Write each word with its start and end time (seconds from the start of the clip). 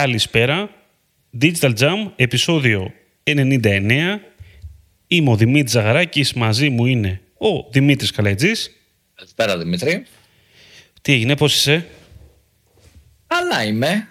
Καλησπέρα. 0.00 0.70
Digital 1.40 1.72
Jam, 1.78 2.10
επεισόδιο 2.16 2.92
99. 3.22 4.20
Είμαι 5.06 5.30
ο 5.30 5.36
Δημήτρης 5.36 5.72
Ζαγαράκης, 5.72 6.32
μαζί 6.32 6.68
μου 6.68 6.86
είναι 6.86 7.20
ο 7.38 7.68
Δημήτρης 7.70 8.10
Καλέτζης. 8.10 8.70
Καλησπέρα 9.14 9.58
Δημήτρη. 9.58 10.06
Τι 11.02 11.12
έγινε, 11.12 11.36
πώς 11.36 11.54
είσαι; 11.54 11.86
Καλά 13.26 13.64
είμαι. 13.64 14.10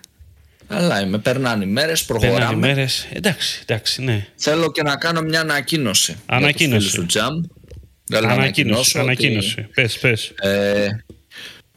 Καλά 0.67 1.01
είμαι. 1.01 1.17
Περνάνε 1.17 1.63
οι 1.63 1.67
μέρες, 1.67 2.05
προχωράμε. 2.05 2.37
Περνάνε 2.37 2.55
οι 2.55 2.59
μέρες. 2.59 3.07
Εντάξει, 3.13 3.59
εντάξει, 3.61 4.03
ναι. 4.03 4.27
Θέλω 4.35 4.71
και 4.71 4.81
να 4.81 4.95
κάνω 4.95 5.21
μια 5.21 5.39
ανακοίνωση. 5.41 6.15
Ανακοίνωση. 6.25 6.67
Για 6.67 6.79
τους 6.79 6.89
φίλους 6.91 7.13
του 7.13 7.19
Jam. 7.19 7.21
Ανακοίνωση, 7.21 7.49
Θέλω 8.09 8.27
να 8.27 8.33
ανακοινώσω 8.33 8.99
ανακοίνωση. 8.99 9.59
Ότι, 9.59 9.69
Πες, 9.73 9.99
πες. 9.99 10.33
ε, 10.39 10.87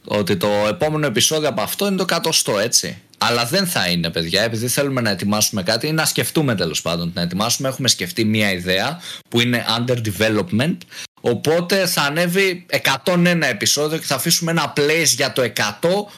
ότι 0.05 0.37
το 0.37 0.47
επόμενο 0.69 1.05
επεισόδιο 1.05 1.49
από 1.49 1.61
αυτό 1.61 1.87
είναι 1.87 1.97
το 1.97 2.05
κατοστό, 2.05 2.59
έτσι. 2.59 2.97
Αλλά 3.23 3.45
δεν 3.45 3.67
θα 3.67 3.87
είναι, 3.87 4.09
παιδιά, 4.09 4.41
επειδή 4.41 4.67
θέλουμε 4.67 5.01
να 5.01 5.09
ετοιμάσουμε 5.09 5.63
κάτι 5.63 5.87
ή 5.87 5.91
να 5.91 6.05
σκεφτούμε 6.05 6.55
τέλος 6.55 6.81
πάντων. 6.81 7.11
Να 7.15 7.21
ετοιμάσουμε, 7.21 7.67
έχουμε 7.67 7.87
σκεφτεί 7.87 8.25
μια 8.25 8.51
ιδέα 8.51 8.99
που 9.29 9.39
είναι 9.39 9.65
under 9.77 9.97
development. 9.97 10.77
Οπότε 11.21 11.85
θα 11.87 12.01
ανέβει 12.01 12.65
101 13.05 13.41
επεισόδιο 13.49 13.97
και 13.97 14.05
θα 14.05 14.15
αφήσουμε 14.15 14.51
ένα 14.51 14.73
place 14.77 15.05
για 15.15 15.33
το 15.33 15.41
100 15.41 15.51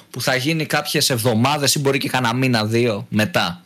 που 0.09 0.21
θα 0.21 0.35
γίνει 0.35 0.65
κάποιες 0.65 1.09
εβδομάδες 1.09 1.75
ή 1.75 1.79
μπορεί 1.79 1.97
και 1.97 2.09
κανένα 2.09 2.33
μήνα 2.33 2.65
δύο 2.65 3.05
μετά. 3.09 3.61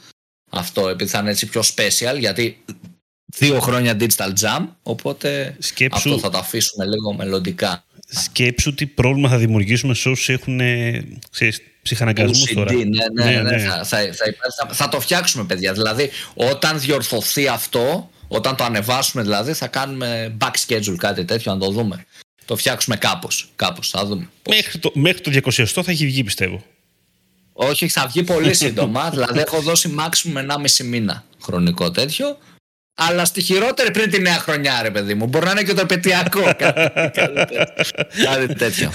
Αυτό 0.51 0.87
επειδή 0.87 1.09
θα 1.09 1.19
είναι 1.19 1.29
έτσι 1.29 1.45
πιο 1.45 1.61
special 1.75 2.19
γιατί 2.19 2.63
δύο 3.25 3.59
χρόνια 3.59 3.97
digital 3.99 4.33
jam 4.41 4.65
οπότε 4.83 5.55
Σκέψου- 5.59 6.07
αυτό 6.07 6.19
θα 6.19 6.29
το 6.29 6.37
αφήσουμε 6.37 6.85
λίγο 6.85 7.13
μελλοντικά. 7.13 7.83
Σκέψου 8.09 8.73
τι 8.73 8.85
πρόβλημα 8.85 9.29
θα 9.29 9.37
δημιουργήσουμε 9.37 9.93
σε 9.93 10.09
όσους 10.09 10.29
έχουν 10.29 10.59
ε, 10.59 11.03
ξέρεις, 11.31 11.61
ψυχαναγκασμούς 11.81 12.49
OCD, 12.49 12.53
τώρα. 12.55 12.73
ναι, 12.73 12.83
ναι, 13.23 13.41
ναι, 13.41 13.41
ναι. 13.41 13.57
Θα, 13.59 13.83
θα, 13.83 13.97
θα, 14.13 14.25
θα- 14.67 14.73
θα 14.73 14.89
το 14.89 14.99
φτιάξουμε 14.99 15.43
παιδιά 15.43 15.73
δηλαδή 15.73 16.09
όταν 16.33 16.79
διορθωθεί 16.79 17.47
αυτό 17.47 18.09
όταν 18.27 18.55
το 18.55 18.63
ανεβάσουμε 18.63 19.23
δηλαδή 19.23 19.53
θα 19.53 19.67
κάνουμε 19.67 20.35
back 20.41 20.51
schedule 20.67 20.95
κάτι 20.97 21.25
τέτοιο 21.25 21.53
να 21.53 21.59
το 21.59 21.69
δούμε 21.71 22.05
το 22.45 22.55
φτιάξουμε 22.55 22.95
κάπως, 22.95 23.49
κάπως 23.55 23.89
θα 23.89 24.05
δούμε 24.05 24.29
Μέχρι 24.49 24.79
το, 24.79 24.91
μέχρι 24.93 25.21
το 25.21 25.31
200 25.55 25.65
θα 25.65 25.83
έχει 25.87 26.05
βγει, 26.05 26.23
πιστεύω. 26.23 26.63
όχι 27.53 27.87
θα 27.87 28.07
βγει 28.07 28.23
πολύ 28.23 28.53
σύντομα 28.53 29.09
δηλαδή 29.13 29.39
έχω 29.39 29.61
δώσει 29.61 29.95
maximum 29.99 30.51
1,5 30.51 30.85
μήνα 30.85 31.23
χρονικό 31.41 31.91
τέτοιο 31.91 32.37
αλλά 32.99 33.25
στη 33.25 33.41
χειρότερη 33.41 33.91
πριν 33.91 34.09
τη 34.09 34.19
νέα 34.21 34.33
χρονιά 34.37 34.79
ρε 34.81 34.91
παιδί 34.91 35.13
μου 35.13 35.25
μπορεί 35.27 35.45
να 35.45 35.51
είναι 35.51 35.63
και 35.63 35.73
το 35.73 35.81
επαιτειακό 35.81 36.41
κάτι, 36.57 36.81
κάτι 37.19 37.33
τέτοιο. 37.45 37.95
Κάτι 38.25 38.53
τέτοιο 38.55 38.91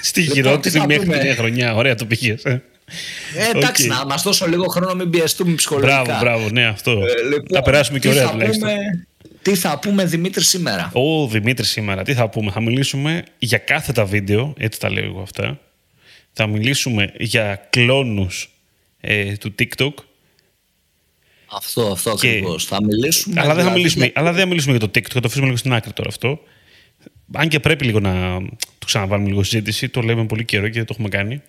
Στη 0.00 0.20
Λοιπόν, 0.20 0.34
χειρότερη 0.36 0.60
τι 0.60 0.78
θα 0.78 0.86
μέχρι 0.86 1.04
πούμε; 1.04 1.18
τη 1.18 1.24
νέα 1.24 1.34
χρονιά. 1.34 1.74
Ωραία 1.74 1.94
το 1.94 2.04
πήγες. 2.04 2.44
Ε. 2.44 2.62
ε, 3.36 3.48
εντάξει 3.58 3.88
Οκ. 3.90 3.96
να 3.96 4.04
μας 4.06 4.22
δώσω 4.22 4.46
λίγο 4.46 4.64
χρόνο 4.66 4.94
μην 4.94 5.10
πιεστούμε 5.10 5.54
ψυχολογικά 5.54 6.02
Μπράβο, 6.02 6.20
μπράβο, 6.20 6.48
ναι, 6.50 6.64
αυτό. 6.66 6.90
Ε, 6.90 6.94
λοιπόν, 7.28 7.46
θα 7.52 7.62
περάσουμε 7.62 7.98
και 7.98 8.08
τι 8.08 8.14
ωραία 8.14 8.26
θα 8.26 8.32
τουλάχιστον. 8.32 8.68
πούμε- 8.68 9.06
Τι 9.42 9.54
θα 9.54 9.78
πούμε 9.78 10.04
Δημήτρη 10.04 10.44
σήμερα; 10.44 10.90
Ο 10.92 11.26
Δημήτρη 11.28 11.66
σήμερα, 11.66 12.02
τι 12.02 12.14
θα 12.14 12.28
πούμε; 12.28 12.50
Θα 12.50 12.60
μιλήσουμε 12.60 13.22
για 13.38 13.58
κάθετα 13.58 14.04
βίντεο, 14.04 14.54
έτσι 14.58 14.80
τα 14.80 14.90
λέω 14.90 15.04
εγώ 15.04 15.20
αυτά. 15.20 15.58
Θα 16.32 16.46
μιλήσουμε 16.46 17.12
για 17.18 17.66
κλώνους 17.70 18.50
ε, 19.00 19.32
του 19.36 19.54
TikTok. 19.58 19.92
Αυτό, 21.56 21.90
αυτό 21.92 22.14
Και- 22.14 22.28
ακριβώς. 22.28 22.64
Θα 22.64 22.82
μιλήσουμε. 22.84 23.40
αλλά, 23.40 23.46
δεν 23.46 23.54
θα 23.56 23.60
δηλαδή 23.60 23.76
μιλήσουμε, 23.78 24.04
για- 24.04 24.14
αλλά 24.16 24.30
δεν 24.32 24.40
θα 24.40 24.46
μιλήσουμε 24.46 24.76
για 24.76 24.88
το 24.88 25.00
TikTok, 25.00 25.08
θα 25.12 25.20
το 25.20 25.26
αφήσουμε 25.26 25.44
λίγο 25.46 25.56
στην 25.56 25.72
άκρη 25.72 25.92
τώρα 25.92 26.08
αυτό. 26.08 26.40
Αν 27.32 27.48
και 27.48 27.60
πρέπει 27.60 27.84
λίγο 27.84 28.00
να 28.00 28.38
το 28.78 28.86
ξαναβάλουμε 28.86 29.28
λίγο 29.28 29.42
συζήτηση, 29.42 29.88
το 29.88 30.00
λέμε 30.00 30.26
πολύ 30.26 30.44
καιρό 30.44 30.66
και 30.66 30.72
δεν 30.74 30.84
το 30.84 30.90
έχουμε 30.92 31.08
κάνει. 31.08 31.42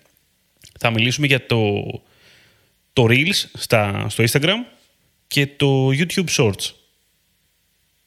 Θα 0.78 0.90
μιλήσουμε 0.90 1.26
για 1.26 1.46
το, 1.46 1.82
το 2.92 3.06
Reels 3.08 3.44
στα, 3.52 4.06
στο 4.08 4.24
Instagram 4.30 4.54
και 5.26 5.46
το 5.46 5.88
YouTube 5.88 6.24
Shorts. 6.36 6.70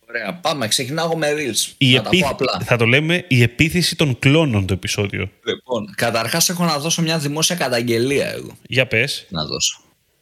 Ωραία, 0.09 0.33
πάμε. 0.41 0.67
Ξεκινάω 0.67 1.17
με 1.17 1.27
Reels. 1.33 1.73
Η 1.77 1.93
θα 1.95 2.01
τα 2.01 2.07
επίθ- 2.07 2.23
πω 2.23 2.29
απλά. 2.29 2.59
Θα 2.65 2.77
το 2.77 2.85
λέμε 2.85 3.25
η 3.27 3.41
επίθεση 3.41 3.95
των 3.95 4.19
κλόνων 4.19 4.65
το 4.65 4.73
επεισόδιο. 4.73 5.29
Λοιπόν, 5.45 5.93
καταρχάς 5.95 6.49
έχω 6.49 6.65
να 6.65 6.79
δώσω 6.79 7.01
μια 7.01 7.17
δημόσια 7.19 7.55
καταγγελία 7.55 8.31
εγώ. 8.31 8.57
Για 8.67 8.87
πες. 8.87 9.25
Να 9.29 9.45
δώσω. 9.45 9.81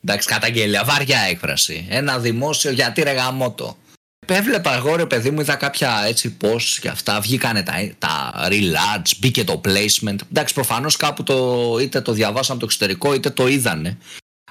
Εντάξει, 0.10 0.28
καταγγελία, 0.28 0.84
βαριά 0.84 1.20
έκφραση. 1.20 1.86
Ένα 1.90 2.20
δημόσιο 2.20 2.72
γιατί 2.72 3.02
ρε 3.02 3.12
γαμώτο. 3.12 3.78
Έβλεπα 4.26 4.76
εγώ 4.76 4.96
ρε 4.96 5.06
παιδί 5.06 5.32
μου, 5.32 5.42
είδα 5.42 5.56
κάποια 5.56 6.04
έτσι 6.08 6.38
posts 6.42 6.78
και 6.82 6.90
αυτά. 6.90 7.22
Βγήκανε 7.22 7.64
τα, 7.64 7.74
τα 7.98 8.34
real 8.50 8.98
ads, 8.98 9.12
μπήκε 9.20 9.44
το 9.44 9.62
placement. 9.66 10.16
Εντάξει, 10.30 10.54
προφανώς 10.54 10.96
κάπου 10.96 11.24
το 11.24 11.78
είτε 11.82 12.02
το 12.02 12.12
διαβάσαμε 12.12 12.50
από 12.50 12.60
το 12.60 12.66
εξωτερικό 12.66 13.14
είτε 13.14 13.30
το 13.30 13.48
είδανε. 13.48 13.98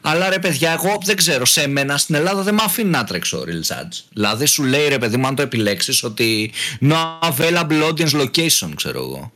Αλλά 0.03 0.28
ρε 0.28 0.39
παιδιά, 0.39 0.72
εγώ 0.72 0.99
δεν 1.05 1.17
ξέρω, 1.17 1.44
σε 1.44 1.67
μένα 1.67 1.97
στην 1.97 2.15
Ελλάδα 2.15 2.43
δεν 2.43 2.55
με 2.55 2.62
αφήνει 2.65 2.91
να 2.91 3.05
τρέξω 3.05 3.44
real 3.47 3.75
ads. 3.75 4.03
Δηλαδή 4.12 4.47
σου 4.47 4.62
λέει 4.62 4.88
ρε 4.88 4.99
παιδί 4.99 5.17
μου, 5.17 5.27
αν 5.27 5.34
το 5.34 5.43
επιλέξεις, 5.43 6.03
ότι 6.03 6.53
no 6.81 7.19
available 7.21 7.88
audience 7.88 8.21
location, 8.21 8.71
ξέρω 8.75 8.99
εγώ. 8.99 9.33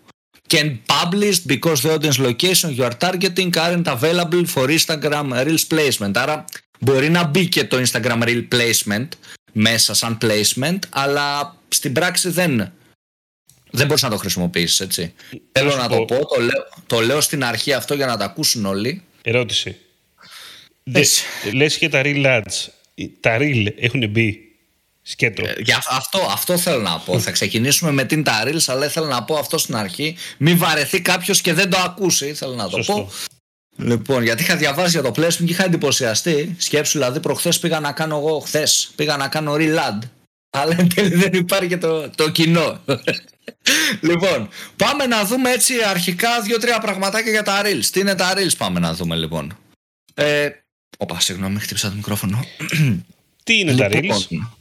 Can 0.55 0.69
published 0.99 1.43
because 1.55 1.79
the 1.85 1.91
audience 1.97 2.19
location 2.29 2.69
you 2.77 2.85
are 2.89 2.97
targeting 3.07 3.51
aren't 3.65 3.89
available 3.99 4.45
for 4.55 4.65
Instagram 4.79 5.27
Reels 5.47 5.65
placement. 5.75 6.13
Άρα 6.15 6.45
μπορεί 6.81 7.11
να 7.11 7.25
μπει 7.25 7.49
και 7.49 7.65
το 7.65 7.83
Instagram 7.87 8.23
Reel 8.23 8.49
placement 8.55 9.09
μέσα 9.53 9.95
σαν 9.95 10.19
placement, 10.23 10.79
αλλά 10.89 11.57
στην 11.69 11.93
πράξη 11.93 12.29
δεν, 12.29 12.73
δεν 13.71 13.87
μπορείς 13.87 14.03
να 14.03 14.11
το 14.11 14.17
χρησιμοποιήσεις, 14.17 14.81
έτσι. 14.81 15.15
Θέλω 15.53 15.71
σου 15.71 15.77
να 15.77 15.89
πω. 15.89 15.97
το 15.97 16.05
πω, 16.05 16.27
το 16.27 16.41
λέω, 16.41 16.69
το 16.87 17.01
λέω 17.01 17.21
στην 17.21 17.45
αρχή 17.45 17.73
αυτό 17.73 17.95
για 17.95 18.07
να 18.07 18.17
τα 18.17 18.25
ακούσουν 18.25 18.65
όλοι. 18.67 19.03
Ερώτηση. 19.23 19.77
Πες. 20.93 21.23
Δε- 21.45 21.53
Λες 21.53 21.79
και 21.79 21.89
τα 21.89 22.01
Real 22.05 22.25
Ads. 22.27 22.69
Τα 23.21 23.37
Real 23.41 23.67
έχουν 23.79 24.11
μπει; 24.11 24.50
Σκέτο. 25.11 25.47
Ε, 25.47 25.55
Για 25.59 25.83
αυτό, 25.91 26.19
αυτό 26.31 26.59
θέλω 26.59 26.81
να 26.81 26.99
πω. 26.99 27.21
Θα 27.21 27.31
ξεκινήσουμε 27.31 27.93
με 27.93 28.05
την 28.05 28.23
τα 28.23 28.43
Reels, 28.47 28.65
αλλά 28.67 28.87
ήθελα 28.87 29.07
να 29.07 29.25
πω 29.25 29.35
αυτό 29.37 29.59
στην 29.59 29.77
αρχή. 29.77 30.17
Μην 30.39 30.59
βαρεθεί 30.59 31.01
κάποιος 31.01 31.41
και 31.41 31.53
δεν 31.53 31.71
το 31.71 31.79
ακούσει, 31.79 32.35
θέλω 32.35 32.55
να 32.55 32.69
το 32.69 32.77
Σωστό. 32.77 32.93
πω. 32.95 33.11
Λοιπόν, 33.77 34.23
γιατί 34.23 34.43
είχα 34.43 34.57
διαβάσει 34.57 34.91
για 34.91 35.03
το 35.03 35.13
placement 35.17 35.45
και 35.45 35.53
είχα 35.53 35.65
εντυπωσιαστεί. 35.65 36.55
Σκέψου, 36.59 36.99
δηλαδή, 36.99 37.21
προχθές 37.21 37.59
πήγα 37.59 37.81
να 37.81 37.93
κάνω 37.93 38.17
εγώ, 38.17 38.39
χθες 38.39 38.91
πήγα 38.97 39.17
να 39.17 39.29
κάνω 39.29 39.55
real 39.59 39.77
ad. 39.77 39.99
Αλλά 40.51 40.75
εν 40.79 40.95
τέλει 40.95 41.15
δεν 41.15 41.33
υπάρχει 41.33 41.69
και 41.69 41.77
το, 41.79 42.11
το 42.11 42.31
κοινό. 42.31 42.81
λοιπόν, 44.09 44.49
πάμε 44.77 45.07
να 45.07 45.25
δούμε 45.25 45.51
έτσι 45.51 45.75
αρχικά 45.87 46.41
δύο-τρία 46.41 46.79
πραγματάκια 46.79 47.31
για 47.31 47.43
τα 47.43 47.63
reels. 47.65 47.85
Τι 47.93 48.01
είναι 48.01 48.15
τα 48.15 48.33
reels, 48.37 48.57
πάμε 48.59 48.81
να 48.81 48.95
δούμε 48.95 49.17
λοιπόν. 49.17 49.57
Ε, 50.15 50.49
Οπα, 50.99 51.21
συγγνώμη, 51.21 51.61
χτύπησα 51.61 51.89
το 51.89 51.95
μικρόφωνο. 51.95 52.45
Τι 53.45 53.59
είναι 53.59 53.75
τα 53.75 53.89
Λοιπόν, 53.89 54.19
Reels. 54.19 54.60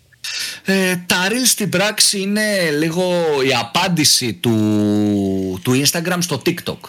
Ε, 0.66 0.96
τα 1.06 1.28
Reels 1.30 1.46
στην 1.46 1.70
πράξη 1.70 2.22
είναι 2.22 2.72
λίγο 2.72 3.24
η 3.48 3.54
απάντηση 3.54 4.34
του, 4.34 5.60
του 5.64 5.82
Instagram 5.86 6.18
στο 6.20 6.42
TikTok. 6.46 6.80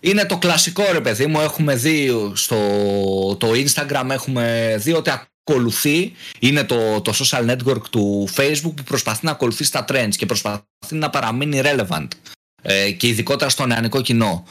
Είναι 0.00 0.26
το 0.26 0.38
κλασικό 0.38 0.84
ρε 0.92 1.00
παιδί 1.00 1.26
μου, 1.26 1.40
έχουμε 1.40 1.74
δει 1.74 2.10
στο 2.34 2.56
το 3.38 3.50
Instagram 3.50 4.06
έχουμε 4.10 4.76
δει 4.78 4.92
ότι 4.92 5.10
ακολουθεί, 5.10 6.12
είναι 6.38 6.64
το, 6.64 7.00
το 7.00 7.12
social 7.14 7.50
network 7.50 7.82
του 7.90 8.28
Facebook 8.36 8.74
που 8.76 8.82
προσπαθεί 8.84 9.24
να 9.24 9.30
ακολουθεί 9.30 9.70
τα 9.70 9.84
trends 9.88 10.16
και 10.16 10.26
προσπαθεί 10.26 10.62
να 10.90 11.10
παραμείνει 11.10 11.60
relevant 11.64 12.08
ε, 12.62 12.90
και 12.90 13.08
ειδικότερα 13.08 13.50
στο 13.50 13.66
νεανικό 13.66 14.00
κοινό. 14.00 14.46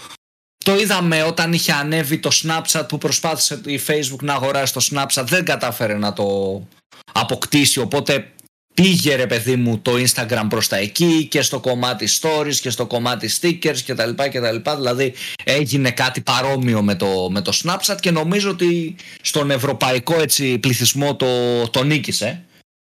Το 0.67 0.75
είδαμε 0.75 1.23
όταν 1.23 1.53
είχε 1.53 1.72
ανέβει 1.72 2.17
το 2.17 2.29
Snapchat 2.33 2.85
που 2.88 2.97
προσπάθησε 2.97 3.61
η 3.66 3.81
Facebook 3.88 4.22
να 4.22 4.33
αγοράσει 4.33 4.73
το 4.73 4.88
Snapchat 4.91 5.23
δεν 5.25 5.45
κατάφερε 5.45 5.97
να 5.97 6.13
το 6.13 6.28
αποκτήσει 7.11 7.79
οπότε 7.79 8.31
πήγε 8.73 9.16
ρε 9.16 9.28
παιδί 9.28 9.55
μου 9.55 9.79
το 9.79 9.91
Instagram 9.91 10.45
προς 10.50 10.67
τα 10.67 10.75
εκεί 10.75 11.25
και 11.25 11.41
στο 11.41 11.59
κομμάτι 11.59 12.07
stories 12.22 12.55
και 12.55 12.69
στο 12.69 12.85
κομμάτι 12.85 13.29
stickers 13.41 13.78
και 13.85 13.94
τα 13.94 14.05
λοιπά 14.05 14.28
και 14.28 14.39
τα 14.39 14.51
λοιπά. 14.51 14.75
Δηλαδή 14.75 15.13
έγινε 15.44 15.91
κάτι 15.91 16.22
παρόμοιο 16.22 16.81
με 16.81 16.95
το, 16.95 17.29
με 17.31 17.41
το 17.41 17.59
Snapchat 17.63 17.97
και 17.99 18.11
νομίζω 18.11 18.49
ότι 18.49 18.95
στον 19.22 19.51
ευρωπαϊκό 19.51 20.19
έτσι 20.22 20.58
πληθυσμό 20.58 21.16
το, 21.16 21.28
το 21.69 21.84
νίκησε 21.84 22.43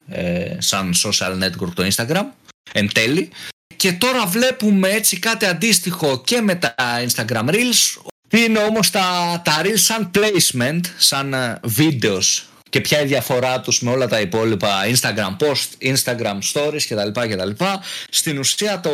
ε, 0.09 0.57
σαν 0.59 0.95
social 1.05 1.43
network 1.43 1.73
το 1.75 1.89
Instagram 1.91 2.25
εν 2.73 2.93
τέλει 2.93 3.31
και 3.77 3.93
τώρα 3.93 4.27
βλέπουμε 4.27 4.89
έτσι 4.89 5.19
κάτι 5.19 5.47
αντίστοιχο 5.47 6.23
και 6.25 6.41
με 6.41 6.55
τα 6.55 6.75
Instagram 7.07 7.49
Reels. 7.49 8.03
Είναι 8.31 8.59
όμως 8.59 8.91
τα, 8.91 9.41
τα 9.45 9.63
Reels 9.65 9.75
σαν 9.75 10.11
placement, 10.15 10.81
σαν 10.97 11.33
ε, 11.35 11.61
videos 11.79 12.56
και 12.69 12.81
ποια 12.81 12.99
είναι 12.99 13.07
η 13.07 13.11
διαφορά 13.11 13.61
τους 13.61 13.81
με 13.81 13.91
όλα 13.91 14.09
τα 14.09 14.21
υπόλοιπα 14.21 14.71
Instagram 14.87 15.37
post, 15.39 15.95
Instagram 15.95 16.39
stories 16.53 16.83
κτλ. 16.89 17.21
κτλ. 17.21 17.65
Στην 18.11 18.39
ουσία 18.39 18.81
το, 18.81 18.91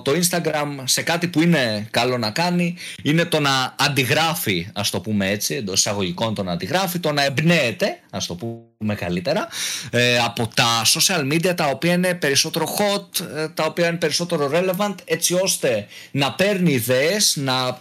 το 0.00 0.12
Instagram 0.12 0.82
σε 0.84 1.02
κάτι 1.02 1.28
που 1.28 1.42
είναι 1.42 1.86
καλό 1.90 2.18
να 2.18 2.30
κάνει 2.30 2.76
είναι 3.02 3.24
το 3.24 3.40
να 3.40 3.74
αντιγράφει, 3.78 4.68
ας 4.72 4.90
το 4.90 5.00
πούμε 5.00 5.30
έτσι, 5.30 5.54
εντός 5.54 5.78
εισαγωγικών 5.78 6.34
το 6.34 6.42
να 6.42 6.52
αντιγράφει, 6.52 6.98
το 6.98 7.12
να 7.12 7.24
εμπνέεται, 7.24 7.98
ας 8.10 8.26
το 8.26 8.34
πούμε 8.34 8.94
καλύτερα, 8.94 9.48
ε, 9.90 10.18
από 10.18 10.50
τα 10.54 10.82
social 10.84 11.32
media 11.32 11.56
τα 11.56 11.66
οποία 11.66 11.92
είναι 11.92 12.14
περισσότερο 12.14 12.76
hot, 12.78 13.20
ε, 13.36 13.48
τα 13.48 13.64
οποία 13.64 13.88
είναι 13.88 13.96
περισσότερο 13.96 14.50
relevant, 14.52 14.94
έτσι 15.04 15.34
ώστε 15.34 15.86
να 16.10 16.32
παίρνει 16.32 16.72
ιδέες, 16.72 17.36
να 17.36 17.80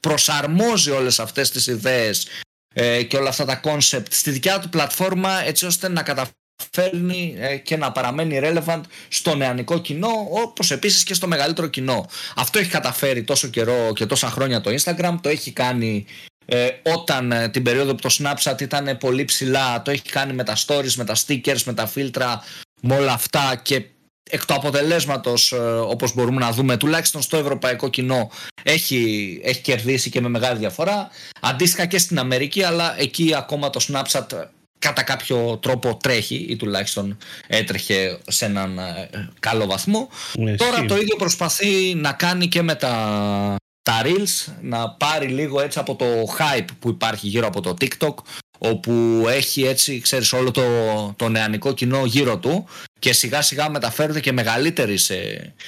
προσαρμόζει 0.00 0.90
όλες 0.90 1.20
αυτές 1.20 1.50
τις 1.50 1.66
ιδέες 1.66 2.26
ε, 2.74 3.02
και 3.02 3.16
όλα 3.16 3.28
αυτά 3.28 3.44
τα 3.44 3.60
concept 3.64 4.06
στη 4.10 4.30
δικιά 4.30 4.58
του 4.58 4.68
πλατφόρμα 4.68 5.42
έτσι 5.44 5.66
ώστε 5.66 5.88
να 5.88 6.02
καταφέρνει 6.02 7.34
ε, 7.38 7.56
και 7.56 7.76
να 7.76 7.92
παραμένει 7.92 8.40
relevant 8.42 8.80
στο 9.08 9.34
νεανικό 9.34 9.78
κοινό 9.78 10.28
όπως 10.30 10.70
επίσης 10.70 11.04
και 11.04 11.14
στο 11.14 11.26
μεγαλύτερο 11.26 11.66
κοινό. 11.66 12.06
Αυτό 12.36 12.58
έχει 12.58 12.70
καταφέρει 12.70 13.22
τόσο 13.22 13.48
καιρό 13.48 13.92
και 13.94 14.06
τόσα 14.06 14.30
χρόνια 14.30 14.60
το 14.60 14.70
Instagram, 14.70 15.14
το 15.20 15.28
έχει 15.28 15.52
κάνει 15.52 16.06
ε, 16.46 16.68
όταν 16.82 17.32
ε, 17.32 17.48
την 17.48 17.62
περίοδο 17.62 17.94
που 17.94 18.08
το 18.08 18.16
Snapchat 18.18 18.60
ήταν 18.60 18.96
πολύ 18.98 19.24
ψηλά, 19.24 19.82
το 19.82 19.90
έχει 19.90 20.02
κάνει 20.02 20.32
με 20.32 20.44
τα 20.44 20.56
stories, 20.66 20.92
με 20.96 21.04
τα 21.04 21.14
stickers, 21.26 21.62
με 21.64 21.74
τα 21.74 21.86
φίλτρα, 21.86 22.42
με 22.82 22.96
όλα 22.96 23.12
αυτά 23.12 23.60
και 23.62 23.84
εκ 24.30 24.44
του 24.44 24.54
αποτελέσματος 24.54 25.52
ε, 25.52 25.56
όπως 25.66 26.14
μπορούμε 26.14 26.40
να 26.40 26.50
δούμε 26.52 26.76
τουλάχιστον 26.76 27.22
στο 27.22 27.36
ευρωπαϊκό 27.36 27.88
κοινό 27.88 28.30
έχει, 28.62 29.40
έχει 29.44 29.60
κερδίσει 29.60 30.10
και 30.10 30.20
με 30.20 30.28
μεγάλη 30.28 30.58
διαφορά. 30.58 31.08
Αντίστοιχα 31.40 31.86
και 31.86 31.98
στην 31.98 32.18
Αμερική 32.18 32.62
αλλά 32.62 33.00
εκεί 33.00 33.34
ακόμα 33.36 33.70
το 33.70 33.86
Snapchat 33.88 34.44
κατά 34.78 35.02
κάποιο 35.02 35.58
τρόπο 35.62 35.96
τρέχει 36.02 36.46
ή 36.48 36.56
τουλάχιστον 36.56 37.18
έτρεχε 37.46 38.18
σε 38.28 38.44
έναν 38.44 38.80
καλό 39.40 39.66
βαθμό. 39.66 40.08
Ναι, 40.38 40.54
τώρα 40.54 40.84
το 40.84 40.96
ίδιο 40.96 41.16
προσπαθεί 41.16 41.94
να 41.94 42.12
κάνει 42.12 42.48
και 42.48 42.62
με 42.62 42.74
τα 42.74 43.56
τα 43.82 44.02
Reels 44.04 44.52
να 44.60 44.90
πάρει 44.90 45.26
λίγο 45.26 45.60
έτσι 45.60 45.78
από 45.78 45.94
το 45.94 46.04
hype 46.38 46.68
που 46.78 46.88
υπάρχει 46.88 47.26
γύρω 47.26 47.46
από 47.46 47.60
το 47.60 47.76
TikTok 47.80 48.14
όπου 48.70 49.24
έχει 49.28 49.62
έτσι 49.62 50.00
ξέρεις 50.00 50.32
όλο 50.32 50.50
το, 50.50 50.62
το 51.16 51.28
νεανικό 51.28 51.74
κοινό 51.74 52.04
γύρω 52.04 52.38
του 52.38 52.66
και 52.98 53.12
σιγά 53.12 53.42
σιγά 53.42 53.70
μεταφέρονται 53.70 54.20
και 54.20 54.32
μεγαλύτεροι 54.32 54.96
σε, 54.96 55.14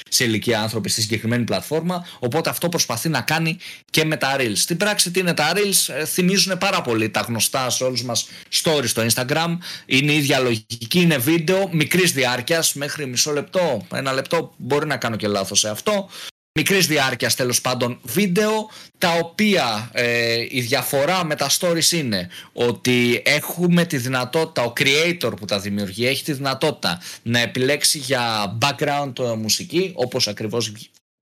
σε 0.08 0.24
ηλικία 0.24 0.60
άνθρωποι 0.60 0.88
στη 0.88 1.00
συγκεκριμένη 1.00 1.44
πλατφόρμα. 1.44 2.06
Οπότε 2.18 2.50
αυτό 2.50 2.68
προσπαθεί 2.68 3.08
να 3.08 3.20
κάνει 3.20 3.58
και 3.90 4.04
με 4.04 4.16
τα 4.16 4.36
Reels. 4.38 4.52
Στην 4.54 4.76
πράξη 4.76 5.10
τι 5.10 5.20
είναι 5.20 5.34
τα 5.34 5.52
Reels 5.54 5.94
ε, 5.94 6.04
θυμίζουν 6.04 6.58
πάρα 6.58 6.82
πολύ 6.82 7.10
τα 7.10 7.20
γνωστά 7.20 7.70
σε 7.70 7.84
όλους 7.84 8.04
μας 8.04 8.28
stories 8.62 8.86
στο 8.86 9.06
Instagram. 9.10 9.58
Είναι 9.86 10.12
η 10.12 10.16
ίδια 10.16 10.38
λογική, 10.38 11.00
είναι 11.00 11.16
βίντεο 11.16 11.68
μικρής 11.72 12.12
διάρκειας 12.12 12.74
μέχρι 12.74 13.06
μισό 13.06 13.32
λεπτό, 13.32 13.86
ένα 13.94 14.12
λεπτό 14.12 14.54
μπορεί 14.56 14.86
να 14.86 14.96
κάνω 14.96 15.16
και 15.16 15.28
λάθος 15.28 15.58
σε 15.58 15.68
αυτό 15.68 16.08
μικρής 16.56 16.86
διάρκειας 16.86 17.34
τέλος 17.34 17.60
πάντων 17.60 17.98
βίντεο 18.02 18.70
τα 18.98 19.12
οποία 19.12 19.90
ε, 19.92 20.46
η 20.48 20.60
διαφορά 20.60 21.24
με 21.24 21.34
τα 21.34 21.50
stories 21.58 21.90
είναι 21.92 22.28
ότι 22.52 23.22
έχουμε 23.24 23.84
τη 23.84 23.96
δυνατότητα, 23.96 24.62
ο 24.62 24.72
creator 24.76 25.32
που 25.36 25.44
τα 25.44 25.60
δημιουργεί 25.60 26.06
έχει 26.06 26.24
τη 26.24 26.32
δυνατότητα 26.32 27.00
να 27.22 27.38
επιλέξει 27.38 27.98
για 27.98 28.56
background 28.62 29.18
ε, 29.18 29.34
μουσική 29.34 29.92
όπως 29.94 30.28
ακριβώς 30.28 30.72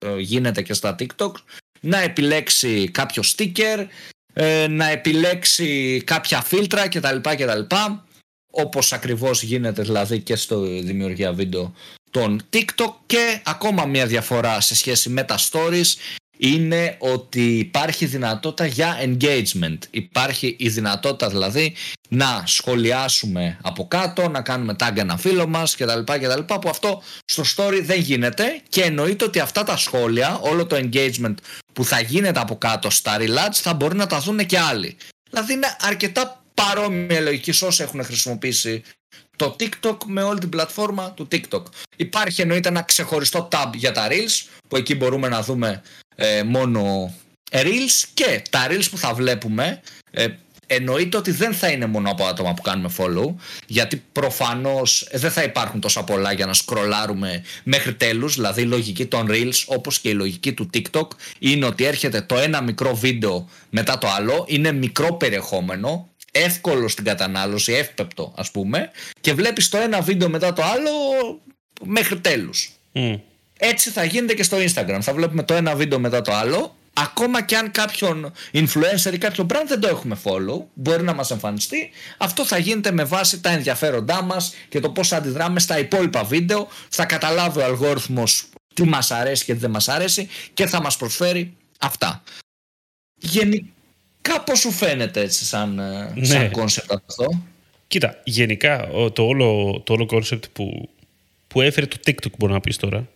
ε, 0.06 0.20
γίνεται 0.20 0.62
και 0.62 0.74
στα 0.74 0.96
TikTok 1.00 1.32
να 1.80 2.00
επιλέξει 2.00 2.90
κάποιο 2.92 3.24
sticker 3.36 3.86
να 4.70 4.90
επιλέξει 4.90 6.02
κάποια 6.06 6.42
φίλτρα 6.42 6.88
κτλ. 6.88 7.18
κτλ 7.22 7.76
όπως 8.52 8.94
ακριβώς 8.94 9.44
γίνεται 9.44 9.82
δηλαδή 9.82 10.20
και 10.20 10.36
στο 10.36 10.60
δημιουργία 10.62 11.34
βίντεο 11.34 11.74
των 12.14 12.42
TikTok 12.54 12.94
και 13.06 13.42
ακόμα 13.44 13.86
μια 13.86 14.06
διαφορά 14.06 14.62
σε 14.62 14.76
σχέση 14.76 15.10
με 15.10 15.24
τα 15.24 15.38
stories 15.52 15.94
είναι 16.38 16.96
ότι 17.00 17.58
υπάρχει 17.58 18.06
δυνατότητα 18.06 18.66
για 18.66 18.98
engagement. 19.02 19.78
Υπάρχει 19.92 20.56
η 20.60 20.70
δυνατότητα 20.70 21.30
δηλαδή 21.30 21.76
να 22.10 22.44
σχολιάσουμε 22.46 23.58
από 23.62 23.88
κάτω, 23.88 24.30
να 24.30 24.42
κάνουμε 24.42 24.76
tag 24.80 24.98
ένα 24.98 25.18
φίλο 25.18 25.48
μας 25.48 25.76
κτλ. 25.76 26.00
κτλ 26.04 26.40
που 26.40 26.70
αυτό 26.70 27.02
στο 27.26 27.44
story 27.56 27.80
δεν 27.84 28.00
γίνεται 28.00 28.62
και 28.70 28.82
εννοείται 28.82 29.26
ότι 29.26 29.40
αυτά 29.40 29.64
τα 29.64 29.78
σχόλια, 29.78 30.40
όλο 30.42 30.66
το 30.66 30.76
engagement 30.76 31.36
που 31.74 31.86
θα 31.86 32.00
γίνεται 32.00 32.40
από 32.40 32.58
κάτω 32.58 32.90
στα 32.90 33.18
relax 33.20 33.52
θα 33.52 33.74
μπορεί 33.74 33.96
να 33.96 34.08
τα 34.08 34.20
δουν 34.20 34.46
και 34.46 34.60
άλλοι. 34.60 34.98
Δηλαδή 35.30 35.54
είναι 35.54 35.78
αρκετά 35.80 36.44
παρόμοια 36.54 37.20
λογική 37.20 37.52
σε 37.52 37.66
όσοι 37.66 37.84
έχουν 37.84 38.04
χρησιμοποιήσει 38.04 38.84
το 39.36 39.56
TikTok 39.60 39.98
με 40.06 40.24
όλη 40.24 40.40
την 40.40 40.50
πλατφόρμα 40.50 41.12
του 41.12 41.28
TikTok. 41.32 41.64
Υπάρχει 41.96 42.42
εννοείται 42.42 42.70
ένα 42.70 42.82
ξεχωριστό 42.82 43.48
tab 43.52 43.70
για 43.74 43.92
τα 43.92 44.08
Reels 44.10 44.48
που 44.68 44.76
εκεί 44.76 44.96
μπορούμε 44.96 45.28
να 45.28 45.42
δούμε 45.42 45.82
ε, 46.16 46.44
μόνο 46.44 47.14
Reels 47.52 48.04
και 48.14 48.42
τα 48.50 48.68
Reels 48.70 48.88
που 48.92 48.98
θα 48.98 49.14
βλέπουμε 49.14 49.82
ε, 50.12 50.28
εννοείται 50.68 51.18
ότι 51.18 51.32
δεν 51.32 51.54
θα 51.54 51.68
είναι 51.68 51.86
μόνο 51.86 52.10
από 52.10 52.26
άτομα 52.26 52.54
που 52.54 52.62
κάνουμε 52.62 52.90
follow 52.98 53.36
γιατί 53.68 54.04
προφανώς 54.12 55.08
δεν 55.12 55.32
θα 55.32 55.44
υπάρχουν 55.44 55.80
τόσα 55.80 56.04
πολλά 56.04 56.32
για 56.32 56.46
να 56.46 56.54
σκρολάρουμε 56.54 57.44
μέχρι 57.64 57.94
τέλους 57.94 58.36
δηλαδή 58.36 58.62
η 58.62 58.66
λογική 58.66 59.06
των 59.06 59.28
Reels 59.30 59.64
όπως 59.66 60.00
και 60.00 60.10
η 60.10 60.14
λογική 60.14 60.54
του 60.54 60.70
TikTok 60.74 61.08
είναι 61.40 61.66
ότι 61.66 61.84
έρχεται 61.84 62.22
το 62.22 62.38
ένα 62.38 62.62
μικρό 62.62 62.96
βίντεο 62.96 63.50
μετά 63.70 63.98
το 63.98 64.08
άλλο 64.08 64.46
είναι 64.48 64.72
μικρό 64.72 65.14
περιεχόμενο 65.14 66.10
εύκολο 66.36 66.88
στην 66.88 67.04
κατανάλωση, 67.04 67.74
εύπεπτο 67.74 68.34
ας 68.38 68.52
πούμε 68.52 68.92
και 69.22 69.34
βλέπεις 69.34 69.70
το 69.70 69.78
ένα 69.78 70.02
βίντεο 70.02 70.30
μετά 70.30 70.54
το 70.54 70.64
άλλο 70.64 70.90
μέχρι 71.84 72.20
τέλους. 72.20 72.72
Έτσι 73.58 73.90
θα 73.90 74.04
γίνεται 74.04 74.34
και 74.34 74.44
στο 74.44 74.58
Instagram. 74.58 75.00
Θα 75.02 75.14
βλέπουμε 75.14 75.44
το 75.44 75.54
ένα 75.54 75.76
βίντεο 75.76 76.00
μετά 76.00 76.22
το 76.22 76.34
άλλο 76.34 76.76
ακόμα 76.94 77.42
και 77.42 77.58
αν 77.58 77.72
κάποιον 77.72 78.34
influencer 78.54 79.14
ή 79.14 79.18
κάποιο 79.18 79.46
brand 79.50 79.66
δεν 79.68 79.80
το 79.80 79.88
έχουμε 79.88 80.18
follow, 80.24 80.64
μπορεί 80.74 81.04
να 81.04 81.14
μας 81.14 81.32
εμφανιστεί, 81.32 81.90
αυτό 82.18 82.46
θα 82.46 82.58
γίνεται 82.58 82.92
με 82.92 83.04
βάση 83.04 83.42
τα 83.42 83.50
ενδιαφέροντά 83.50 84.22
μας 84.22 84.54
και 84.70 84.80
το 84.80 84.90
πώς 84.90 85.12
αντιδράμε 85.12 85.60
στα 85.60 85.80
υπόλοιπα 85.80 86.24
βίντεο, 86.24 86.68
θα 86.90 87.06
καταλάβει 87.06 87.60
ο 87.60 87.64
αλγόριθμος 87.64 88.46
τι 88.74 88.84
μας 88.84 89.12
αρέσει 89.12 89.46
και 89.46 89.54
τι 89.54 89.60
δεν 89.60 89.72
μας 89.72 89.90
αρέσει 89.90 90.30
και 90.54 90.66
θα 90.66 90.82
μας 90.82 90.98
προσφέρει 90.98 91.58
αυτά. 91.80 92.24
Γενικά 93.16 93.66
Κάπως 94.24 94.60
σου 94.60 94.72
φαίνεται 94.72 95.22
έτσι 95.22 95.46
σαν, 95.46 95.80
ε, 95.80 96.12
ναι. 96.16 96.26
σαν 96.26 96.52
concept 96.56 96.98
αυτό. 97.08 97.44
Κοίτα, 97.88 98.22
γενικά 98.24 98.90
το 99.14 99.24
όλο, 99.24 99.82
το 99.86 99.94
όλο 99.94 100.08
concept 100.12 100.44
που, 100.54 100.90
που 101.48 101.62
έφερε 101.62 101.86
το 101.86 101.98
TikTok 102.06 102.32
μπορεί 102.38 102.54
να 102.54 102.60
πεις 102.60 102.78
τώρα 102.78 103.08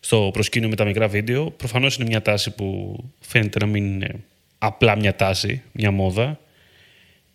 στο 0.00 0.30
προσκήνιο 0.32 0.68
με 0.68 0.74
τα 0.74 0.84
μικρά 0.84 1.08
βίντεο 1.08 1.50
προφανώς 1.50 1.96
είναι 1.96 2.04
μια 2.04 2.22
τάση 2.22 2.50
που 2.50 2.96
φαίνεται 3.20 3.58
να 3.58 3.66
μην 3.66 3.84
είναι 3.84 4.14
απλά 4.58 4.96
μια 4.96 5.14
τάση, 5.16 5.62
μια 5.72 5.90
μόδα 5.90 6.40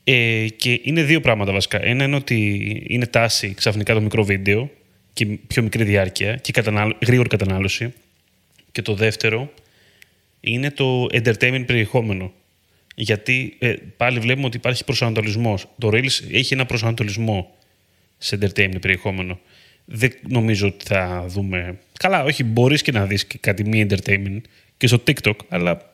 ε, 0.03 0.47
και 0.55 0.79
είναι 0.83 1.03
δύο 1.03 1.21
πράγματα 1.21 1.51
βασικά. 1.51 1.83
Ένα 1.83 2.03
είναι 2.03 2.15
ότι 2.15 2.83
είναι 2.87 3.05
τάση 3.05 3.53
ξαφνικά 3.53 3.93
το 3.93 4.01
μικρό 4.01 4.23
βίντεο 4.23 4.69
και 5.13 5.25
πιο 5.25 5.63
μικρή 5.63 5.83
διάρκεια 5.83 6.35
και 6.35 6.51
κατανάλω, 6.51 6.97
γρήγορη 7.05 7.29
κατανάλωση 7.29 7.93
και 8.71 8.81
το 8.81 8.93
δεύτερο 8.93 9.53
είναι 10.39 10.71
το 10.71 11.05
entertainment 11.11 11.63
περιεχόμενο 11.65 12.31
γιατί 13.01 13.55
ε, 13.59 13.73
πάλι 13.97 14.19
βλέπουμε 14.19 14.45
ότι 14.45 14.57
υπάρχει 14.57 14.83
προσανατολισμός. 14.83 15.65
Το 15.77 15.89
Reels 15.93 16.31
έχει 16.31 16.53
ένα 16.53 16.65
προσανατολισμό 16.65 17.55
σε 18.17 18.37
entertainment 18.41 18.81
περιεχόμενο. 18.81 19.39
Δεν 19.85 20.11
νομίζω 20.27 20.67
ότι 20.67 20.85
θα 20.85 21.25
δούμε. 21.27 21.77
Καλά, 21.99 22.23
όχι, 22.23 22.43
μπορείς 22.43 22.81
και 22.81 22.91
να 22.91 23.05
δεις 23.05 23.27
κάτι 23.39 23.67
μη 23.67 23.85
entertainment 23.89 24.41
και 24.77 24.87
στο 24.87 25.03
TikTok, 25.07 25.35
αλλά 25.49 25.89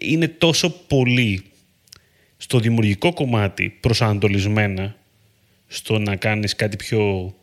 είναι 0.00 0.28
τόσο 0.28 0.70
πολύ 0.70 1.42
στο 2.36 2.58
δημιουργικό 2.58 3.12
κομμάτι 3.12 3.76
προσανατολισμένα 3.80 4.96
στο 5.66 5.98
να 5.98 6.16
κάνεις 6.16 6.56
κάτι 6.56 6.76
πιο 6.76 7.34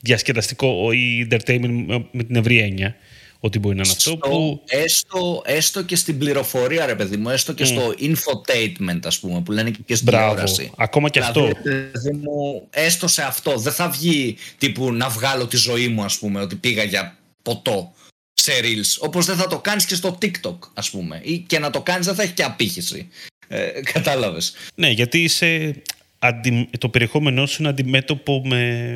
διασκεδαστικό 0.00 0.92
ή 0.92 1.28
entertainment 1.30 2.04
με 2.10 2.22
την 2.24 2.36
ευρία 2.36 2.64
έννοια 2.64 2.96
ότι 3.44 3.58
μπορεί 3.58 3.76
να 3.76 3.82
είναι 3.82 3.92
αυτό 3.96 4.16
που... 4.16 4.62
Έστω, 4.66 5.42
έστω 5.44 5.82
και 5.82 5.96
στην 5.96 6.18
πληροφορία 6.18 6.86
ρε 6.86 6.94
παιδί 6.94 7.16
μου, 7.16 7.28
έστω 7.28 7.52
και 7.52 7.64
στο 7.64 7.94
infotainment 7.98 9.00
ας 9.04 9.18
πούμε 9.18 9.40
που 9.40 9.52
λένε 9.52 9.70
και 9.86 9.94
στην 9.94 10.06
Μπράβο. 10.10 10.28
τηλεόραση. 10.28 10.70
Ακόμα 10.76 11.08
και 11.08 11.20
δηλαδή, 11.20 11.40
αυτό. 11.40 12.14
μου, 12.14 12.66
έστω 12.70 13.08
σε 13.08 13.22
αυτό. 13.22 13.58
Δεν 13.58 13.72
θα 13.72 13.88
βγει 13.88 14.36
τύπου 14.58 14.92
να 14.92 15.08
βγάλω 15.08 15.46
τη 15.46 15.56
ζωή 15.56 15.88
μου 15.88 16.02
ας 16.04 16.18
πούμε 16.18 16.40
ότι 16.40 16.54
πήγα 16.54 16.82
για 16.82 17.16
ποτό 17.42 17.92
σε 18.32 18.52
reels. 18.62 18.96
Όπως 19.00 19.26
δεν 19.26 19.36
θα 19.36 19.46
το 19.46 19.58
κάνεις 19.58 19.86
και 19.86 19.94
στο 19.94 20.18
TikTok 20.22 20.58
ας 20.74 20.90
πούμε. 20.90 21.20
Ή 21.24 21.38
και 21.38 21.58
να 21.58 21.70
το 21.70 21.80
κάνεις 21.80 22.06
δεν 22.06 22.14
θα 22.14 22.22
έχει 22.22 22.32
και 22.32 22.42
απήχηση. 22.42 23.08
Ε, 23.48 23.66
κατάλαβες. 23.92 24.54
Ναι, 24.74 24.90
γιατί 24.90 25.22
είσαι, 25.22 25.82
αντι... 26.18 26.68
το 26.78 26.88
περιεχόμενό 26.88 27.46
σου 27.46 27.56
είναι 27.62 27.70
αντιμέτωπο 27.70 28.42
με 28.44 28.92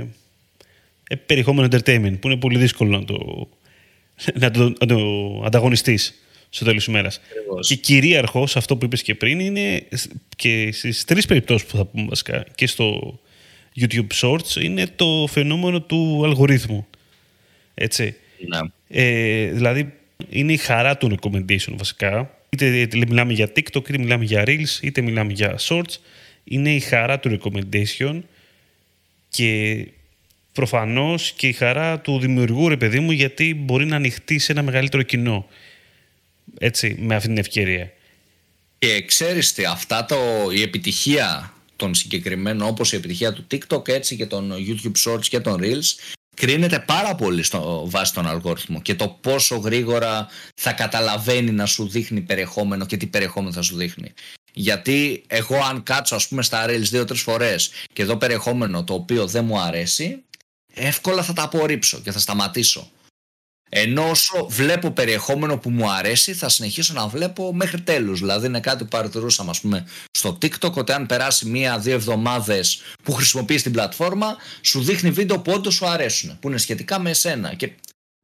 ε, 1.08 1.14
περιεχόμενο 1.14 1.68
entertainment 1.70 2.16
που 2.20 2.28
είναι 2.28 2.36
πολύ 2.36 2.58
δύσκολο 2.58 2.98
να 2.98 3.04
το 3.04 3.48
να 4.40 4.50
το, 4.50 4.72
να 4.80 4.86
το 4.86 4.98
ανταγωνιστείς 5.44 6.14
στο 6.48 6.64
τέλος 6.64 6.84
της 6.84 6.94
ημέρα. 6.94 7.10
Και 7.60 7.74
κυρίαρχος 7.74 8.56
αυτό 8.56 8.76
που 8.76 8.84
είπες 8.84 9.02
και 9.02 9.14
πριν 9.14 9.40
είναι 9.40 9.88
και 10.36 10.72
στις 10.72 11.04
τρεις 11.04 11.26
περιπτώσεις 11.26 11.68
που 11.68 11.76
θα 11.76 11.84
πούμε 11.84 12.06
βασικά 12.08 12.44
και 12.54 12.66
στο 12.66 13.18
YouTube 13.80 14.06
Shorts 14.20 14.62
είναι 14.62 14.86
το 14.96 15.26
φαινόμενο 15.30 15.82
του 15.82 16.22
αλγορίθμου. 16.24 16.86
Έτσι. 17.74 18.16
Ναι. 18.46 18.58
Ε, 18.88 19.50
δηλαδή 19.50 19.92
είναι 20.28 20.52
η 20.52 20.56
χαρά 20.56 20.96
του 20.96 21.16
recommendation 21.16 21.74
βασικά. 21.76 22.30
Είτε 22.48 22.88
μιλάμε 23.08 23.32
για 23.32 23.52
TikTok, 23.56 23.88
είτε 23.88 23.98
μιλάμε 23.98 24.24
για 24.24 24.44
Reels, 24.46 24.82
είτε 24.82 25.00
μιλάμε 25.00 25.32
για 25.32 25.58
Shorts. 25.58 25.94
Είναι 26.44 26.74
η 26.74 26.80
χαρά 26.80 27.20
του 27.20 27.38
recommendation 27.40 28.20
και 29.28 29.86
προφανώς 30.56 31.32
και 31.32 31.48
η 31.48 31.52
χαρά 31.52 32.00
του 32.00 32.18
δημιουργού, 32.18 32.68
ρε 32.68 32.76
παιδί 32.76 33.00
μου, 33.00 33.10
γιατί 33.10 33.54
μπορεί 33.54 33.86
να 33.86 33.96
ανοιχτεί 33.96 34.38
σε 34.38 34.52
ένα 34.52 34.62
μεγαλύτερο 34.62 35.02
κοινό. 35.02 35.46
Έτσι, 36.58 36.96
με 36.98 37.14
αυτή 37.14 37.28
την 37.28 37.38
ευκαιρία. 37.38 37.92
Και 38.78 39.04
ξέρεις 39.04 39.52
τι, 39.52 39.64
αυτά 39.64 40.04
το, 40.04 40.16
η 40.54 40.62
επιτυχία 40.62 41.52
των 41.76 41.94
συγκεκριμένων 41.94 42.68
όπως 42.68 42.92
η 42.92 42.96
επιτυχία 42.96 43.32
του 43.32 43.46
TikTok 43.50 43.88
έτσι 43.88 44.16
και 44.16 44.26
των 44.26 44.52
YouTube 44.52 45.10
Shorts 45.10 45.26
και 45.26 45.40
των 45.40 45.60
Reels 45.62 46.16
κρίνεται 46.36 46.78
πάρα 46.86 47.14
πολύ 47.14 47.42
στο 47.42 47.86
βάση 47.90 48.14
των 48.14 48.26
αλγόριθμο 48.26 48.82
και 48.82 48.94
το 48.94 49.08
πόσο 49.20 49.56
γρήγορα 49.56 50.28
θα 50.54 50.72
καταλαβαίνει 50.72 51.50
να 51.50 51.66
σου 51.66 51.88
δείχνει 51.88 52.20
περιεχόμενο 52.20 52.86
και 52.86 52.96
τι 52.96 53.06
περιεχόμενο 53.06 53.52
θα 53.52 53.62
σου 53.62 53.76
δείχνει. 53.76 54.12
Γιατί 54.52 55.22
εγώ 55.26 55.56
αν 55.56 55.82
κάτσω 55.82 56.14
ας 56.14 56.28
πούμε 56.28 56.42
στα 56.42 56.66
Reels 56.68 56.88
δύο-τρεις 56.90 57.20
φορές 57.20 57.70
και 57.92 58.04
δω 58.04 58.16
περιεχόμενο 58.16 58.84
το 58.84 58.94
οποίο 58.94 59.26
δεν 59.26 59.44
μου 59.44 59.60
αρέσει 59.60 60.22
εύκολα 60.76 61.22
θα 61.22 61.32
τα 61.32 61.42
απορρίψω 61.42 62.00
και 62.00 62.12
θα 62.12 62.18
σταματήσω. 62.18 62.90
Ενώ 63.68 64.10
όσο 64.10 64.46
βλέπω 64.48 64.90
περιεχόμενο 64.90 65.58
που 65.58 65.70
μου 65.70 65.90
αρέσει, 65.90 66.34
θα 66.34 66.48
συνεχίσω 66.48 66.92
να 66.92 67.08
βλέπω 67.08 67.54
μέχρι 67.54 67.80
τέλους. 67.80 68.18
Δηλαδή 68.20 68.46
είναι 68.46 68.60
κάτι 68.60 68.82
που 68.82 68.88
παρατηρούσαμε 68.88 69.50
ας 69.50 69.60
πούμε, 69.60 69.86
στο 70.10 70.38
TikTok, 70.42 70.72
ότι 70.72 70.92
αν 70.92 71.06
περάσει 71.06 71.46
μία-δύο 71.46 71.94
εβδομάδες 71.94 72.80
που 73.02 73.12
χρησιμοποιείς 73.12 73.62
την 73.62 73.72
πλατφόρμα, 73.72 74.36
σου 74.60 74.82
δείχνει 74.82 75.10
βίντεο 75.10 75.40
που 75.40 75.52
όντως 75.52 75.74
σου 75.74 75.86
αρέσουν, 75.86 76.38
που 76.40 76.48
είναι 76.48 76.58
σχετικά 76.58 76.98
με 76.98 77.10
εσένα. 77.10 77.54
Και 77.54 77.72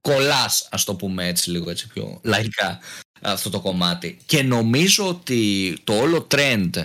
κολλάς, 0.01 0.69
ας 0.71 0.85
το 0.85 0.95
πούμε 0.95 1.27
έτσι 1.27 1.51
λίγο 1.51 1.71
έτσι 1.71 1.87
πιο 1.87 2.21
λαϊκά, 2.23 2.79
αυτό 3.21 3.51
το 3.51 3.61
κομμάτι. 3.61 4.19
Και 4.27 4.43
νομίζω 4.43 5.09
ότι 5.09 5.75
το 5.85 5.99
όλο 5.99 6.27
trend 6.31 6.71
ε, 6.77 6.85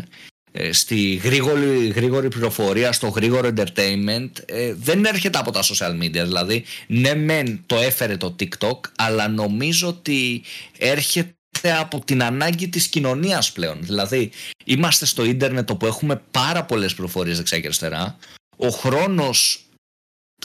στη 0.71 1.13
γρήγορη, 1.23 1.87
γρήγορη 1.87 2.27
πληροφορία, 2.27 2.91
στο 2.91 3.07
γρήγορο 3.07 3.53
entertainment 3.55 4.29
ε, 4.45 4.73
δεν 4.73 5.05
έρχεται 5.05 5.37
από 5.37 5.51
τα 5.51 5.63
social 5.63 6.03
media. 6.03 6.23
Δηλαδή, 6.23 6.63
ναι 6.87 7.15
μεν 7.15 7.63
το 7.65 7.75
έφερε 7.75 8.17
το 8.17 8.35
TikTok, 8.39 8.79
αλλά 8.95 9.27
νομίζω 9.27 9.87
ότι 9.87 10.43
έρχεται 10.77 11.31
από 11.79 12.01
την 12.05 12.23
ανάγκη 12.23 12.67
της 12.69 12.87
κοινωνίας 12.87 13.51
πλέον. 13.51 13.77
Δηλαδή, 13.81 14.31
είμαστε 14.63 15.05
στο 15.05 15.25
ίντερνετ 15.25 15.69
όπου 15.69 15.85
έχουμε 15.85 16.21
πάρα 16.31 16.63
πολλές 16.63 16.93
πληροφορίες 16.93 17.37
δεξιά 17.37 17.59
και 17.59 17.65
αριστερά. 17.65 18.17
Ο 18.57 18.67
χρόνος 18.67 19.66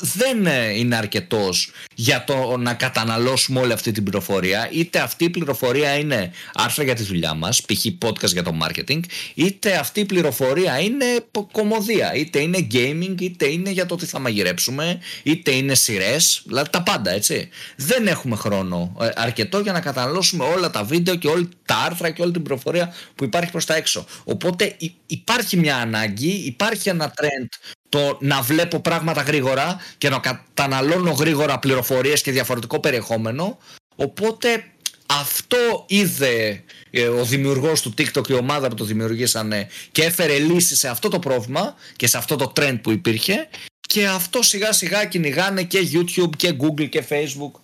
δεν 0.01 0.47
ε, 0.47 0.79
είναι 0.79 0.97
αρκετός 0.97 1.71
για 1.95 2.25
το 2.25 2.57
να 2.57 2.75
καταναλώσουμε 2.75 3.61
όλη 3.61 3.73
αυτή 3.73 3.93
την 3.93 4.03
πληροφορία. 4.03 4.69
Είτε 4.73 4.99
αυτή 4.99 5.25
η 5.25 5.31
πληροφορία 5.31 5.99
είναι 5.99 6.33
άρθρα 6.55 6.85
για 6.85 6.95
τη 6.95 7.03
δουλειά 7.03 7.35
μας 7.35 7.63
π.χ. 7.63 7.87
podcast 8.05 8.33
για 8.33 8.43
το 8.43 8.53
marketing 8.63 9.01
είτε 9.35 9.75
αυτή 9.75 10.01
η 10.01 10.05
πληροφορία 10.05 10.81
είναι 10.81 11.07
κομμωδία. 11.53 12.15
Είτε 12.15 12.41
είναι 12.41 12.67
gaming 12.73 13.21
είτε 13.21 13.47
είναι 13.47 13.71
για 13.71 13.87
το 13.87 13.97
τι 13.97 14.07
θα 14.07 14.19
μαγειρέψουμε 14.19 15.01
είτε 15.23 15.51
είναι 15.51 15.75
σειρές, 15.75 16.43
δηλαδή 16.47 16.71
τα 16.71 16.83
πάντα 16.83 17.11
έτσι. 17.11 17.49
Δεν 17.77 18.07
έχουμε 18.07 18.37
χρόνο 18.37 18.97
ε, 19.01 19.09
αρκετό 19.15 19.59
για 19.59 19.73
να 19.73 19.81
καταναλώσουμε 19.81 20.45
όλα 20.45 20.71
τα 20.71 20.85
βίντεο 20.85 21.15
και 21.15 21.29
όλα 21.29 21.49
τα 21.67 21.77
άρθρα 21.77 22.11
και 22.11 22.23
όλη 22.23 22.33
την 22.33 22.43
πληροφορία 22.43 22.95
που 23.15 23.25
υπάρχει 23.25 23.51
προς 23.51 23.65
τα 23.65 23.75
έξω. 23.75 24.07
Οπότε 24.25 24.77
υπάρχει 25.07 25.57
μια 25.57 25.77
ανάγκη 25.77 26.31
υπάρχει 26.31 26.89
ένα 26.89 27.15
trend 27.17 27.49
το 27.93 28.19
να 28.21 28.43
βλέπω 28.43 28.81
πράγματα 28.81 29.23
γρήγορα 29.23 29.81
και 29.99 30.09
να 30.09 30.19
καταναλώνω 30.19 31.11
γρήγορα 31.11 31.59
πληροφορίες 31.59 32.23
και 32.23 32.31
διαφορετικό 32.31 32.81
περιεχόμενο 32.81 33.59
οπότε 33.97 34.65
αυτό 35.07 35.85
είδε 35.89 36.65
ε, 36.91 37.07
ο 37.07 37.25
δημιουργός 37.25 37.83
του 37.83 37.95
TikTok 37.99 38.23
και 38.23 38.33
η 38.33 38.37
ομάδα 38.37 38.69
που 38.69 38.75
το 38.75 38.85
δημιουργήσανε 38.85 39.69
και 39.93 40.03
έφερε 40.03 40.39
λύση 40.39 40.77
σε 40.77 40.89
αυτό 40.89 41.09
το 41.09 41.19
πρόβλημα 41.19 41.75
και 41.97 42.07
σε 42.07 42.19
αυτό 42.19 42.37
το 42.37 42.53
trend 42.57 42.79
που 42.83 42.91
υπήρχε 42.91 43.49
και 43.81 44.07
αυτό 44.07 44.43
σιγά 44.43 44.73
σιγά 44.73 45.05
κυνηγάνε 45.05 45.63
και 45.63 45.89
YouTube 45.93 46.37
και 46.37 46.57
Google 46.61 46.89
και 46.89 47.05
Facebook 47.09 47.61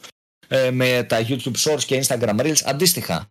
ε, 0.49 0.71
με 0.71 1.07
τα 1.09 1.27
YouTube 1.29 1.57
Shorts 1.65 1.83
και 1.87 2.05
Instagram 2.07 2.41
Reels 2.41 2.63
αντίστοιχα. 2.65 3.31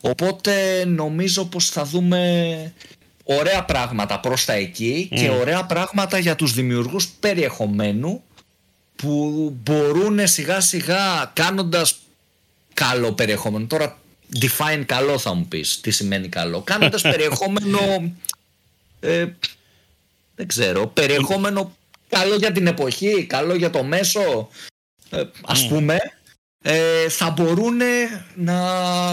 Οπότε 0.00 0.84
νομίζω 0.84 1.44
πως 1.44 1.68
θα 1.68 1.84
δούμε 1.84 2.72
ωραία 3.24 3.64
πράγματα 3.64 4.20
προς 4.20 4.44
τα 4.44 4.52
εκεί 4.52 5.08
και 5.14 5.30
ωραία 5.30 5.64
πράγματα 5.64 6.18
για 6.18 6.36
τους 6.36 6.52
δημιουργούς 6.52 7.08
περιεχομένου 7.08 8.22
που 8.96 9.52
μπορούν 9.62 10.26
σιγά 10.26 10.60
σιγά 10.60 11.30
κάνοντας 11.32 11.96
καλό 12.74 13.12
περιεχόμενο. 13.12 13.66
Τώρα 13.66 13.98
define 14.40 14.82
καλό 14.86 15.18
θα 15.18 15.34
μου 15.34 15.46
πεις 15.46 15.80
τι 15.80 15.90
σημαίνει 15.90 16.28
καλό. 16.28 16.60
Κάνοντας 16.60 17.02
περιεχόμενο 17.12 17.78
ε, 19.00 19.26
δεν 20.34 20.46
ξέρω, 20.46 20.86
περιεχόμενο 20.86 21.76
καλό 22.08 22.34
για 22.34 22.52
την 22.52 22.66
εποχή, 22.66 23.24
καλό 23.24 23.54
για 23.54 23.70
το 23.70 23.82
μέσο 23.82 24.48
ε, 25.10 25.22
ας 25.44 25.66
πούμε 25.68 25.98
ε, 26.66 27.08
θα 27.08 27.30
μπορούν 27.30 27.80
να 28.34 28.58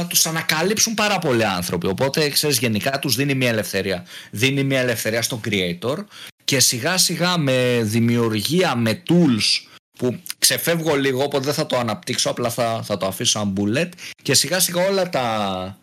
τους 0.09 0.25
ανακαλύψουν 0.25 0.93
πάρα 0.93 1.19
πολλοί 1.19 1.45
άνθρωποι. 1.45 1.87
Οπότε, 1.87 2.29
ξέρεις, 2.29 2.57
γενικά 2.57 2.99
τους 2.99 3.15
δίνει 3.15 3.35
μια 3.35 3.49
ελευθερία. 3.49 4.05
Δίνει 4.31 4.63
μια 4.63 4.79
ελευθερία 4.79 5.21
στον 5.21 5.41
creator 5.45 6.05
και 6.43 6.59
σιγά 6.59 6.97
σιγά 6.97 7.37
με 7.37 7.79
δημιουργία, 7.83 8.75
με 8.75 9.03
tools 9.09 9.67
που 9.97 10.19
ξεφεύγω 10.39 10.95
λίγο, 10.95 11.23
οπότε 11.23 11.45
δεν 11.45 11.53
θα 11.53 11.65
το 11.65 11.77
αναπτύξω, 11.77 12.29
απλά 12.29 12.49
θα, 12.49 12.81
θα 12.83 12.97
το 12.97 13.05
αφήσω 13.05 13.31
σαν 13.31 13.53
bullet 13.57 13.89
και 14.23 14.33
σιγά 14.33 14.59
σιγά 14.59 14.87
όλα 14.87 15.09
τα, 15.09 15.77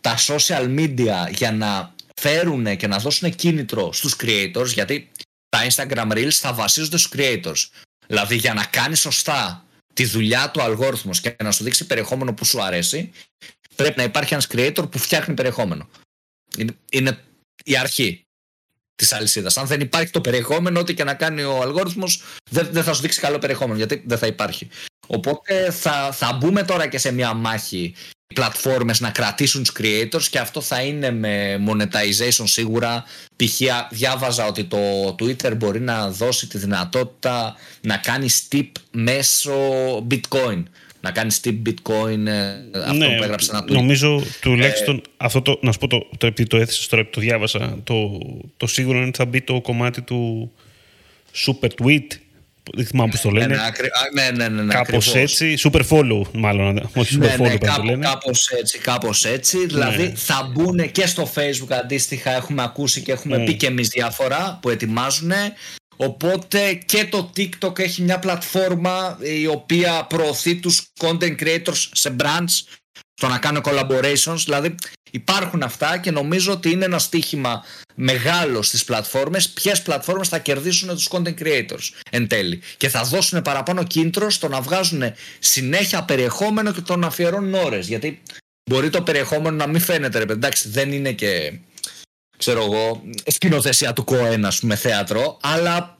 τα 0.00 0.16
social 0.26 0.78
media 0.78 1.30
για 1.30 1.52
να 1.52 1.94
φέρουν 2.20 2.76
και 2.76 2.86
να 2.86 2.98
δώσουν 2.98 3.34
κίνητρο 3.34 3.92
στους 3.92 4.16
creators, 4.22 4.66
γιατί 4.66 5.10
τα 5.48 5.66
Instagram 5.70 6.12
Reels 6.12 6.30
θα 6.30 6.52
βασίζονται 6.52 6.96
στους 6.96 7.12
creators. 7.16 7.80
Δηλαδή 8.06 8.36
για 8.36 8.54
να 8.54 8.64
κάνεις 8.64 9.00
σωστά 9.00 9.65
τη 9.96 10.04
δουλειά 10.04 10.50
του 10.50 10.62
αλγόριθμου 10.62 11.10
και 11.10 11.36
να 11.42 11.50
σου 11.50 11.64
δείξει 11.64 11.86
περιεχόμενο 11.86 12.34
που 12.34 12.44
σου 12.44 12.62
αρέσει, 12.62 13.12
πρέπει 13.76 13.96
να 13.96 14.02
υπάρχει 14.02 14.32
ένας 14.32 14.46
creator 14.52 14.90
που 14.90 14.98
φτιάχνει 14.98 15.34
περιεχόμενο. 15.34 15.88
Είναι, 16.90 17.18
η 17.64 17.76
αρχή 17.76 18.26
της 18.94 19.12
αλυσίδας. 19.12 19.56
Αν 19.56 19.66
δεν 19.66 19.80
υπάρχει 19.80 20.10
το 20.10 20.20
περιεχόμενο, 20.20 20.80
ό,τι 20.80 20.94
και 20.94 21.04
να 21.04 21.14
κάνει 21.14 21.42
ο 21.42 21.62
αλγόριθμος, 21.62 22.22
δεν, 22.50 22.68
δεν 22.70 22.82
θα 22.82 22.94
σου 22.94 23.00
δείξει 23.00 23.20
καλό 23.20 23.38
περιεχόμενο, 23.38 23.76
γιατί 23.76 24.02
δεν 24.06 24.18
θα 24.18 24.26
υπάρχει. 24.26 24.68
Οπότε 25.06 25.70
θα, 25.70 26.12
θα 26.12 26.32
μπούμε 26.32 26.62
τώρα 26.62 26.86
και 26.86 26.98
σε 26.98 27.12
μια 27.12 27.34
μάχη 27.34 27.94
πλατφόρμες 28.34 29.00
να 29.00 29.10
κρατήσουν 29.10 29.62
τους 29.62 29.72
creators 29.78 30.22
και 30.30 30.38
αυτό 30.38 30.60
θα 30.60 30.82
είναι 30.82 31.10
με 31.10 31.62
monetization 31.68 32.44
σίγουρα. 32.44 33.04
Π.χ. 33.36 33.60
διάβαζα 33.90 34.46
ότι 34.46 34.64
το 34.64 34.78
Twitter 35.18 35.56
μπορεί 35.56 35.80
να 35.80 36.10
δώσει 36.10 36.46
τη 36.46 36.58
δυνατότητα 36.58 37.56
να 37.80 37.96
κάνει 37.96 38.28
tip 38.52 38.70
μέσω 38.90 39.52
bitcoin. 40.10 40.62
Να 41.00 41.10
κάνει 41.10 41.34
tip 41.44 41.56
bitcoin 41.66 42.26
ε, 42.26 42.78
αυτό 42.78 42.92
ναι, 42.92 43.16
που 43.16 43.22
έγραψε 43.22 43.50
ένα 43.50 43.64
tweet. 43.64 43.72
νομίζω 43.72 44.22
τουλάχιστον 44.40 44.96
ε, 44.96 45.00
αυτό 45.16 45.42
το, 45.42 45.58
να 45.62 45.72
σου 45.72 45.78
πω 45.78 45.86
το, 45.86 46.06
το, 46.18 46.32
το, 46.32 46.46
το 46.46 46.56
έθεσες 46.56 46.86
τώρα 46.86 47.08
το 47.10 47.20
διάβασα 47.20 47.78
το, 47.84 48.20
το 48.56 48.66
σίγουρο 48.66 48.98
είναι 48.98 49.06
ότι 49.06 49.16
θα 49.16 49.24
μπει 49.24 49.42
το 49.42 49.60
κομμάτι 49.60 50.02
του 50.02 50.52
super 51.46 51.68
tweet 51.82 52.06
δεν 52.74 52.86
θυμάμαι 52.86 53.10
πώς 53.10 53.20
το 53.20 53.30
λένε. 53.30 53.56
Ναι, 54.14 54.30
ναι, 54.30 54.48
ναι. 54.48 54.62
ναι, 54.62 54.74
κάπως 54.74 55.14
έτσι. 55.14 55.54
Super 55.58 55.82
follow, 55.88 56.22
μάλλον. 56.32 56.90
Όχι 56.94 57.18
super 57.20 57.40
follow, 57.40 57.58
κάπω, 57.60 57.82
λένε. 57.82 58.06
Κάπως 58.06 58.48
έτσι, 58.48 58.78
κάπως 58.78 59.24
έτσι. 59.24 59.66
Δηλαδή 59.66 60.12
θα 60.16 60.50
μπουν 60.52 60.90
και 60.92 61.06
στο 61.06 61.30
Facebook 61.34 61.72
αντίστοιχα. 61.82 62.30
Έχουμε 62.30 62.62
ακούσει 62.62 63.02
και 63.02 63.12
έχουμε 63.12 63.44
πει 63.44 63.54
και 63.54 63.66
εμείς 63.66 63.88
διάφορα 63.88 64.58
που 64.62 64.68
ετοιμάζουν. 64.70 65.32
Οπότε 65.96 66.72
και 66.72 67.04
το 67.04 67.32
TikTok 67.36 67.78
έχει 67.78 68.02
μια 68.02 68.18
πλατφόρμα 68.18 69.18
η 69.40 69.46
οποία 69.46 70.06
προωθεί 70.08 70.56
τους 70.56 70.92
content 71.00 71.36
creators 71.40 71.88
σε 71.92 72.16
brands 72.20 72.78
στο 73.14 73.28
να 73.28 73.38
κάνουν 73.38 73.62
collaborations. 73.64 74.38
Δηλαδή 74.44 74.74
υπάρχουν 75.16 75.62
αυτά 75.62 75.98
και 75.98 76.10
νομίζω 76.10 76.52
ότι 76.52 76.70
είναι 76.70 76.84
ένα 76.84 76.98
στίχημα 76.98 77.64
μεγάλο 77.94 78.62
στις 78.62 78.84
πλατφόρμες 78.84 79.48
ποιες 79.48 79.82
πλατφόρμες 79.82 80.28
θα 80.28 80.38
κερδίσουν 80.38 80.88
τους 80.88 81.08
content 81.10 81.34
creators 81.42 81.90
εν 82.10 82.26
τέλει 82.28 82.60
και 82.76 82.88
θα 82.88 83.02
δώσουν 83.02 83.42
παραπάνω 83.42 83.82
κίνητρο 83.82 84.30
στο 84.30 84.48
να 84.48 84.60
βγάζουν 84.60 85.02
συνέχεια 85.38 86.02
περιεχόμενο 86.02 86.72
και 86.72 86.80
το 86.80 86.96
να 86.96 87.06
αφιερώνουν 87.06 87.54
ώρες 87.54 87.88
γιατί 87.88 88.22
μπορεί 88.70 88.90
το 88.90 89.02
περιεχόμενο 89.02 89.56
να 89.56 89.66
μην 89.66 89.80
φαίνεται 89.80 90.18
ρε 90.18 90.32
εντάξει 90.32 90.68
δεν 90.68 90.92
είναι 90.92 91.12
και 91.12 91.58
ξέρω 92.36 92.62
εγώ 92.62 93.02
σκηνοθεσία 93.26 93.92
του 93.92 94.04
Κοέν 94.04 94.44
ας 94.44 94.58
πούμε 94.58 94.76
θέατρο 94.76 95.38
αλλά 95.42 95.96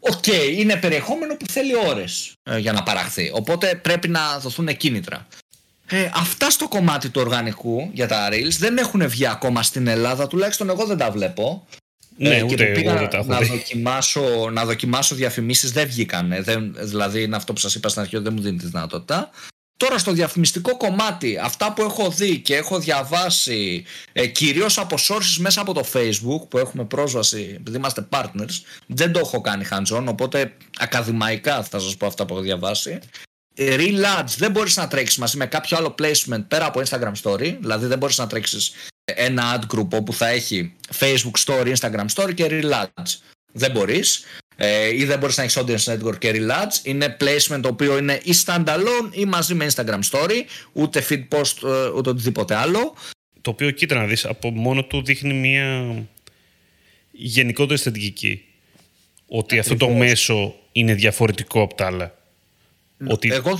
Οκ, 0.00 0.26
είναι 0.56 0.76
περιεχόμενο 0.76 1.36
που 1.36 1.46
θέλει 1.46 1.72
ώρες 1.88 2.32
ε, 2.42 2.58
για 2.58 2.72
να 2.72 2.82
παραχθεί. 2.82 3.30
Οπότε 3.34 3.74
πρέπει 3.74 4.08
να 4.08 4.38
δοθούν 4.38 4.76
κίνητρα. 4.76 5.26
Ε, 5.90 6.10
αυτά 6.14 6.50
στο 6.50 6.68
κομμάτι 6.68 7.08
του 7.08 7.20
οργανικού 7.20 7.90
για 7.92 8.08
τα 8.08 8.28
Reels 8.32 8.56
δεν 8.58 8.78
έχουν 8.78 9.08
βγει 9.08 9.26
ακόμα 9.26 9.62
στην 9.62 9.86
Ελλάδα, 9.86 10.26
τουλάχιστον 10.26 10.68
εγώ 10.68 10.84
δεν 10.84 10.96
τα 10.96 11.10
βλέπω. 11.10 11.66
Ναι, 12.16 12.36
ε, 12.36 12.42
ούτε 12.42 12.64
εγώ 12.64 12.92
δεν 12.92 13.08
τα 13.08 13.16
έχω 13.16 13.26
να, 13.26 13.40
δοκιμάσω, 13.40 14.50
να 14.52 14.64
δοκιμάσω 14.64 15.14
διαφημίσεις 15.14 15.72
δεν 15.72 15.86
βγήκαν. 15.86 16.34
Δεν, 16.40 16.74
δηλαδή 16.78 17.22
είναι 17.22 17.36
αυτό 17.36 17.52
που 17.52 17.58
σας 17.58 17.74
είπα 17.74 17.88
στην 17.88 18.00
αρχή 18.00 18.18
δεν 18.18 18.32
μου 18.32 18.40
δίνει 18.40 18.58
τη 18.58 18.66
δυνατότητα. 18.66 19.30
Τώρα 19.76 19.98
στο 19.98 20.12
διαφημιστικό 20.12 20.76
κομμάτι, 20.76 21.38
αυτά 21.42 21.72
που 21.72 21.82
έχω 21.82 22.10
δει 22.10 22.38
και 22.38 22.56
έχω 22.56 22.78
διαβάσει 22.78 23.84
ε, 24.12 24.26
κυρίως 24.26 24.78
από 24.78 24.96
sources 25.08 25.36
μέσα 25.38 25.60
από 25.60 25.74
το 25.74 25.84
facebook 25.92 26.48
που 26.48 26.58
έχουμε 26.58 26.84
πρόσβαση 26.84 27.52
επειδή 27.56 27.76
είμαστε 27.76 28.08
partners, 28.10 28.62
δεν 28.86 29.12
το 29.12 29.18
έχω 29.18 29.40
κάνει 29.40 29.66
hands-on 29.70 30.04
οπότε 30.08 30.52
ακαδημαϊκά 30.78 31.62
θα 31.62 31.78
σας 31.78 31.96
πω 31.96 32.06
αυτά 32.06 32.26
που 32.26 32.34
έχω 32.34 32.42
διαβάσει 32.42 32.98
real 33.58 34.20
ads 34.20 34.34
δεν 34.36 34.50
μπορείς 34.50 34.76
να 34.76 34.88
τρέξεις 34.88 35.18
μαζί 35.18 35.36
με 35.36 35.46
κάποιο 35.46 35.76
άλλο 35.76 35.94
placement 35.98 36.44
πέρα 36.48 36.66
από 36.66 36.80
Instagram 36.84 37.12
story 37.22 37.56
δηλαδή 37.60 37.86
δεν 37.86 37.98
μπορείς 37.98 38.18
να 38.18 38.26
τρέξεις 38.26 38.72
ένα 39.04 39.58
ad 39.58 39.76
group 39.76 39.88
όπου 39.90 40.12
θα 40.12 40.28
έχει 40.28 40.72
Facebook 40.98 41.44
Story, 41.44 41.74
Instagram 41.74 42.06
Story 42.14 42.34
και 42.34 42.46
Reel 42.50 42.72
Ads. 42.72 43.16
Δεν 43.52 43.70
μπορείς 43.70 44.24
ε, 44.56 44.96
ή 44.96 45.04
δεν 45.04 45.18
μπορείς 45.18 45.36
να 45.36 45.42
έχεις 45.42 45.58
audience 45.58 45.94
network 45.94 46.18
και 46.18 46.30
Reel 46.34 46.50
Ads. 46.50 46.84
Είναι 46.86 47.16
placement 47.20 47.60
το 47.62 47.68
οποίο 47.68 47.98
είναι 47.98 48.20
ή 48.22 48.32
standalone 48.44 49.08
ή 49.10 49.24
μαζί 49.24 49.54
με 49.54 49.66
Instagram 49.74 50.00
Story, 50.10 50.42
ούτε 50.72 51.04
feed 51.08 51.28
post, 51.28 51.68
ε, 51.68 51.88
ούτε 51.88 52.10
οτιδήποτε 52.10 52.54
άλλο. 52.54 52.94
Το 53.40 53.50
οποίο 53.50 53.70
κοίτα 53.70 53.94
να 53.94 54.06
δεις, 54.06 54.24
από 54.24 54.50
μόνο 54.50 54.84
του 54.84 55.02
δείχνει 55.04 55.34
μια 55.34 55.94
γενικότερη 57.10 57.74
αισθητική. 57.74 58.42
Ότι 59.28 59.58
αυτό 59.58 59.76
το 59.76 59.88
μέσο 59.88 60.54
είναι 60.72 60.94
διαφορετικό 60.94 61.62
από 61.62 61.74
τα 61.74 61.86
άλλα. 61.86 62.17
Ότι... 63.06 63.32
Εγώ 63.32 63.50
ναι. 63.50 63.58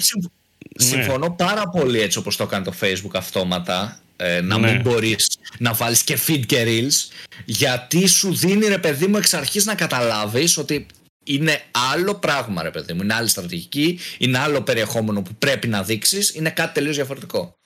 συμφωνώ 0.76 1.30
πάρα 1.30 1.68
πολύ 1.68 2.00
έτσι 2.00 2.18
όπως 2.18 2.36
το 2.36 2.46
κάνει 2.46 2.64
το 2.64 2.72
Facebook 2.80 3.14
αυτόματα 3.14 4.00
ε, 4.16 4.40
να 4.40 4.58
ναι. 4.58 4.72
μην 4.72 4.80
μπορείς 4.80 5.38
να 5.58 5.72
βάλεις 5.72 6.02
και 6.02 6.18
feed 6.26 6.42
και 6.46 6.64
reels 6.66 7.12
γιατί 7.44 8.06
σου 8.06 8.34
δίνει 8.34 8.66
ρε 8.66 8.78
παιδί 8.78 9.06
μου 9.06 9.16
εξ 9.16 9.34
αρχής 9.34 9.64
να 9.64 9.74
καταλάβεις 9.74 10.56
ότι 10.56 10.86
είναι 11.24 11.60
άλλο 11.92 12.14
πράγμα 12.14 12.62
ρε 12.62 12.70
παιδί 12.70 12.92
μου, 12.92 13.02
είναι 13.02 13.14
άλλη 13.14 13.28
στρατηγική, 13.28 13.98
είναι 14.18 14.38
άλλο 14.38 14.62
περιεχόμενο 14.62 15.22
που 15.22 15.34
πρέπει 15.38 15.68
να 15.68 15.82
δείξεις, 15.82 16.34
είναι 16.34 16.50
κάτι 16.50 16.74
τελείως 16.74 16.96
διαφορετικό. 16.96 17.56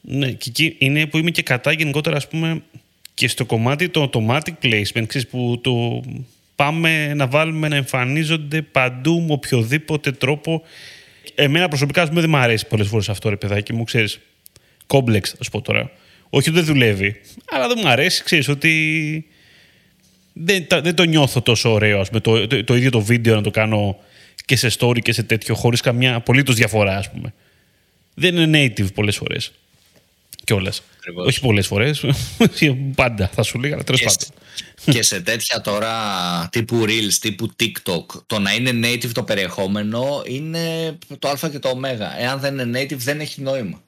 Ναι, 0.00 0.30
και 0.30 0.48
εκεί 0.48 0.76
είναι 0.78 1.06
που 1.06 1.18
είμαι 1.18 1.30
και 1.30 1.42
κατά 1.42 1.72
γενικότερα 1.72 2.16
ας 2.16 2.28
πούμε 2.28 2.62
και 3.14 3.28
στο 3.28 3.44
κομμάτι 3.44 3.88
το 3.88 4.10
automatic 4.12 4.52
placement, 4.62 5.04
ξέρεις, 5.06 5.26
που 5.28 5.60
το 5.62 6.02
πάμε 6.62 7.14
να 7.14 7.26
βάλουμε 7.26 7.68
να 7.68 7.76
εμφανίζονται 7.76 8.62
παντού 8.62 9.20
με 9.20 9.32
οποιοδήποτε 9.32 10.12
τρόπο. 10.12 10.62
Εμένα 11.34 11.68
προσωπικά, 11.68 12.08
πούμε, 12.08 12.20
δεν 12.20 12.30
μου 12.30 12.36
αρέσει 12.36 12.66
πολλές 12.66 12.88
φορές 12.88 13.08
αυτό, 13.08 13.28
ρε 13.28 13.36
παιδάκι 13.36 13.72
μου, 13.72 13.84
ξέρεις. 13.84 14.20
Κόμπλεξ, 14.86 15.30
θα 15.30 15.44
σου 15.44 15.50
πω 15.50 15.60
τώρα. 15.60 15.90
Όχι 16.30 16.48
ότι 16.48 16.58
δεν 16.58 16.64
δουλεύει, 16.64 17.20
αλλά 17.50 17.68
δεν 17.68 17.78
μου 17.82 17.88
αρέσει, 17.88 18.22
ξέρεις 18.22 18.48
ότι. 18.48 19.26
Δεν, 20.32 20.66
δεν 20.68 20.94
το 20.94 21.02
νιώθω 21.04 21.42
τόσο 21.42 21.72
ωραίο, 21.72 22.00
ας 22.00 22.08
πούμε, 22.08 22.20
το, 22.20 22.46
το, 22.46 22.64
το, 22.64 22.76
ίδιο 22.76 22.90
το 22.90 23.00
βίντεο 23.00 23.34
να 23.34 23.42
το 23.42 23.50
κάνω 23.50 23.98
και 24.44 24.56
σε 24.56 24.70
story 24.78 24.98
και 24.98 25.12
σε 25.12 25.22
τέτοιο, 25.22 25.54
χωρίς 25.54 25.80
καμιά 25.80 26.14
απολύτως 26.14 26.54
διαφορά, 26.54 26.96
ας 26.96 27.10
πούμε. 27.10 27.34
Δεν 28.14 28.36
είναι 28.36 28.66
native 28.66 28.94
πολλές 28.94 29.16
φορές. 29.16 29.52
Κιόλας. 30.44 30.82
Όχι 31.14 31.40
πολλές 31.40 31.66
φορές. 31.66 32.04
Πάντα 32.94 33.28
θα 33.28 33.42
σου 33.42 33.58
λέγα, 33.58 33.74
αλλά 33.74 33.84
τέλος 33.84 34.02
πάντων. 34.02 34.28
Και 34.84 35.02
σε 35.02 35.20
τέτοια 35.20 35.60
τώρα 35.60 35.92
τύπου 36.52 36.84
Reels, 36.86 37.14
τύπου 37.20 37.52
TikTok, 37.60 38.04
το 38.26 38.38
να 38.38 38.52
είναι 38.52 38.88
native 38.88 39.10
το 39.12 39.22
περιεχόμενο 39.22 40.22
είναι 40.26 40.98
το 41.18 41.28
Α 41.28 41.48
και 41.50 41.58
το 41.58 41.68
Ω. 41.68 41.80
Εάν 42.18 42.40
δεν 42.40 42.58
είναι 42.58 42.80
native, 42.80 42.96
δεν 42.96 43.20
έχει 43.20 43.40
νόημα. 43.40 43.82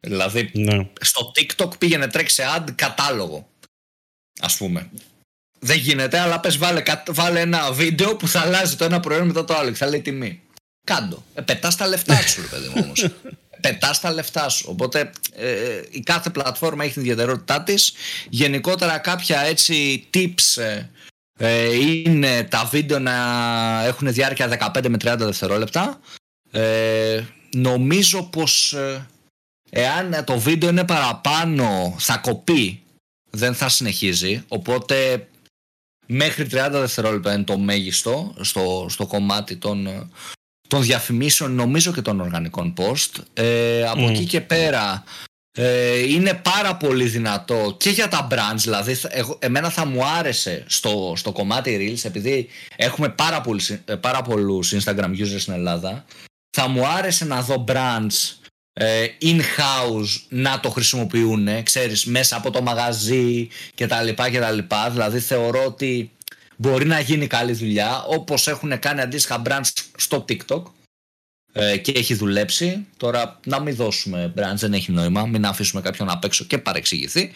Δηλαδή, 0.00 0.50
ναι. 0.52 0.88
στο 1.00 1.32
TikTok 1.34 1.78
πήγαινε 1.78 2.06
τρέξει 2.06 2.42
ad 2.56 2.68
κατάλογο. 2.74 3.48
Α 4.40 4.56
πούμε. 4.58 4.90
Δεν 5.58 5.78
γίνεται, 5.78 6.18
αλλά 6.18 6.40
πες 6.40 6.58
βάλε, 6.58 6.82
βάλε 7.08 7.40
ένα 7.40 7.72
βίντεο 7.72 8.16
που 8.16 8.28
θα 8.28 8.40
αλλάζει 8.40 8.76
το 8.76 8.84
ένα 8.84 9.00
προϊόν 9.00 9.26
μετά 9.26 9.44
το 9.44 9.54
άλλο 9.54 9.70
και 9.70 9.76
θα 9.76 9.86
λέει 9.86 10.00
τιμή. 10.00 10.40
Κάντο. 10.84 11.24
Ε, 11.34 11.40
πετάς 11.40 11.76
τα 11.76 11.86
λεφτά 11.86 12.16
σου, 12.26 12.40
ρε 12.40 12.46
παιδί 12.46 12.68
μου 12.68 12.82
όμως. 12.84 13.08
πετάς 13.60 14.00
τα 14.00 14.12
λεφτά 14.12 14.48
σου. 14.48 14.66
Οπότε 14.68 15.10
ε, 15.34 15.80
η 15.90 16.00
κάθε 16.00 16.30
πλατφόρμα 16.30 16.84
έχει 16.84 16.92
την 16.92 17.02
ιδιαιτερότητά 17.02 17.62
της. 17.62 17.92
Γενικότερα 18.28 18.98
κάποια 18.98 19.40
έτσι 19.40 20.06
tips 20.14 20.62
ε, 20.62 20.88
ε, 21.38 21.74
είναι 21.74 22.44
τα 22.44 22.64
βίντεο 22.64 22.98
να 22.98 23.14
έχουν 23.84 24.12
διάρκεια 24.12 24.72
15 24.74 24.88
με 24.88 24.96
30 25.12 25.14
δευτερόλεπτα. 25.18 26.00
Ε, 26.50 27.24
νομίζω 27.54 28.22
πως 28.22 28.72
ε, 28.72 29.06
εάν 29.70 30.24
το 30.24 30.38
βίντεο 30.38 30.68
είναι 30.68 30.84
παραπάνω 30.84 31.94
θα 31.98 32.16
κοπεί, 32.16 32.82
δεν 33.30 33.54
θα 33.54 33.68
συνεχίζει. 33.68 34.44
Οπότε 34.48 35.28
μέχρι 36.06 36.46
30 36.50 36.68
δευτερόλεπτα 36.70 37.32
είναι 37.32 37.44
το 37.44 37.58
μέγιστο 37.58 38.34
στο, 38.40 38.86
στο 38.88 39.06
κομμάτι 39.06 39.56
των 39.56 40.10
των 40.66 40.82
διαφημίσεων 40.82 41.54
νομίζω 41.54 41.92
και 41.92 42.02
των 42.02 42.20
οργανικών 42.20 42.74
post. 42.76 43.22
Ε, 43.34 43.86
από 43.86 44.08
εκεί 44.08 44.24
και 44.24 44.40
πέρα 44.40 45.04
ε, 45.58 45.98
είναι 45.98 46.34
πάρα 46.34 46.76
πολύ 46.76 47.04
δυνατό 47.04 47.74
και 47.78 47.90
για 47.90 48.08
τα 48.08 48.28
brands. 48.30 48.56
Δηλαδή, 48.56 48.96
εγώ, 49.08 49.38
εμένα 49.40 49.70
θα 49.70 49.86
μου 49.86 50.04
άρεσε 50.04 50.64
στο, 50.66 51.12
στο 51.16 51.32
κομμάτι 51.32 51.76
Reels, 51.80 52.04
επειδή 52.04 52.48
έχουμε 52.76 53.08
πάρα, 53.08 53.40
πολύ, 53.40 53.60
ε, 53.84 53.94
πάρα 53.94 54.22
πολλούς 54.22 54.74
Instagram 54.74 55.10
users 55.10 55.38
στην 55.38 55.52
Ελλάδα, 55.52 56.04
θα 56.56 56.68
μου 56.68 56.86
άρεσε 56.86 57.24
να 57.24 57.42
δω 57.42 57.64
brands 57.68 58.46
ε, 58.72 59.06
in-house 59.22 60.24
να 60.28 60.60
το 60.60 60.70
χρησιμοποιούν, 60.70 61.62
ξέρεις, 61.62 62.04
μέσα 62.04 62.36
από 62.36 62.50
το 62.50 62.62
μαγαζί 62.62 63.48
κτλ. 63.74 64.08
Δηλαδή 64.90 65.18
θεωρώ 65.20 65.64
ότι 65.64 66.10
μπορεί 66.56 66.86
να 66.86 67.00
γίνει 67.00 67.26
καλή 67.26 67.52
δουλειά 67.52 68.04
όπως 68.04 68.48
έχουν 68.48 68.78
κάνει 68.78 69.00
αντίστοιχα 69.00 69.42
brands 69.46 69.70
στο 69.96 70.24
TikTok 70.28 70.62
ε, 71.52 71.76
και 71.76 71.92
έχει 71.92 72.14
δουλέψει. 72.14 72.86
Τώρα 72.96 73.40
να 73.44 73.60
μην 73.60 73.74
δώσουμε 73.74 74.32
brands 74.36 74.56
δεν 74.56 74.72
έχει 74.72 74.92
νόημα, 74.92 75.26
μην 75.26 75.44
αφήσουμε 75.44 75.82
κάποιον 75.82 76.10
απ' 76.10 76.24
έξω 76.24 76.44
και 76.44 76.58
παρεξηγηθεί. 76.58 77.32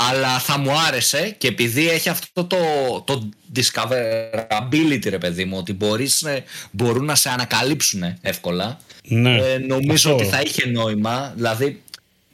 Αλλά 0.00 0.38
θα 0.38 0.58
μου 0.58 0.70
άρεσε 0.78 1.34
και 1.38 1.48
επειδή 1.48 1.88
έχει 1.88 2.08
αυτό 2.08 2.44
το, 2.44 2.56
το 3.04 3.28
discoverability 3.54 5.08
ρε 5.08 5.18
παιδί 5.18 5.44
μου 5.44 5.56
ότι 5.58 5.72
μπορείς, 5.72 6.22
ε, 6.22 6.44
μπορούν 6.70 7.04
να 7.04 7.14
σε 7.14 7.28
ανακαλύψουν 7.28 8.02
εύκολα 8.20 8.78
ναι, 9.02 9.36
ε, 9.36 9.58
νομίζω 9.58 10.14
ότι 10.14 10.24
θα 10.24 10.40
είχε 10.40 10.66
νόημα 10.66 11.32
δηλαδή 11.36 11.82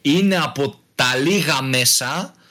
είναι 0.03 0.37
από 0.37 0.81
τα 0.95 1.17
λίγα 1.17 1.63
μέσα 1.63 2.35
ε, 2.37 2.44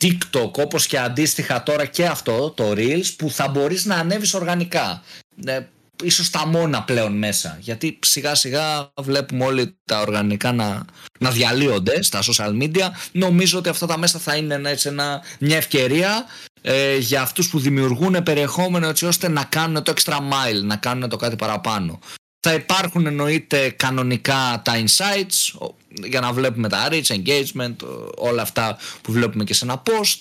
TikTok 0.00 0.52
όπως 0.52 0.86
και 0.86 0.98
αντίστοιχα 0.98 1.62
τώρα 1.62 1.84
και 1.84 2.06
αυτό 2.06 2.50
το 2.50 2.70
Reels 2.70 3.14
που 3.16 3.30
θα 3.30 3.48
μπορείς 3.48 3.84
να 3.84 3.96
ανέβεις 3.96 4.34
οργανικά. 4.34 5.02
Ε, 5.44 5.60
ίσως 6.02 6.30
τα 6.30 6.46
μόνα 6.46 6.82
πλέον 6.82 7.18
μέσα. 7.18 7.58
Γιατί 7.60 7.98
σιγά 8.02 8.34
σιγά 8.34 8.92
βλέπουμε 9.00 9.44
όλοι 9.44 9.76
τα 9.84 10.00
οργανικά 10.00 10.52
να, 10.52 10.84
να 11.18 11.30
διαλύονται 11.30 12.02
στα 12.02 12.22
social 12.22 12.62
media. 12.62 12.88
Νομίζω 13.12 13.58
ότι 13.58 13.68
αυτά 13.68 13.86
τα 13.86 13.98
μέσα 13.98 14.18
θα 14.18 14.36
είναι 14.36 14.60
έτσι, 14.64 14.88
ένα, 14.88 15.22
μια 15.40 15.56
ευκαιρία 15.56 16.24
ε, 16.62 16.96
για 16.96 17.22
αυτούς 17.22 17.50
που 17.50 17.58
δημιουργούν 17.58 18.22
περιεχόμενο 18.22 18.88
έτσι 18.88 19.06
ώστε 19.06 19.28
να 19.28 19.44
κάνουν 19.44 19.82
το 19.82 19.92
extra 19.96 20.16
mile 20.16 20.62
να 20.62 20.76
κάνουν 20.76 21.08
το 21.08 21.16
κάτι 21.16 21.36
παραπάνω 21.36 21.98
θα 22.46 22.54
υπάρχουν 22.54 23.06
εννοείται 23.06 23.70
κανονικά 23.70 24.62
τα 24.64 24.72
insights 24.84 25.68
για 25.88 26.20
να 26.20 26.32
βλέπουμε 26.32 26.68
τα 26.68 26.88
reach, 26.90 27.06
engagement, 27.06 27.76
όλα 28.16 28.42
αυτά 28.42 28.78
που 29.02 29.12
βλέπουμε 29.12 29.44
και 29.44 29.54
σε 29.54 29.64
ένα 29.64 29.82
post 29.86 30.18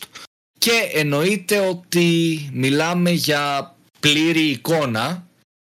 και 0.58 0.90
εννοείται 0.94 1.60
ότι 1.60 2.50
μιλάμε 2.54 3.12
για 3.12 3.76
πλήρη 4.00 4.50
εικόνα, 4.50 5.28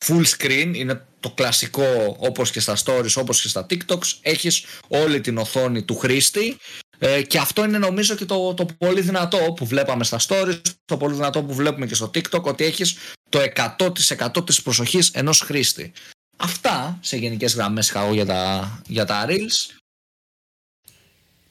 full 0.05 0.23
screen, 0.37 0.71
είναι 0.73 1.05
το 1.19 1.29
κλασικό 1.29 2.15
όπως 2.19 2.51
και 2.51 2.59
στα 2.59 2.77
stories, 2.85 3.13
όπως 3.15 3.41
και 3.41 3.47
στα 3.47 3.65
TikToks, 3.69 4.17
έχεις 4.21 4.65
όλη 4.87 5.21
την 5.21 5.37
οθόνη 5.37 5.83
του 5.83 5.97
χρήστη 5.97 6.57
ε, 6.99 7.21
και 7.21 7.37
αυτό 7.37 7.63
είναι 7.63 7.77
νομίζω 7.77 8.15
και 8.15 8.25
το, 8.25 8.53
το 8.53 8.65
πολύ 8.77 9.01
δυνατό 9.01 9.53
που 9.55 9.65
βλέπαμε 9.65 10.03
στα 10.03 10.19
stories, 10.27 10.61
το 10.85 10.97
πολύ 10.97 11.15
δυνατό 11.15 11.43
που 11.43 11.53
βλέπουμε 11.53 11.85
και 11.85 11.95
στο 11.95 12.11
TikTok, 12.13 12.41
ότι 12.41 12.63
έχεις 12.63 12.95
το 13.29 13.39
100% 13.77 14.45
της 14.45 14.61
προσοχής 14.61 15.09
ενός 15.09 15.39
χρήστη. 15.39 15.91
Αυτά 16.41 16.97
σε 17.01 17.17
γενικές 17.17 17.53
γραμμές 17.53 17.89
είχα 17.89 18.11
για 18.11 18.25
τα, 18.25 18.81
για 18.87 19.05
τα 19.05 19.25
Reels. 19.29 19.79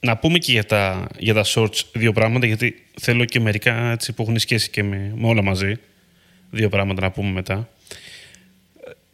Να 0.01 0.17
πούμε 0.17 0.39
και 0.39 0.53
για 0.53 0.65
τα, 0.65 1.09
για 1.19 1.35
τα 1.35 1.45
shorts 1.45 1.81
δύο 1.93 2.13
πράγματα, 2.13 2.47
γιατί 2.47 2.87
θέλω 3.01 3.25
και 3.25 3.41
μερικά 3.41 3.91
έτσι, 3.91 4.13
που 4.13 4.23
έχουν 4.23 4.39
σχέση 4.39 4.71
και 4.71 4.83
με, 4.83 5.13
με 5.17 5.27
όλα 5.27 5.43
μαζί. 5.43 5.77
Δύο 6.51 6.69
πράγματα 6.69 7.01
να 7.01 7.11
πούμε 7.11 7.31
μετά. 7.31 7.69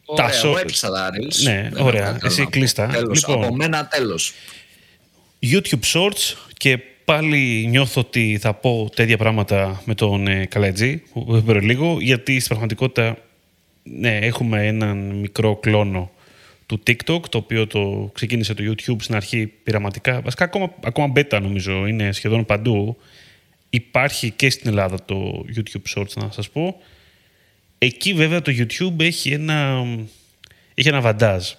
Ωραία, 0.05 0.29
τα 0.29 0.37
εγώ 0.37 0.57
έπισα 0.57 0.89
τα 0.91 1.09
Reels. 1.09 1.43
Ναι, 1.43 1.69
ωραία. 1.77 2.17
Εσύ 2.23 2.45
κλείστα. 2.45 2.87
Τέλος, 2.87 3.27
λοιπόν, 3.27 3.43
από 3.43 3.55
μένα 3.55 3.87
τέλος. 3.87 4.33
YouTube 5.41 5.93
Shorts 5.93 6.33
και 6.57 6.77
πάλι 7.05 7.65
νιώθω 7.69 8.01
ότι 8.01 8.37
θα 8.41 8.53
πω 8.53 8.89
τέτοια 8.95 9.17
πράγματα 9.17 9.81
με 9.85 9.95
τον 9.95 10.27
ε, 10.27 10.45
Καλέτζη, 10.45 10.97
που 10.97 11.43
λίγο, 11.61 11.97
γιατί 12.01 12.33
στην 12.33 12.47
πραγματικότητα 12.47 13.17
ναι, 13.85 14.17
έχουμε 14.17 14.67
έναν 14.67 14.97
μικρό 14.97 15.55
κλόνο 15.55 16.11
του 16.65 16.83
TikTok, 16.87 17.19
το 17.29 17.37
οποίο 17.37 17.67
το 17.67 18.11
ξεκίνησε 18.13 18.53
το 18.53 18.63
YouTube 18.63 18.95
στην 18.99 19.15
αρχή 19.15 19.47
πειραματικά. 19.47 20.21
Βασικά 20.21 20.43
ακόμα, 20.43 20.73
ακόμα 20.83 21.13
beta 21.15 21.39
νομίζω, 21.41 21.85
είναι 21.85 22.11
σχεδόν 22.11 22.45
παντού. 22.45 22.97
Υπάρχει 23.69 24.31
και 24.31 24.49
στην 24.49 24.69
Ελλάδα 24.69 25.05
το 25.05 25.45
YouTube 25.55 25.95
Shorts, 25.95 26.13
να 26.15 26.31
σας 26.31 26.49
πω. 26.49 26.81
Εκεί 27.77 28.13
βέβαια 28.13 28.41
το 28.41 28.51
YouTube 28.57 28.99
έχει 28.99 29.31
ένα, 29.31 29.85
έχει 30.73 30.87
ένα 30.87 31.01
βαντάζ. 31.01 31.51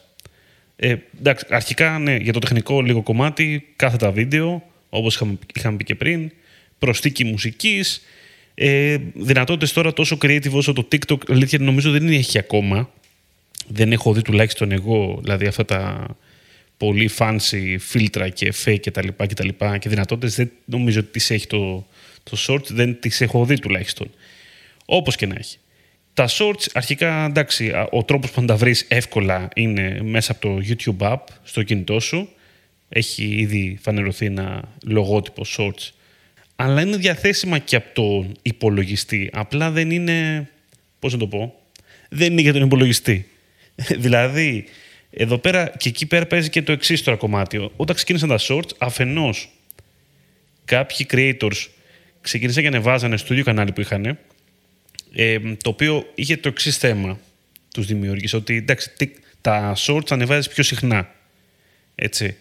Ε, 0.76 0.96
εντάξει, 1.18 1.46
αρχικά 1.50 1.98
ναι, 1.98 2.16
για 2.16 2.32
το 2.32 2.38
τεχνικό 2.38 2.82
λίγο 2.82 3.02
κομμάτι, 3.02 3.72
κάθετα 3.76 4.10
βίντεο, 4.10 4.62
όπως 4.90 5.14
είχαμε, 5.14 5.38
είχαμε 5.54 5.76
πει 5.76 5.84
και 5.84 5.94
πριν, 5.94 6.32
προστίκη 6.78 7.24
μουσικής, 7.24 8.02
ε, 8.58 8.96
δυνατότητες 9.14 9.72
τώρα 9.72 9.92
τόσο 9.92 10.18
creative 10.22 10.52
όσο 10.52 10.72
το 10.72 10.88
TikTok, 10.92 11.58
νομίζω 11.58 11.90
δεν 11.90 12.08
έχει 12.08 12.38
ακόμα. 12.38 12.90
Δεν 13.68 13.92
έχω 13.92 14.12
δει 14.12 14.22
τουλάχιστον 14.22 14.72
εγώ 14.72 15.18
δηλαδή 15.22 15.46
αυτά 15.46 15.64
τα 15.64 16.06
πολύ 16.76 17.10
fancy 17.18 17.76
φίλτρα 17.78 18.28
και 18.28 18.52
fake 18.64 18.80
και 18.80 18.90
τα 18.90 19.04
λοιπά 19.04 19.26
και 19.26 19.34
τα 19.34 19.44
λοιπά 19.44 19.78
και 19.78 19.88
δυνατότητες 19.88 20.34
δεν 20.34 20.50
νομίζω 20.64 21.00
ότι 21.00 21.08
τις 21.10 21.30
έχει 21.30 21.46
το, 21.46 21.86
το 22.22 22.36
shorts, 22.46 22.66
δεν 22.66 23.00
τις 23.00 23.20
έχω 23.20 23.44
δει 23.44 23.58
τουλάχιστον. 23.58 24.10
Όπως 24.84 25.16
και 25.16 25.26
να 25.26 25.34
έχει. 25.38 25.58
Τα 26.14 26.28
shorts, 26.28 26.66
αρχικά, 26.72 27.24
εντάξει, 27.24 27.72
ο 27.90 28.04
τρόπος 28.04 28.30
που 28.30 28.40
να 28.40 28.46
τα 28.46 28.56
βρεις 28.56 28.86
εύκολα 28.88 29.48
είναι 29.54 30.00
μέσα 30.02 30.32
από 30.32 30.40
το 30.40 30.60
YouTube 30.68 31.12
app 31.12 31.20
στο 31.42 31.62
κινητό 31.62 32.00
σου. 32.00 32.28
Έχει 32.88 33.24
ήδη 33.24 33.78
φανερωθεί 33.82 34.26
ένα 34.26 34.72
λογότυπο 34.84 35.44
shorts. 35.56 35.90
Αλλά 36.56 36.82
είναι 36.82 36.96
διαθέσιμα 36.96 37.58
και 37.58 37.76
από 37.76 37.94
τον 37.94 38.36
υπολογιστή. 38.42 39.30
Απλά 39.32 39.70
δεν 39.70 39.90
είναι, 39.90 40.48
πώς 40.98 41.12
να 41.12 41.18
το 41.18 41.26
πω, 41.26 41.60
δεν 42.08 42.32
είναι 42.32 42.40
για 42.40 42.52
τον 42.52 42.62
υπολογιστή. 42.62 43.28
δηλαδή, 44.04 44.64
εδώ 45.10 45.38
πέρα 45.38 45.72
και 45.76 45.88
εκεί 45.88 46.06
πέρα 46.06 46.26
παίζει 46.26 46.48
και 46.50 46.62
το 46.62 46.72
εξής 46.72 47.02
τώρα 47.02 47.16
κομμάτι. 47.16 47.70
Όταν 47.76 47.96
ξεκίνησαν 47.96 48.28
τα 48.28 48.38
shorts, 48.40 48.70
αφενός 48.78 49.50
κάποιοι 50.64 51.06
creators 51.10 51.66
ξεκίνησαν 52.20 52.62
και 52.62 52.68
ανεβάζανε 52.68 53.16
στο 53.16 53.32
ίδιο 53.32 53.44
κανάλι 53.44 53.72
που 53.72 53.80
είχαν, 53.80 54.18
ε, 55.14 55.38
το 55.38 55.70
οποίο 55.70 56.06
είχε 56.14 56.36
το 56.36 56.48
εξής 56.48 56.76
θέμα 56.76 57.18
τους 57.74 57.86
δημιουργεί, 57.86 58.36
ότι 58.36 58.56
εντάξει, 58.56 58.90
τα 59.40 59.76
shorts 59.76 60.10
ανεβάζεις 60.10 60.48
πιο 60.48 60.62
συχνά. 60.62 61.14
Έτσι. 61.94 62.36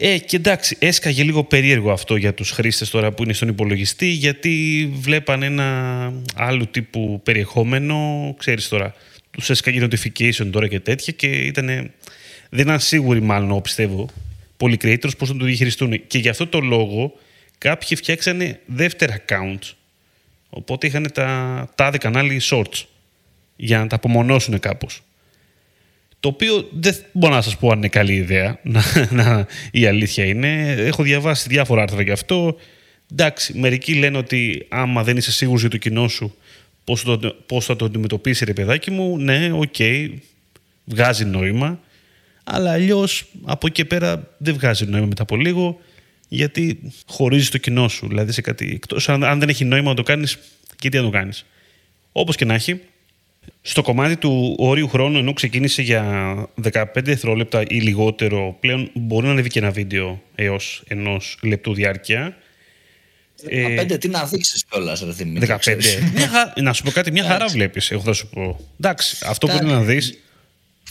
Ε, 0.00 0.18
και 0.18 0.36
εντάξει, 0.36 0.76
έσκαγε 0.78 1.22
λίγο 1.22 1.44
περίεργο 1.44 1.92
αυτό 1.92 2.16
για 2.16 2.34
τους 2.34 2.50
χρήστες 2.50 2.90
τώρα 2.90 3.12
που 3.12 3.22
είναι 3.22 3.32
στον 3.32 3.48
υπολογιστή, 3.48 4.06
γιατί 4.06 4.88
βλέπαν 4.94 5.42
ένα 5.42 6.12
άλλου 6.34 6.66
τύπου 6.66 7.20
περιεχόμενο, 7.24 8.34
ξέρεις 8.38 8.68
τώρα, 8.68 8.94
τους 9.30 9.50
έσκαγε 9.50 9.86
notification 9.86 10.50
τώρα 10.50 10.68
και 10.68 10.80
τέτοια 10.80 11.12
και 11.12 11.26
ήταν. 11.26 11.66
Δεν 12.50 12.60
ήταν 12.60 12.80
σίγουροι, 12.80 13.20
μάλλον, 13.20 13.62
πιστεύω, 13.62 14.08
πολλοί 14.56 14.78
creators 14.82 15.18
πώς 15.18 15.28
θα 15.28 15.36
το 15.36 15.44
διαχειριστούν. 15.44 16.06
Και 16.06 16.18
γι' 16.18 16.28
αυτό 16.28 16.46
το 16.46 16.60
λόγο 16.60 17.12
κάποιοι 17.58 17.96
φτιάξανε 17.96 18.60
δεύτερα 18.66 19.20
account. 19.26 19.72
Οπότε 20.50 20.86
είχαν 20.86 21.10
τα 21.14 21.70
τάδε 21.74 21.98
κανάλι 21.98 22.40
shorts 22.50 22.84
για 23.56 23.78
να 23.78 23.86
τα 23.86 23.96
απομονώσουν 23.96 24.58
κάπως. 24.58 25.02
Το 26.20 26.28
οποίο 26.28 26.68
δεν 26.72 26.94
μπορώ 27.12 27.34
να 27.34 27.42
σας 27.42 27.56
πω 27.56 27.70
αν 27.70 27.78
είναι 27.78 27.88
καλή 27.88 28.14
ιδέα, 28.14 28.58
να, 28.74 28.82
να, 29.10 29.46
η 29.70 29.86
αλήθεια 29.86 30.24
είναι. 30.24 30.72
Έχω 30.72 31.02
διαβάσει 31.02 31.48
διάφορα 31.48 31.82
άρθρα 31.82 32.02
γι' 32.02 32.10
αυτό. 32.10 32.56
Εντάξει, 33.12 33.58
μερικοί 33.58 33.94
λένε 33.94 34.18
ότι 34.18 34.66
άμα 34.68 35.04
δεν 35.04 35.16
είσαι 35.16 35.32
σίγουρος 35.32 35.60
για 35.60 35.70
το 35.70 35.76
κοινό 35.76 36.08
σου, 36.08 36.34
πώς, 36.84 37.02
το, 37.02 37.36
πώς 37.46 37.64
θα 37.64 37.76
το 37.76 37.84
αντιμετωπίσει 37.84 38.44
ρε 38.44 38.52
παιδάκι 38.52 38.90
μου, 38.90 39.18
ναι, 39.18 39.52
OK, 39.52 39.74
okay, 39.78 40.08
βγάζει 40.84 41.24
νόημα, 41.24 41.80
αλλά 42.44 42.72
αλλιώς 42.72 43.24
από 43.44 43.66
εκεί 43.66 43.84
πέρα 43.84 44.34
δεν 44.36 44.54
βγάζει 44.54 44.86
νόημα 44.86 45.06
μετά 45.06 45.22
από 45.22 45.36
λίγο, 45.36 45.78
γιατί 46.28 46.92
χωρίζει 47.06 47.50
το 47.50 47.58
κοινό 47.58 47.88
σου. 47.88 48.08
Δηλαδή, 48.08 48.32
σε 48.32 48.40
κάτι, 48.40 48.70
εκτός, 48.74 49.08
αν, 49.08 49.24
αν 49.24 49.38
δεν 49.38 49.48
έχει 49.48 49.64
νόημα 49.64 49.88
να 49.88 49.94
το 49.94 50.02
κάνεις, 50.02 50.38
και 50.76 50.88
τι 50.88 50.96
να 50.96 51.02
το 51.02 51.10
κάνεις. 51.10 51.44
Όπως 52.12 52.36
και 52.36 52.44
να 52.44 52.54
έχει, 52.54 52.80
στο 53.68 53.82
κομμάτι 53.82 54.16
του 54.16 54.54
όριου 54.58 54.88
χρόνου, 54.88 55.18
ενώ 55.18 55.32
ξεκίνησε 55.32 55.82
για 55.82 56.04
15 56.72 56.84
δευτερόλεπτα 56.94 57.62
ή 57.68 57.80
λιγότερο, 57.80 58.56
πλέον 58.60 58.90
μπορεί 58.94 59.26
να 59.26 59.32
ανέβει 59.32 59.48
και 59.48 59.58
ένα 59.58 59.70
βίντεο 59.70 60.22
έως 60.34 60.82
ενός 60.88 61.38
λεπτού 61.42 61.74
διάρκεια. 61.74 62.36
15 63.44 63.90
ε, 63.90 63.98
τι 63.98 64.08
να 64.08 64.24
δείξεις 64.24 64.64
κιόλας, 64.64 65.00
ρε 65.00 65.10
Δημήτρη. 65.10 65.56
15. 65.64 65.76
μια, 66.14 66.52
να 66.56 66.72
σου 66.72 66.82
πω 66.82 66.90
κάτι, 66.90 67.12
μια 67.12 67.24
χαρά 67.24 67.46
βλέπεις. 67.46 67.90
Εγώ 67.90 68.02
θα 68.02 68.12
σου 68.12 68.28
πω. 68.28 68.60
Εντάξει, 68.80 69.16
αυτό 69.26 69.46
που 69.46 69.56
είναι 69.62 69.72
να 69.72 69.82
δεις. 69.82 70.18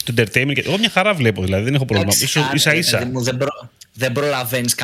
Το 0.04 0.14
entertainment. 0.16 0.52
Και... 0.54 0.62
Εγώ 0.66 0.78
μια 0.78 0.90
χαρά 0.90 1.14
βλέπω, 1.14 1.42
δηλαδή 1.42 1.64
δεν 1.64 1.74
έχω 1.74 1.84
πρόβλημα. 1.84 2.12
Ίσα 2.54 2.74
ίσα. 2.74 2.98
Δεν, 2.98 3.36
προ... 3.36 3.70
δεν 3.98 4.12
προλαβαίνεις 4.12 4.74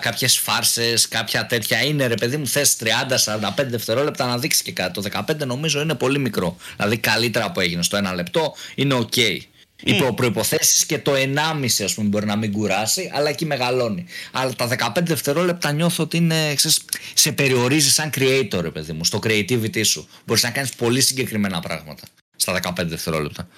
κάποιες 0.00 0.38
φάρσες, 0.38 1.08
κάποια 1.08 1.46
τέτοια. 1.46 1.84
Είναι 1.84 2.06
ρε 2.06 2.14
παιδί 2.14 2.36
μου, 2.36 2.46
θες 2.46 2.76
30-45 2.80 3.64
δευτερόλεπτα 3.66 4.26
να 4.26 4.38
δείξεις 4.38 4.62
και 4.62 4.72
κάτι. 4.72 4.92
Το 4.92 5.22
15 5.28 5.46
νομίζω 5.46 5.80
είναι 5.80 5.94
πολύ 5.94 6.18
μικρό. 6.18 6.56
Δηλαδή 6.76 6.98
καλύτερα 6.98 7.52
που 7.52 7.60
έγινε 7.60 7.82
στο 7.82 7.96
ένα 7.96 8.14
λεπτό 8.14 8.54
είναι 8.74 8.94
οκ. 8.94 9.16
Οι 9.16 9.42
mm. 9.84 10.16
προποθέσει 10.16 10.86
και 10.86 10.98
το 10.98 11.12
1,5 11.12 11.84
ας 11.84 11.94
πούμε 11.94 12.08
μπορεί 12.08 12.26
να 12.26 12.36
μην 12.36 12.52
κουράσει, 12.52 13.10
αλλά 13.14 13.28
εκεί 13.28 13.46
μεγαλώνει. 13.46 14.06
Αλλά 14.32 14.52
τα 14.54 14.92
15 14.96 15.02
δευτερόλεπτα 15.02 15.72
νιώθω 15.72 16.02
ότι 16.02 16.16
είναι, 16.16 16.54
ξέρεις, 16.54 16.80
σε 17.14 17.32
περιορίζει 17.32 17.90
σαν 17.90 18.10
creator, 18.16 18.58
ρε 18.60 18.70
παιδί 18.70 18.92
μου, 18.92 19.04
στο 19.04 19.18
creativity 19.22 19.84
σου. 19.84 20.08
Μπορείς 20.26 20.42
να 20.42 20.50
κάνεις 20.50 20.74
πολύ 20.74 21.00
συγκεκριμένα 21.00 21.60
πράγματα 21.60 22.02
στα 22.36 22.60
15 22.62 22.72
δευτερόλεπτα. 22.84 23.48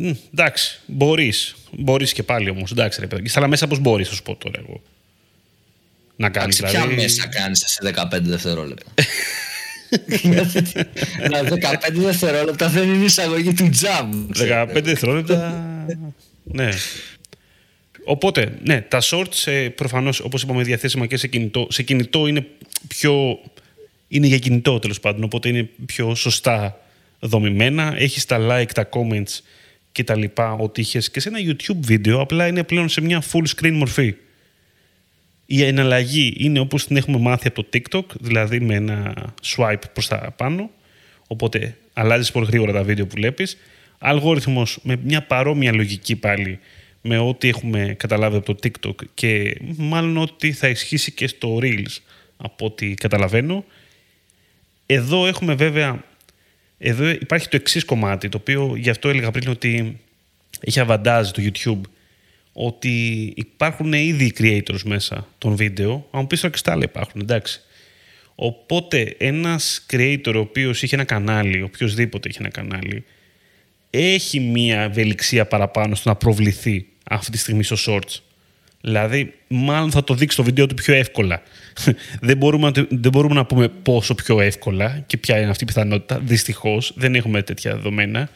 Mm, 0.00 0.16
εντάξει, 0.32 0.80
μπορείς. 0.86 1.54
Μπορείς 1.70 2.12
και 2.12 2.22
πάλι 2.22 2.50
όμως. 2.50 2.70
Εντάξει, 2.70 3.00
ρε 3.00 3.06
παιδί. 3.06 3.28
Στα 3.28 3.48
μέσα 3.48 3.66
πώς 3.66 3.78
μπορείς, 3.78 4.08
θα 4.08 4.14
σου 4.14 4.22
πω 4.22 4.36
τώρα 4.36 4.60
εγώ. 4.66 4.82
Να 6.16 6.30
κάνεις 6.30 6.56
δηλαδή. 6.56 6.76
Ποια 6.76 6.86
μέσα 6.86 7.26
κάνεις 7.26 7.58
σε 7.66 7.78
15 7.82 8.20
δευτερόλεπτα; 8.20 8.86
15 11.90 11.92
δευτερόλεπτα 11.92 12.68
δεν 12.68 12.94
είναι 12.94 13.04
εισαγωγή 13.04 13.52
του 13.52 13.70
jam. 13.82 14.26
15 14.74 14.80
δευτερόλεπτα. 14.82 15.64
ναι. 16.42 16.68
Οπότε, 18.04 18.58
ναι, 18.64 18.80
τα 18.80 19.00
shorts 19.02 19.42
ε, 19.44 19.68
προφανώς, 19.68 20.20
όπως 20.20 20.42
είπαμε, 20.42 20.62
διαθέσιμα 20.62 21.06
και 21.06 21.16
σε 21.16 21.26
κινητό. 21.26 21.66
Σε 21.70 21.82
κινητό 21.82 22.26
είναι 22.26 22.46
πιο... 22.88 23.40
Είναι 24.08 24.26
για 24.26 24.38
κινητό, 24.38 24.78
τέλος 24.78 25.00
πάντων, 25.00 25.22
οπότε 25.22 25.48
είναι 25.48 25.68
πιο 25.86 26.14
σωστά 26.14 26.80
δομημένα. 27.20 27.94
Έχεις 27.96 28.24
τα 28.24 28.38
like, 28.50 28.70
τα 28.74 28.88
comments 28.92 29.40
και 29.92 30.04
τα 30.04 30.16
λοιπά, 30.16 30.52
ότι 30.52 30.80
είχες 30.80 31.10
και 31.10 31.20
σε 31.20 31.28
ένα 31.28 31.38
YouTube 31.38 31.78
βίντεο, 31.80 32.20
απλά 32.20 32.46
είναι 32.46 32.62
πλέον 32.64 32.88
σε 32.88 33.00
μια 33.00 33.22
full 33.32 33.44
screen 33.56 33.72
μορφή 33.72 34.14
η 35.54 35.64
εναλλαγή 35.64 36.34
είναι 36.38 36.58
όπως 36.58 36.86
την 36.86 36.96
έχουμε 36.96 37.18
μάθει 37.18 37.48
από 37.48 37.64
το 37.64 37.68
TikTok, 37.72 38.04
δηλαδή 38.20 38.60
με 38.60 38.74
ένα 38.74 39.14
swipe 39.42 39.82
προς 39.92 40.08
τα 40.08 40.34
πάνω, 40.36 40.70
οπότε 41.26 41.76
αλλάζεις 41.92 42.30
πολύ 42.30 42.46
γρήγορα 42.46 42.72
τα 42.72 42.82
βίντεο 42.82 43.06
που 43.06 43.14
βλέπεις. 43.14 43.56
Αλγόριθμος 43.98 44.78
με 44.82 44.96
μια 45.04 45.22
παρόμοια 45.22 45.72
λογική 45.72 46.16
πάλι 46.16 46.58
με 47.02 47.18
ό,τι 47.18 47.48
έχουμε 47.48 47.94
καταλάβει 47.98 48.36
από 48.36 48.54
το 48.54 48.58
TikTok 48.62 48.94
και 49.14 49.56
μάλλον 49.76 50.16
ότι 50.16 50.52
θα 50.52 50.68
ισχύσει 50.68 51.12
και 51.12 51.26
στο 51.26 51.58
Reels 51.62 51.96
από 52.36 52.66
ό,τι 52.66 52.94
καταλαβαίνω. 52.94 53.64
Εδώ 54.86 55.26
έχουμε 55.26 55.54
βέβαια, 55.54 56.04
εδώ 56.84 57.08
υπάρχει 57.08 57.48
το 57.48 57.56
εξής 57.56 57.84
κομμάτι, 57.84 58.28
το 58.28 58.38
οποίο 58.40 58.74
γι' 58.76 58.90
αυτό 58.90 59.08
έλεγα 59.08 59.30
πριν 59.30 59.48
ότι 59.48 60.00
έχει 60.60 60.80
αβαντάζει 60.80 61.30
το 61.30 61.42
YouTube 61.42 61.80
ότι 62.52 63.24
υπάρχουν 63.36 63.92
ήδη 63.92 64.32
creators 64.38 64.82
μέσα 64.84 65.28
των 65.38 65.56
βίντεο, 65.56 66.08
αν 66.10 66.26
πεις 66.26 66.40
και 66.40 66.48
στα 66.52 66.72
άλλα 66.72 66.84
υπάρχουν, 66.84 67.20
εντάξει. 67.20 67.60
Οπότε 68.34 69.14
ένας 69.18 69.86
creator 69.90 70.32
ο 70.34 70.38
οποίος 70.38 70.82
είχε 70.82 70.94
ένα 70.94 71.04
κανάλι, 71.04 71.62
οποιοδήποτε 71.62 72.28
έχει 72.28 72.38
ένα 72.40 72.50
κανάλι, 72.50 73.04
έχει 73.90 74.40
μία 74.40 74.80
ευελιξία 74.80 75.46
παραπάνω 75.46 75.94
στο 75.94 76.08
να 76.08 76.14
προβληθεί 76.14 76.86
αυτή 77.04 77.30
τη 77.30 77.38
στιγμή 77.38 77.62
στο 77.62 77.76
shorts. 77.86 78.20
Δηλαδή, 78.84 79.34
μάλλον 79.48 79.90
θα 79.90 80.04
το 80.04 80.14
δείξει 80.14 80.36
το 80.36 80.42
βίντεο 80.42 80.66
του 80.66 80.74
πιο 80.74 80.94
εύκολα. 80.94 81.42
δεν, 82.20 82.36
μπορούμε, 82.36 82.70
δεν 82.88 83.10
μπορούμε 83.12 83.34
να 83.34 83.44
πούμε 83.44 83.68
πόσο 83.68 84.14
πιο 84.14 84.40
εύκολα 84.40 85.02
και 85.06 85.16
ποια 85.16 85.40
είναι 85.40 85.50
αυτή 85.50 85.64
η 85.64 85.66
πιθανότητα. 85.66 86.18
Δυστυχώς, 86.18 86.92
δεν 86.96 87.14
έχουμε 87.14 87.42
τέτοια 87.42 87.74
δεδομένα. 87.74 88.28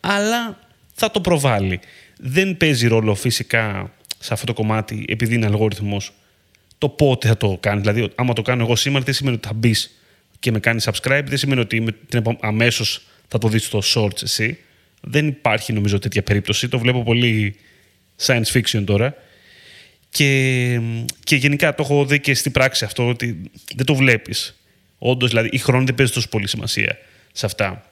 Αλλά 0.00 0.58
θα 0.94 1.10
το 1.10 1.20
προβάλλει. 1.20 1.80
Δεν 2.16 2.56
παίζει 2.56 2.86
ρόλο 2.86 3.14
φυσικά 3.14 3.92
σε 4.18 4.32
αυτό 4.32 4.46
το 4.46 4.52
κομμάτι, 4.52 5.04
επειδή 5.08 5.34
είναι 5.34 5.46
αλγόριθμος, 5.46 6.12
το 6.78 6.88
πότε 6.88 7.28
θα 7.28 7.36
το 7.36 7.56
κάνει. 7.60 7.80
Δηλαδή, 7.80 8.10
άμα 8.14 8.32
το 8.32 8.42
κάνω 8.42 8.62
εγώ 8.64 8.76
σήμερα, 8.76 9.04
δεν 9.04 9.14
σημαίνει 9.14 9.36
ότι 9.36 9.48
θα 9.48 9.54
μπεις 9.54 10.00
και 10.38 10.50
με 10.50 10.60
κάνεις 10.60 10.88
subscribe, 10.88 11.24
δεν 11.24 11.38
σημαίνει 11.38 11.60
ότι 11.60 11.94
αμέσως 12.40 13.06
θα 13.28 13.38
το 13.38 13.48
δεις 13.48 13.64
στο 13.64 13.82
shorts 13.94 14.22
εσύ. 14.22 14.58
Δεν 15.00 15.26
υπάρχει 15.26 15.72
νομίζω 15.72 15.98
τέτοια 15.98 16.22
περίπτωση. 16.22 16.68
Το 16.68 16.78
βλέπω 16.78 17.02
πολύ 17.02 17.56
science 18.26 18.52
fiction 18.52 18.82
τώρα. 18.84 19.14
Και, 20.10 20.80
και 21.24 21.36
γενικά 21.36 21.74
το 21.74 21.82
έχω 21.82 22.04
δει 22.04 22.20
και 22.20 22.34
στην 22.34 22.52
πράξη 22.52 22.84
αυτό 22.84 23.08
ότι 23.08 23.40
δεν 23.74 23.86
το 23.86 23.94
βλέπεις. 23.94 24.60
Όντως, 24.98 25.28
δηλαδή, 25.28 25.48
η 25.52 25.58
χρόνη 25.58 25.84
δεν 25.84 25.94
παίζει 25.94 26.12
τόσο 26.12 26.28
πολύ 26.28 26.48
σημασία 26.48 26.98
σε 27.32 27.46
αυτά. 27.46 27.90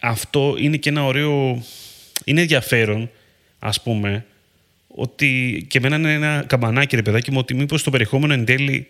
Αυτό 0.00 0.54
είναι 0.58 0.76
και 0.76 0.88
ένα 0.88 1.04
ωραίο. 1.04 1.64
Είναι 2.24 2.40
ενδιαφέρον 2.40 3.10
ας 3.58 3.82
πούμε, 3.82 4.24
ότι 4.86 5.66
και 5.68 5.78
εμένα 5.78 5.96
είναι 5.96 6.12
ένα 6.12 6.44
καμπανάκι, 6.46 6.96
ρε 6.96 7.02
παιδάκι 7.02 7.30
μου, 7.30 7.38
ότι 7.38 7.54
μήπως 7.54 7.82
το 7.82 7.90
περιεχόμενο 7.90 8.32
εν 8.32 8.44
τέλει 8.44 8.88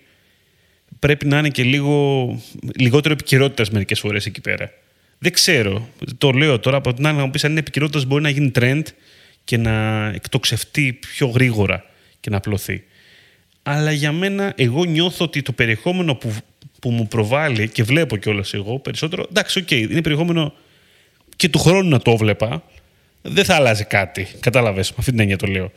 πρέπει 0.98 1.26
να 1.26 1.38
είναι 1.38 1.48
και 1.48 1.62
λίγο, 1.62 2.26
λιγότερο 2.76 3.14
επικαιρότητας 3.14 3.70
μερικές 3.70 4.00
φορές 4.00 4.26
εκεί 4.26 4.40
πέρα. 4.40 4.72
Δεν 5.18 5.32
ξέρω. 5.32 5.88
Το 6.18 6.30
λέω 6.30 6.58
τώρα 6.58 6.76
από 6.76 6.94
την 6.94 7.06
άλλη 7.06 7.16
να 7.16 7.24
μου 7.24 7.30
πεις 7.30 7.44
αν 7.44 7.50
είναι 7.50 7.60
επικαιρότητας 7.60 8.04
μπορεί 8.04 8.22
να 8.22 8.28
γίνει 8.30 8.50
trend 8.54 8.82
και 9.44 9.56
να 9.56 10.06
εκτοξευτεί 10.14 10.92
πιο 10.92 11.26
γρήγορα 11.26 11.89
και 12.20 12.30
να 12.30 12.37
απλωθεί. 12.37 12.85
Αλλά 13.62 13.92
για 13.92 14.12
μένα, 14.12 14.52
εγώ 14.56 14.85
νιώθω 14.85 15.24
ότι 15.24 15.42
το 15.42 15.52
περιεχόμενο 15.52 16.14
που, 16.14 16.35
που 16.80 16.90
μου 16.90 17.09
προβάλλει 17.09 17.68
και 17.68 17.83
βλέπω 17.83 18.16
κιόλας 18.16 18.54
εγώ 18.54 18.78
περισσότερο. 18.78 19.26
Εντάξει, 19.28 19.59
ok, 19.58 19.66
okay, 19.70 19.87
είναι 19.90 20.02
περιεχόμενο 20.02 20.52
και 21.37 21.48
του 21.48 21.59
χρόνου 21.59 21.88
να 21.88 21.98
το 21.98 22.16
βλέπα, 22.16 22.62
δεν 23.22 23.44
θα 23.44 23.54
άλλαζε 23.54 23.85
κάτι. 23.85 24.28
Κατάλαβες, 24.40 24.90
με 24.90 24.96
αυτή 24.98 25.11
την 25.11 25.20
έννοια 25.20 25.37
το 25.37 25.46
λέω. 25.46 25.72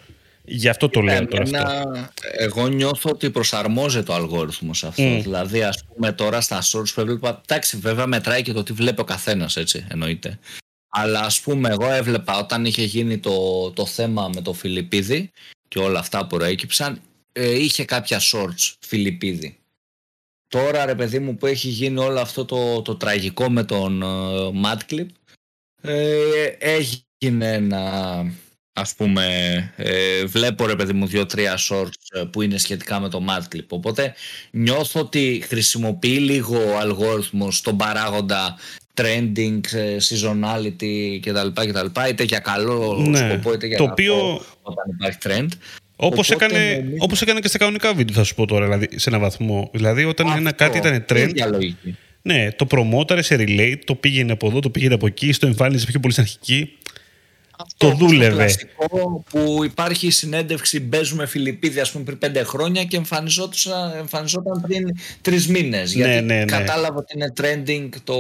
Γι' 0.46 0.70
αυτό 0.70 0.90
το 0.90 1.02
λέω 1.02 1.28
τώρα 1.28 1.44
αυτό. 1.44 2.10
Εγώ 2.38 2.68
νιώθω 2.68 3.10
ότι 3.10 3.30
προσαρμόζεται 3.30 4.12
ο 4.12 4.16
αλγόριθμος 4.16 4.84
αυτό. 4.84 5.04
Mm. 5.04 5.20
Δηλαδή, 5.22 5.64
ας 5.64 5.84
πούμε 5.86 6.12
τώρα 6.12 6.42
στα 6.42 6.62
shorts 6.62 6.94
που 6.94 7.02
έβλεπα. 7.02 7.42
Εντάξει, 7.50 7.78
βέβαια 7.78 8.08
μετράει 8.08 8.42
και 8.42 8.54
το 8.54 8.64
τι 8.64 8.74
βλέπει 8.74 9.02
ο 9.02 9.04
καθένας, 9.04 9.58
έτσι 9.58 9.86
εννοείται. 9.90 10.40
Αλλά 10.90 11.20
ας 11.20 11.42
πούμε, 11.42 11.70
εγώ 11.70 11.92
έβλεπα 11.92 12.38
όταν 12.38 12.66
είχε 12.66 12.84
γίνει 12.84 13.18
το, 13.18 13.32
το 13.72 13.86
θέμα 13.86 14.30
με 14.36 14.42
το 14.42 14.54
Φιλιππίδη 14.54 15.32
και 15.74 15.80
όλα 15.80 16.00
αυτά 16.00 16.28
που 16.28 16.38
προέκυψαν, 16.38 17.02
ε, 17.32 17.64
είχε 17.64 17.86
κάποια 17.86 18.20
shorts 18.20 18.74
Φιλιππίδη. 18.80 19.58
Τώρα 20.48 20.86
ρε 20.86 20.96
παιδί 20.96 21.20
μου 21.20 21.36
που 21.36 21.46
έχει 21.46 21.68
γίνει 21.68 22.00
όλο 22.00 22.20
αυτό 22.20 22.46
το, 22.46 22.82
το 22.82 22.96
τραγικό 22.96 23.50
με 23.50 23.64
τον 23.64 24.02
uh, 24.04 25.06
ε, 25.82 26.46
έγινε 26.60 27.54
ένα 27.54 28.26
ας 28.74 28.96
πούμε 28.96 29.26
ε, 29.76 30.26
βλέπω 30.26 30.66
ρε 30.66 30.76
παιδί 30.76 30.94
μου 30.94 31.08
δύο-τρία 31.08 31.58
shorts 31.70 32.08
ε, 32.10 32.24
που 32.24 32.42
είναι 32.42 32.58
σχετικά 32.58 33.00
με 33.00 33.10
το 33.10 33.26
Madclip 33.30 33.68
οπότε 33.68 34.14
νιώθω 34.52 35.00
ότι 35.00 35.44
χρησιμοποιεί 35.48 36.20
λίγο 36.20 36.72
ο 36.72 36.78
αλγόριθμος 36.78 37.62
τον 37.62 37.78
παράγοντα 37.78 38.58
trending, 38.94 39.60
ε, 39.74 39.98
seasonality 40.00 41.20
κτλ. 41.22 41.48
κτλ 41.54 42.10
είτε 42.10 42.24
για 42.24 42.40
καλό 42.40 43.06
ναι, 43.08 43.18
σκοπό 43.18 43.54
είτε 43.54 43.68
για 43.68 43.78
το 43.78 43.84
οποίο... 43.84 44.42
όταν 44.62 44.86
υπάρχει 45.00 45.18
trend 45.24 45.48
Όπως 45.96 46.32
έκανε, 46.32 46.86
όπως 46.98 47.22
έκανε 47.22 47.40
και 47.40 47.48
στα 47.48 47.58
κανονικά 47.58 47.94
βίντεο, 47.94 48.16
θα 48.16 48.24
σου 48.24 48.36
πω 48.36 48.46
τώρα, 48.46 48.66
δηλαδή, 48.66 48.88
σε 48.96 49.10
ένα 49.10 49.20
βαθμό. 49.20 49.70
Δηλαδή, 49.74 50.04
όταν 50.04 50.28
Αυτό, 50.28 50.40
ένα 50.40 50.52
κάτι 50.52 50.78
ήταν 50.78 51.06
trend. 51.10 51.32
Ναι, 52.22 52.52
το 52.52 52.66
προμόταρε 52.66 53.22
σε 53.22 53.36
relate, 53.40 53.80
το 53.86 53.96
πήγαινε 53.96 54.32
από 54.32 54.48
εδώ, 54.48 54.60
το 54.60 54.70
πήγαινε 54.70 54.94
από 54.94 55.08
εκεί, 55.08 55.32
στο 55.32 55.48
εμφάνιζε 55.48 55.86
πιο 55.86 56.00
πολύ 56.00 56.14
στην 56.14 56.26
αρχική. 56.26 56.78
Αυτό, 57.58 57.90
το 57.90 57.96
δούλευε. 57.96 58.56
Το 58.78 59.24
που 59.30 59.64
υπάρχει 59.64 60.12
συνέντευξη 60.12 60.80
Μπέζουμε 60.80 61.26
Φιλιππίδη 61.26 61.80
ας 61.80 61.92
πούμε 61.92 62.04
πριν 62.04 62.18
πέντε 62.18 62.44
χρόνια 62.44 62.84
και 62.84 62.98
εμφανιζόταν, 62.98 63.92
εμφανιζόταν 63.98 64.62
πριν 64.62 64.98
τρεις 65.22 65.48
μήνες. 65.48 65.96
Ναι, 65.96 66.06
γιατί 66.06 66.26
ναι, 66.26 66.36
ναι. 66.36 66.46
κατάλαβε 66.46 66.98
ότι 66.98 67.14
είναι 67.16 67.34
trending 67.42 67.90
το, 68.04 68.18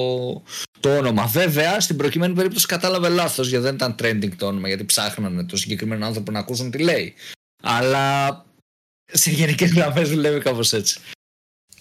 το 0.79 0.97
όνομα. 0.97 1.25
Βέβαια, 1.25 1.79
στην 1.79 1.97
προκειμένη 1.97 2.33
περίπτωση 2.33 2.65
κατάλαβε 2.65 3.09
λάθος 3.09 3.47
γιατί 3.47 3.63
δεν 3.63 3.75
ήταν 3.75 3.95
trending 4.01 4.31
το 4.37 4.45
όνομα, 4.45 4.67
γιατί 4.67 4.85
ψάχνανε 4.85 5.43
το 5.43 5.57
συγκεκριμένο 5.57 6.05
άνθρωπο 6.05 6.31
να 6.31 6.39
ακούσουν 6.39 6.71
τι 6.71 6.77
λέει. 6.77 7.13
Αλλά 7.63 8.45
σε 9.05 9.31
γενικές 9.31 9.71
γραμμές 9.71 10.09
δουλεύει 10.09 10.39
κάπως 10.39 10.73
έτσι. 10.73 10.99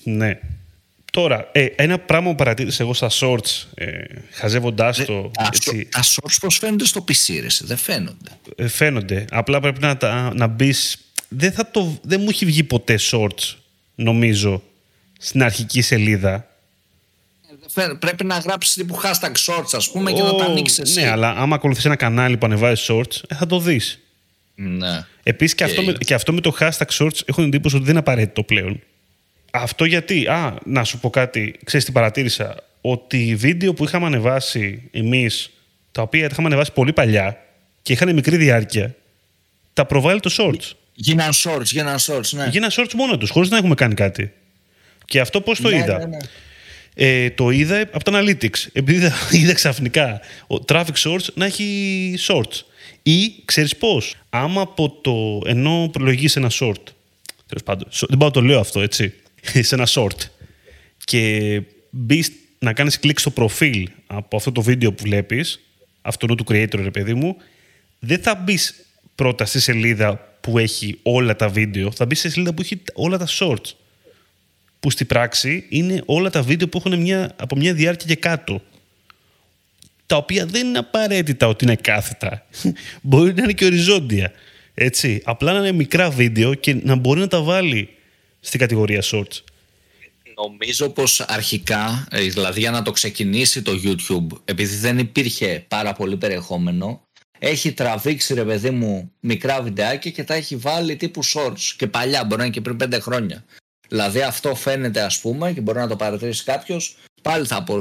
Ναι. 0.03 0.39
Τώρα, 1.13 1.49
ε, 1.53 1.65
ένα 1.65 1.99
πράγμα 1.99 2.31
που 2.31 2.35
παρατήρησα 2.35 2.83
εγώ 2.83 2.95
στα 2.95 3.11
shorts, 3.11 3.67
ε, 3.75 4.03
χαζεύοντάς 4.31 5.05
το. 5.05 5.31
Έτσι, 5.47 5.89
τα 5.91 6.03
shorts 6.03 6.37
πώς 6.41 6.59
φαίνονται 6.59 6.85
στο 6.85 7.05
PC, 7.09 7.39
ρε, 7.41 7.47
δεν 7.61 7.77
φαίνονται; 7.77 8.31
Ε, 8.57 8.69
φαίνονται. 8.69 9.25
Απλά 9.31 9.61
πρέπει 9.61 9.81
να, 9.81 9.99
να 10.35 10.47
μπεις. 10.47 10.99
Δεν, 11.29 11.55
δεν 12.03 12.21
μου 12.21 12.27
έχει 12.29 12.45
βγει 12.45 12.65
ποτέ 12.65 12.99
shorts, 13.11 13.55
νομίζω, 13.95 14.63
στην 15.19 15.43
αρχική 15.43 15.83
σελίδα. 15.83 16.47
Ε, 17.75 17.87
πρέπει 17.99 18.25
να 18.25 18.39
γράψεις 18.39 18.75
τύπου 18.75 19.01
hashtag 19.03 19.33
shorts, 19.47 19.73
ας 19.73 19.91
πούμε, 19.91 20.13
και 20.13 20.23
να 20.23 20.35
τα 20.35 20.45
ανοίξεις 20.45 20.79
εσύ. 20.79 21.01
Ναι, 21.01 21.11
αλλά 21.11 21.31
άμα 21.31 21.55
ακολουθείς 21.55 21.85
ένα 21.85 21.97
κανάλι 21.97 22.37
που 22.37 22.47
ανεβάζει 22.47 22.83
shorts, 22.89 23.21
ε, 23.29 23.35
θα 23.35 23.47
το 23.47 23.59
δεις. 23.59 23.99
Ναι. 24.55 25.07
Επίσης 25.23 25.55
και, 25.55 25.65
αυτό 25.65 25.83
με, 25.83 25.93
και 25.93 26.15
αυτό 26.15 26.33
με 26.33 26.41
το 26.41 26.57
hashtag 26.61 26.89
shorts 26.99 27.21
έχω 27.25 27.41
την 27.41 27.45
εντύπωση 27.45 27.75
ότι 27.75 27.85
δεν 27.85 27.91
είναι 27.91 28.01
απαραίτητο 28.01 28.43
πλέον. 28.43 28.81
Αυτό 29.55 29.85
γιατί, 29.85 30.27
α, 30.27 30.59
να 30.65 30.85
σου 30.85 30.99
πω 30.99 31.11
κάτι, 31.11 31.55
ξέρεις 31.65 31.87
τι 31.87 31.93
παρατήρησα, 31.93 32.57
ότι 32.81 33.35
βίντεο 33.35 33.75
που 33.75 33.85
είχαμε 33.85 34.07
ανεβάσει 34.07 34.89
εμείς, 34.93 35.51
τα 35.93 36.03
οποία 36.03 36.21
τα 36.21 36.29
είχαμε 36.33 36.47
ανεβάσει 36.47 36.73
πολύ 36.73 36.93
παλιά 36.93 37.39
και 37.83 37.93
είχαν 37.93 38.15
μικρή 38.15 38.37
διάρκεια, 38.37 38.95
τα 39.73 39.87
προβάλλει 39.87 40.21
το 40.21 40.35
shorts. 40.39 40.71
Γίναν 40.95 41.31
shorts, 41.33 41.65
γίναν 41.65 41.99
shorts, 41.99 42.29
ναι. 42.31 42.49
Γίναν 42.51 42.71
shorts 42.73 42.93
μόνο 42.95 43.19
τους, 43.19 43.31
χωρίς 43.31 43.51
να 43.51 43.57
έχουμε 43.57 43.75
κάνει 43.75 43.95
κάτι. 43.95 44.33
Και 45.05 45.21
αυτό 45.21 45.41
πώς 45.41 45.61
το 45.61 45.69
ναι, 45.69 45.77
είδα; 45.77 45.99
Ναι, 45.99 46.05
ναι. 46.05 46.19
Ε, 46.95 47.31
το 47.31 47.51
είδα 47.51 47.81
από 47.81 48.05
τα 48.05 48.13
analytics. 48.15 48.67
Επειδή 48.73 48.99
είδα, 48.99 49.13
είδα 49.41 49.53
ξαφνικά 49.53 50.21
ο 50.47 50.57
traffic 50.69 50.95
source 51.05 51.27
να 51.35 51.45
έχει 51.45 52.15
shorts. 52.29 52.61
Ή 53.03 53.33
ξέρεις 53.45 53.77
πώς, 53.77 54.15
άμα 54.31 54.61
από 54.61 54.91
το. 54.91 55.49
ενώ 55.51 55.89
προλογεί 55.93 56.29
ένα 56.35 56.51
short. 56.51 56.83
Τέλος 57.47 57.63
πάντων, 57.65 57.89
δεν 58.09 58.19
πάω 58.19 58.31
το 58.31 58.41
λέω 58.41 58.61
αυτό, 58.61 58.81
έτσι. 58.81 59.15
σε 59.69 59.75
ένα 59.75 59.87
short. 59.89 60.19
Και 61.05 61.63
μπεις 61.91 62.33
να 62.59 62.73
κάνεις 62.73 62.99
κλικ 62.99 63.19
στο 63.19 63.31
προφίλ 63.31 63.89
από 64.07 64.37
αυτό 64.37 64.53
το 64.53 64.63
βίντεο 64.63 64.93
που 64.93 65.03
βλέπεις, 65.03 65.61
αυτού 66.03 66.35
του 66.35 66.45
creator, 66.49 66.75
ρε 66.83 66.91
παιδί 66.91 67.15
μου, 67.15 67.37
δεν 67.99 68.19
θα 68.19 68.35
μπεις 68.35 68.87
πρώτα 69.15 69.45
στη 69.45 69.61
σελίδα 69.61 70.37
που 70.41 70.59
έχει 70.59 70.99
όλα 71.03 71.37
τα 71.37 71.49
βίντεο, 71.49 71.93
θα 71.93 72.07
μπεις 72.07 72.19
στη 72.19 72.31
σελίδα 72.31 72.53
που 72.55 72.63
έχει 72.63 72.83
όλα 72.93 73.19
τα 73.19 73.27
shorts. 73.29 73.75
Που 74.81 74.91
στην 74.91 75.07
πράξη 75.07 75.67
είναι 75.69 76.03
όλα 76.07 76.31
τα 76.31 76.43
βίντεο 76.43 76.69
που 76.69 76.83
έχουν 76.85 77.01
μια, 77.01 77.33
από 77.37 77.57
μια 77.57 77.75
διάρκεια 77.75 78.07
και 78.07 78.17
κάτω 78.17 78.63
τα 80.13 80.19
οποία 80.19 80.47
δεν 80.47 80.67
είναι 80.67 80.79
απαραίτητα 80.79 81.47
ότι 81.47 81.65
είναι 81.65 81.77
κάθετα. 81.77 82.47
μπορεί 83.03 83.35
να 83.35 83.43
είναι 83.43 83.53
και 83.53 83.65
οριζόντια. 83.65 84.33
Έτσι. 84.75 85.23
Απλά 85.25 85.53
να 85.53 85.59
είναι 85.59 85.73
μικρά 85.73 86.11
βίντεο 86.11 86.55
και 86.55 86.75
να 86.75 86.95
μπορεί 86.95 87.21
να 87.21 87.29
τα 87.29 87.43
βάλει 87.43 87.89
στην 88.45 88.61
κατηγορία 88.61 89.03
shorts. 89.03 89.43
Νομίζω 90.37 90.89
πως 90.89 91.21
αρχικά, 91.21 92.07
ε, 92.11 92.21
δηλαδή 92.21 92.61
για 92.61 92.71
να 92.71 92.83
το 92.83 92.91
ξεκινήσει 92.91 93.63
το 93.63 93.73
YouTube, 93.85 94.39
επειδή 94.45 94.77
δεν 94.77 94.99
υπήρχε 94.99 95.65
πάρα 95.69 95.93
πολύ 95.93 96.17
περιεχόμενο, 96.17 97.03
έχει 97.39 97.73
τραβήξει 97.73 98.35
ρε 98.35 98.45
παιδί 98.45 98.71
μου 98.71 99.13
μικρά 99.21 99.63
βιντεάκια 99.63 100.11
και 100.11 100.25
τα 100.25 100.35
έχει 100.35 100.57
βάλει 100.57 100.97
τύπου 100.97 101.25
shorts 101.25 101.75
και 101.77 101.87
παλιά, 101.87 102.25
μπορεί 102.25 102.37
να 102.37 102.45
είναι 102.45 102.55
και 102.55 102.61
πριν 102.61 102.77
πέντε 102.77 103.01
χρόνια. 103.01 103.45
Δηλαδή 103.89 104.21
αυτό 104.21 104.55
φαίνεται 104.55 105.01
ας 105.01 105.21
πούμε 105.21 105.53
και 105.53 105.61
μπορεί 105.61 105.79
να 105.79 105.89
το 105.89 105.97
παρατηρήσει 105.97 106.45
κάποιος. 106.45 106.97
Πάλι 107.23 107.47
θα 107.47 107.63
πω 107.63 107.81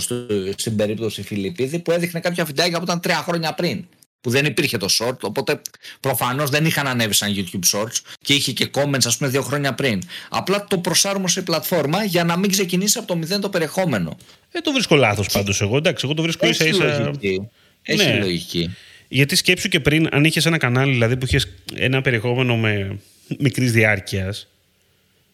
στην 0.55 0.75
περίπτωση 0.75 1.21
Φιλιππίδη 1.21 1.79
που 1.79 1.91
έδειχνε 1.91 2.19
κάποια 2.19 2.45
βιντεάκια 2.45 2.77
που 2.77 2.83
ήταν 2.83 2.99
τρία 2.99 3.15
χρόνια 3.15 3.53
πριν. 3.53 3.85
Που 4.21 4.29
δεν 4.29 4.45
υπήρχε 4.45 4.77
το 4.77 4.87
short, 4.99 5.19
οπότε 5.19 5.61
προφανώς 5.99 6.49
δεν 6.49 6.65
είχαν 6.65 6.87
ανέβει 6.87 7.13
σαν 7.13 7.35
YouTube 7.35 7.77
shorts 7.77 7.99
και 8.21 8.33
είχε 8.33 8.51
και 8.51 8.69
comments, 8.73 9.05
ας 9.05 9.17
πούμε, 9.17 9.29
δύο 9.29 9.41
χρόνια 9.41 9.73
πριν. 9.73 10.01
Απλά 10.29 10.65
το 10.65 10.77
προσάρμοσε 10.77 11.39
η 11.39 11.43
πλατφόρμα 11.43 12.03
για 12.03 12.23
να 12.23 12.37
μην 12.37 12.51
ξεκινήσει 12.51 12.97
από 12.97 13.07
το 13.07 13.15
μηδέν 13.15 13.41
το 13.41 13.49
περιεχόμενο. 13.49 14.17
Ε, 14.51 14.59
το 14.59 14.71
βρίσκω 14.71 14.95
λάθος 14.95 15.27
πάντως 15.27 15.61
εγώ. 15.61 15.77
Εντάξει, 15.77 16.05
εγώ 16.05 16.13
το 16.13 16.21
βρίσκω 16.21 16.47
ίσα 16.47 16.65
ίσα. 16.65 16.99
Λογική. 16.99 17.49
Έχει 17.81 18.05
ναι. 18.05 18.19
λογική. 18.19 18.75
Γιατί 19.07 19.35
σκέψου 19.35 19.69
και 19.69 19.79
πριν, 19.79 20.07
αν 20.11 20.23
είχες 20.23 20.45
ένα 20.45 20.57
κανάλι 20.57 20.91
δηλαδή, 20.91 21.17
που 21.17 21.25
είχες 21.25 21.47
ένα 21.75 22.01
περιεχόμενο 22.01 22.57
με 22.57 22.99
μικρής 23.39 23.71
διάρκειας, 23.71 24.47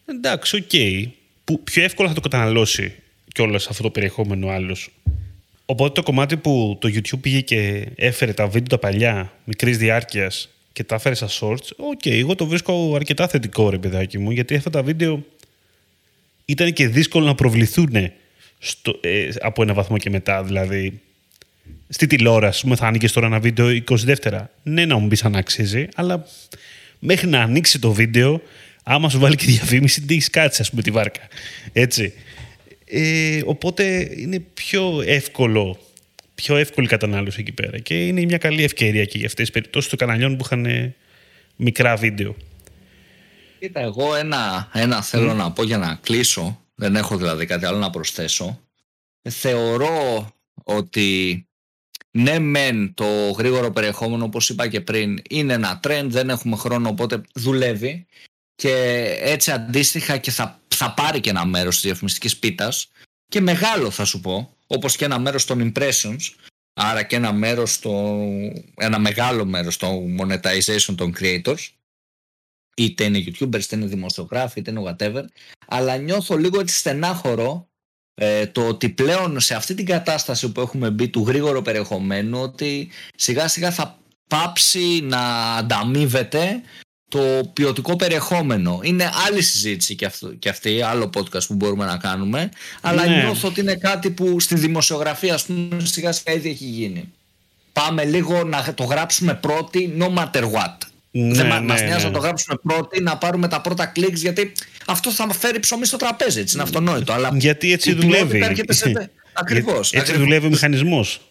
εντάξει, 0.05 0.55
ok. 0.55 0.63
Okay, 0.71 1.05
που 1.43 1.63
πιο 1.63 1.83
εύκολα 1.83 2.07
θα 2.07 2.13
το 2.13 2.21
καταναλώσει 2.21 2.93
κιόλας 3.33 3.67
αυτό 3.67 3.83
το 3.83 3.89
περιεχόμενο 3.89 4.49
άλλος. 4.49 4.89
Οπότε 5.69 5.93
το 5.93 6.03
κομμάτι 6.03 6.37
που 6.37 6.77
το 6.81 6.89
YouTube 6.93 7.19
πήγε 7.21 7.41
και 7.41 7.87
έφερε 7.95 8.33
τα 8.33 8.47
βίντεο 8.47 8.67
τα 8.67 8.77
παλιά, 8.77 9.33
μικρής 9.43 9.77
διάρκειας 9.77 10.49
και 10.73 10.83
τα 10.83 10.95
έφερε 10.95 11.15
στα 11.15 11.27
shorts, 11.27 11.69
ok, 11.77 11.99
okay, 12.03 12.11
εγώ 12.11 12.35
το 12.35 12.45
βρίσκω 12.45 12.93
αρκετά 12.95 13.27
θετικό 13.27 13.69
ρε 13.69 13.77
παιδάκι 13.77 14.17
μου, 14.17 14.31
γιατί 14.31 14.55
αυτά 14.55 14.69
τα 14.69 14.83
βίντεο 14.83 15.25
ήταν 16.45 16.73
και 16.73 16.87
δύσκολο 16.87 17.25
να 17.25 17.35
προβληθούν 17.35 18.11
στο, 18.59 18.99
ε, 19.01 19.29
από 19.39 19.61
ένα 19.61 19.73
βαθμό 19.73 19.97
και 19.97 20.09
μετά. 20.09 20.43
Δηλαδή, 20.43 21.01
στη 21.89 22.07
τηλεόραση, 22.07 22.75
θα 22.75 22.87
άνοιγες 22.87 23.11
τώρα 23.11 23.27
ένα 23.27 23.39
βίντεο 23.39 23.69
22 23.69 24.49
Ναι, 24.63 24.85
να 24.85 24.97
μου 24.97 25.07
πεις 25.07 25.23
αν 25.23 25.35
αξίζει, 25.35 25.87
αλλά 25.95 26.27
μέχρι 26.99 27.27
να 27.27 27.41
ανοίξει 27.41 27.79
το 27.79 27.91
βίντεο, 27.91 28.41
άμα 28.83 29.09
σου 29.09 29.19
βάλει 29.19 29.35
και 29.35 29.45
διαφήμιση, 29.45 30.01
τι 30.01 30.13
έχεις 30.13 30.29
κάτσει, 30.29 30.61
ας 30.61 30.69
πούμε, 30.69 30.81
τη 30.81 30.91
βάρκα. 30.91 31.27
Έτσι. 31.73 32.13
Ε, 32.89 33.41
οπότε 33.45 34.09
είναι 34.15 34.39
πιο 34.39 35.01
εύκολο, 35.05 35.79
πιο 36.35 36.55
εύκολη 36.55 36.87
κατανάλωση 36.87 37.39
εκεί 37.39 37.51
πέρα. 37.51 37.79
Και 37.79 38.07
είναι 38.07 38.25
μια 38.25 38.37
καλή 38.37 38.63
ευκαιρία 38.63 39.05
και 39.05 39.17
για 39.17 39.27
αυτές 39.27 39.45
τις 39.45 39.53
περιπτώσεις 39.53 39.89
των 39.89 39.99
καναλιών 39.99 40.37
που 40.37 40.43
είχαν 40.45 40.65
ε, 40.65 40.95
μικρά 41.55 41.95
βίντεο. 41.95 42.35
Κοίτα, 43.59 43.79
εγώ 43.79 44.15
ένα, 44.15 44.69
ένα 44.73 45.01
θέλω 45.01 45.33
να 45.33 45.51
πω 45.51 45.63
για 45.63 45.77
να 45.77 45.99
κλείσω. 46.01 46.61
Δεν 46.75 46.95
έχω 46.95 47.17
δηλαδή 47.17 47.45
κάτι 47.45 47.65
άλλο 47.65 47.77
να 47.77 47.89
προσθέσω. 47.89 48.61
Θεωρώ 49.29 50.27
ότι 50.63 51.41
ναι 52.11 52.39
μεν 52.39 52.93
το 52.93 53.05
γρήγορο 53.31 53.71
περιεχόμενο 53.71 54.25
όπως 54.25 54.49
είπα 54.49 54.67
και 54.67 54.81
πριν 54.81 55.21
είναι 55.29 55.53
ένα 55.53 55.79
trend, 55.83 56.05
δεν 56.07 56.29
έχουμε 56.29 56.55
χρόνο 56.55 56.89
οπότε 56.89 57.21
δουλεύει 57.33 58.05
και 58.55 58.73
έτσι 59.21 59.51
αντίστοιχα 59.51 60.17
και 60.17 60.31
θα, 60.31 60.59
θα 60.77 60.93
πάρει 60.93 61.19
και 61.19 61.29
ένα 61.29 61.45
μέρος 61.45 61.73
της 61.73 61.83
διαφημιστικής 61.83 62.37
πίτας 62.37 62.91
και 63.27 63.41
μεγάλο 63.41 63.89
θα 63.89 64.05
σου 64.05 64.19
πω, 64.19 64.55
όπως 64.67 64.95
και 64.95 65.05
ένα 65.05 65.19
μέρος 65.19 65.45
των 65.45 65.71
impressions, 65.71 66.19
άρα 66.73 67.03
και 67.03 67.15
ένα 67.15 67.33
μέρος 67.33 67.73
στο, 67.73 68.19
ένα 68.75 68.99
μεγάλο 68.99 69.45
μέρος 69.45 69.77
το 69.77 69.87
monetization 70.19 70.95
των 70.95 71.13
creators, 71.19 71.67
είτε 72.77 73.03
είναι 73.03 73.23
youtubers, 73.25 73.63
είτε 73.63 73.75
είναι 73.75 73.85
δημοσιογράφοι, 73.85 74.59
είτε 74.59 74.71
είναι 74.71 74.83
whatever, 74.85 75.23
αλλά 75.67 75.97
νιώθω 75.97 76.37
λίγο 76.37 76.59
έτσι 76.59 76.77
στενάχωρο 76.77 77.69
ε, 78.13 78.47
το 78.47 78.67
ότι 78.67 78.89
πλέον 78.89 79.39
σε 79.39 79.55
αυτή 79.55 79.73
την 79.73 79.85
κατάσταση 79.85 80.51
που 80.51 80.61
έχουμε 80.61 80.89
μπει 80.89 81.09
του 81.09 81.23
γρήγορου 81.27 81.61
περιεχομένου 81.61 82.41
ότι 82.41 82.89
σιγά 83.15 83.47
σιγά 83.47 83.71
θα 83.71 83.99
πάψει 84.27 84.99
να 85.03 85.53
ανταμείβεται 85.55 86.61
το 87.09 87.51
ποιοτικό 87.53 87.95
περιεχόμενο. 87.95 88.79
Είναι 88.83 89.11
άλλη 89.27 89.41
συζήτηση 89.41 89.95
και, 89.95 90.05
αυτό, 90.05 90.27
και 90.39 90.49
αυτή, 90.49 90.81
άλλο 90.81 91.09
podcast 91.17 91.45
που 91.47 91.53
μπορούμε 91.53 91.85
να 91.85 91.97
κάνουμε, 91.97 92.49
αλλά 92.81 93.05
ναι. 93.05 93.15
νιώθω 93.15 93.47
ότι 93.47 93.59
είναι 93.59 93.75
κάτι 93.75 94.09
που 94.09 94.39
στη 94.39 94.55
δημοσιογραφία, 94.55 95.33
ας 95.33 95.45
πούμε, 95.45 95.85
σιγά 95.85 96.11
σιγά 96.11 96.35
ήδη 96.35 96.49
έχει 96.49 96.65
γίνει. 96.65 97.13
Πάμε 97.73 98.05
λίγο 98.05 98.43
να 98.43 98.73
το 98.73 98.83
γράψουμε 98.83 99.33
πρώτοι, 99.33 99.93
no 99.99 100.13
matter 100.13 100.43
what. 100.43 100.75
Ναι, 101.11 101.33
Δεν 101.33 101.47
ναι, 101.47 101.59
μας 101.61 101.81
νοιάζει 101.81 102.03
ναι. 102.03 102.09
να 102.09 102.11
το 102.11 102.19
γράψουμε 102.19 102.57
πρώτοι, 102.63 103.01
να 103.01 103.17
πάρουμε 103.17 103.47
τα 103.47 103.61
πρώτα 103.61 103.85
κλικς, 103.85 104.21
γιατί 104.21 104.51
αυτό 104.85 105.11
θα 105.11 105.33
φέρει 105.33 105.59
ψωμί 105.59 105.85
στο 105.85 105.97
τραπέζι, 105.97 106.39
έτσι 106.39 106.53
είναι 106.53 106.63
αυτονόητο. 106.63 107.13
Αλλά 107.13 107.29
γιατί 107.33 107.71
έτσι 107.71 107.93
δουλεύει. 107.93 108.43
Σε... 108.69 109.11
Ακριβώς. 109.33 109.91
Έτσι 109.91 109.99
ακριβώς. 109.99 110.23
δουλεύει 110.23 110.45
ο 110.45 110.49
μηχανισμός. 110.49 111.21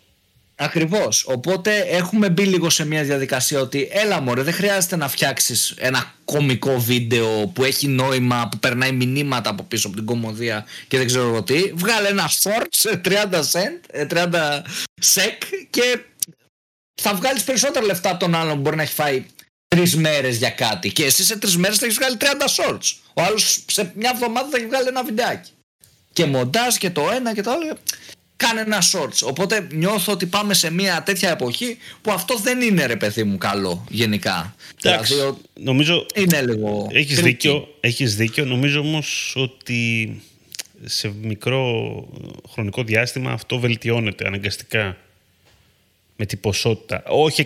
Ακριβώς. 0.58 1.24
Οπότε 1.26 1.78
έχουμε 1.78 2.30
μπει 2.30 2.44
λίγο 2.44 2.70
σε 2.70 2.86
μια 2.86 3.02
διαδικασία 3.02 3.60
ότι 3.60 3.88
έλα 3.92 4.20
μωρέ, 4.20 4.42
δεν 4.42 4.54
χρειάζεται 4.54 4.96
να 4.96 5.08
φτιάξεις 5.08 5.74
ένα 5.76 6.14
κομικό 6.24 6.80
βίντεο 6.80 7.46
που 7.46 7.64
έχει 7.64 7.88
νόημα, 7.88 8.48
που 8.50 8.58
περνάει 8.58 8.92
μηνύματα 8.92 9.50
από 9.50 9.62
πίσω 9.62 9.86
από 9.86 9.96
την 9.96 10.06
κομμωδία 10.06 10.66
και 10.88 10.96
δεν 10.96 11.06
ξέρω 11.06 11.42
τι. 11.42 11.72
Βγάλε 11.74 12.08
ένα 12.08 12.30
short 12.30 12.66
σε 12.70 13.00
30 13.04 13.10
cent, 13.52 14.06
30 14.08 14.62
sec 15.14 15.66
και 15.70 16.00
θα 17.02 17.14
βγάλεις 17.14 17.44
περισσότερα 17.44 17.84
λεφτά 17.86 18.10
από 18.10 18.18
τον 18.18 18.34
άλλον 18.34 18.54
που 18.54 18.60
μπορεί 18.60 18.76
να 18.76 18.82
έχει 18.82 18.94
φάει 18.94 19.26
τρεις 19.68 19.96
μέρες 19.96 20.36
για 20.36 20.50
κάτι. 20.50 20.92
Και 20.92 21.04
εσύ 21.04 21.24
σε 21.24 21.38
τρεις 21.38 21.56
μέρες 21.56 21.78
θα 21.78 21.84
έχεις 21.84 21.98
βγάλει 21.98 22.16
30 22.20 22.24
shorts. 22.24 22.92
Ο 23.14 23.22
άλλος 23.22 23.64
σε 23.66 23.92
μια 23.94 24.10
εβδομάδα 24.14 24.48
θα 24.50 24.56
έχει 24.56 24.66
βγάλει 24.66 24.88
ένα 24.88 25.02
βιντεάκι. 25.02 25.50
Και 26.12 26.24
μοντάζ 26.26 26.76
και 26.76 26.90
το 26.90 27.10
ένα 27.10 27.34
και 27.34 27.42
το 27.42 27.50
άλλο 27.50 27.76
κάνε 28.36 28.60
ένα 28.60 28.82
shorts. 28.92 29.28
Οπότε 29.28 29.66
νιώθω 29.70 30.12
ότι 30.12 30.26
πάμε 30.26 30.54
σε 30.54 30.70
μια 30.70 31.02
τέτοια 31.02 31.30
εποχή 31.30 31.78
που 32.02 32.10
αυτό 32.12 32.36
δεν 32.36 32.60
είναι 32.60 32.86
ρε 32.86 32.96
παιδί 32.96 33.24
μου 33.24 33.38
καλό 33.38 33.84
γενικά. 33.88 34.54
Εντάξει, 34.82 35.14
δηλαδή, 35.14 35.38
νομίζω 35.54 36.06
είναι 36.14 36.42
λίγο 36.42 36.88
έχεις 36.92 37.20
δίκιο, 37.20 37.68
έχεις 37.80 38.16
δίκιο. 38.16 38.44
Νομίζω 38.44 38.80
όμως 38.80 39.32
ότι 39.36 40.10
σε 40.84 41.12
μικρό 41.22 41.64
χρονικό 42.52 42.82
διάστημα 42.82 43.30
αυτό 43.30 43.58
βελτιώνεται 43.58 44.26
αναγκαστικά 44.26 44.96
με 46.16 46.26
την 46.26 46.40
ποσότητα. 46.40 47.02
Όχι 47.06 47.44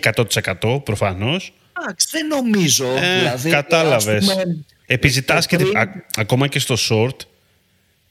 100% 0.61 0.83
προφανώς. 0.83 1.53
Εντάξει, 1.79 2.07
δεν 2.11 2.27
νομίζω. 2.27 2.85
Ε, 2.85 3.17
δηλαδή, 3.17 3.49
κατάλαβες. 3.49 4.37
Επιζητάς 4.85 5.45
και 5.45 5.57
ακόμα 6.15 6.47
και 6.47 6.59
στο 6.59 6.75
short 6.89 7.15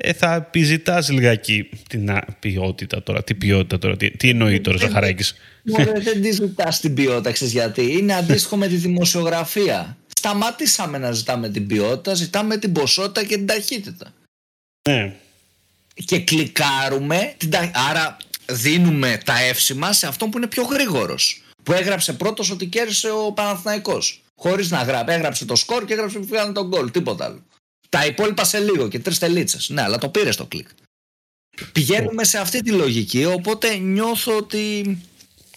ε, 0.03 0.13
θα 0.13 0.35
επιζητάς 0.35 1.11
λιγάκι 1.11 1.69
την 1.89 2.11
ποιότητα 2.39 3.03
τώρα. 3.03 3.25
Τι 3.25 3.35
ποιότητα 3.35 3.79
τώρα, 3.79 3.97
τι, 3.97 4.11
τι 4.11 4.29
εννοεί 4.29 4.61
τώρα 4.61 4.79
Ζαχαράκης; 4.79 5.35
δεν 6.03 6.23
τη 6.23 6.31
ζητάς 6.31 6.81
την 6.81 6.95
ποιότητα, 6.95 7.33
ξέρεις 7.33 7.53
γιατί. 7.53 7.93
Είναι 7.93 8.15
αντίστοιχο 8.15 8.57
με 8.57 8.67
τη 8.67 8.77
δημοσιογραφία. 8.77 9.97
Σταματήσαμε 10.17 10.99
να 10.99 11.13
ζητάμε 11.13 11.49
την 11.49 11.67
ποιότητα, 11.67 12.15
ζητάμε 12.15 12.57
την 12.57 12.73
ποσότητα 12.73 13.25
και 13.25 13.37
την 13.37 13.47
ταχύτητα. 13.47 14.13
Ναι. 14.89 15.15
Και 15.95 16.21
κλικάρουμε, 16.21 17.35
άρα 17.91 18.17
δίνουμε 18.47 19.21
τα 19.25 19.41
εύσημα 19.41 19.93
σε 19.93 20.07
αυτόν 20.07 20.31
που 20.31 20.37
είναι 20.37 20.47
πιο 20.47 20.63
γρήγορος. 20.63 21.43
Που 21.63 21.73
έγραψε 21.73 22.13
πρώτος 22.13 22.51
ότι 22.51 22.67
κέρδισε 22.67 23.11
ο 23.11 23.33
Παναθηναϊκός. 23.33 24.23
Χωρίς 24.35 24.71
να 24.71 24.83
γράψει. 24.83 25.15
Έγραψε 25.15 25.45
το 25.45 25.57
σκορ 25.57 25.85
και 25.85 25.93
έγραψε 25.93 26.19
που 26.19 26.27
βγάλανε 26.27 26.53
τον 26.53 26.69
γκολ. 26.69 26.91
Τίποτα 26.91 27.25
άλλο. 27.25 27.43
Τα 27.91 28.07
υπόλοιπα 28.07 28.45
σε 28.45 28.59
λίγο 28.59 28.89
και 28.89 28.99
τρεις 28.99 29.19
τελίτσες. 29.19 29.69
Ναι, 29.69 29.83
αλλά 29.83 29.99
το 29.99 30.09
πήρε 30.09 30.31
το 30.31 30.47
κλικ. 30.47 30.69
Πηγαίνουμε 31.73 32.25
σε 32.25 32.39
αυτή 32.39 32.63
τη 32.63 32.71
λογική, 32.71 33.25
οπότε 33.25 33.77
νιώθω 33.77 34.37
ότι. 34.37 34.99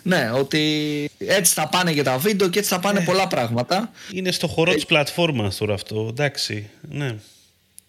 Ναι, 0.03 0.31
ότι 0.31 1.09
έτσι 1.17 1.53
θα 1.53 1.67
πάνε 1.67 1.93
και 1.93 2.03
τα 2.03 2.17
βίντεο 2.17 2.49
και 2.49 2.59
έτσι 2.59 2.71
θα 2.71 2.79
πάνε 2.79 2.99
ε, 2.99 3.03
πολλά 3.03 3.27
πράγματα. 3.27 3.91
Είναι 4.11 4.31
στο 4.31 4.47
χώρο 4.47 4.71
ε, 4.71 4.75
τη 4.75 4.85
πλατφόρμας 4.85 5.57
τώρα 5.57 5.73
αυτό, 5.73 6.07
εντάξει. 6.09 6.69
Ναι. 6.81 7.15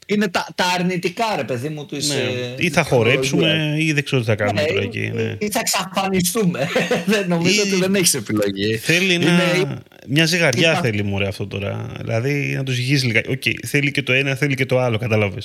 Είναι 0.06 0.28
τα, 0.28 0.48
τα 0.54 0.64
αρνητικά, 0.78 1.24
ρε 1.36 1.44
παιδί 1.44 1.68
μου, 1.68 1.86
τους 1.86 2.08
ναι. 2.08 2.54
Ή 2.58 2.70
θα 2.70 2.82
χορέψουμε, 2.82 3.76
ή 3.78 3.92
δεν 3.92 4.04
ξέρω 4.04 4.20
τι 4.20 4.26
θα 4.26 4.34
κάνουμε 4.34 4.60
ναι, 4.60 4.66
τώρα 4.66 4.82
εκεί. 4.82 5.10
Ναι. 5.14 5.36
Ή 5.38 5.48
θα 5.50 5.60
εξαφανιστούμε. 5.60 6.68
δεν 7.06 7.28
νομίζω 7.28 7.62
ή... 7.64 7.68
ότι 7.68 7.80
δεν 7.80 7.94
έχεις 7.94 8.14
επιλογή. 8.14 8.76
Θέλει 8.76 9.14
είναι... 9.14 9.24
να... 9.24 9.82
μια 10.06 10.24
ζυγαριά 10.24 10.72
ή... 10.72 10.80
θέλει 10.80 11.02
μου 11.02 11.26
αυτό 11.26 11.46
τώρα. 11.46 11.92
Δηλαδή 12.00 12.54
να 12.56 12.62
το 12.62 12.72
ζυγίζει 12.72 13.06
λίγα. 13.06 13.20
Okay, 13.20 13.54
θέλει 13.66 13.90
και 13.90 14.02
το 14.02 14.12
ένα, 14.12 14.34
θέλει 14.34 14.54
και 14.54 14.66
το 14.66 14.78
άλλο, 14.78 14.98
κατάλαβε. 14.98 15.40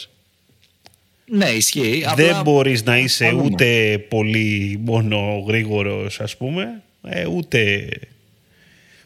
Ναι, 1.26 1.50
ισχύει. 1.50 2.06
Δεν 2.16 2.30
Απλά... 2.30 2.42
μπορείς 2.42 2.84
να 2.84 2.98
είσαι 2.98 3.32
ούτε 3.44 3.98
πολύ 4.10 4.80
μόνο 4.86 5.44
γρήγορος, 5.48 6.20
ας 6.20 6.38
πούμε, 6.38 6.82
ε, 7.10 7.26
ούτε 7.28 7.90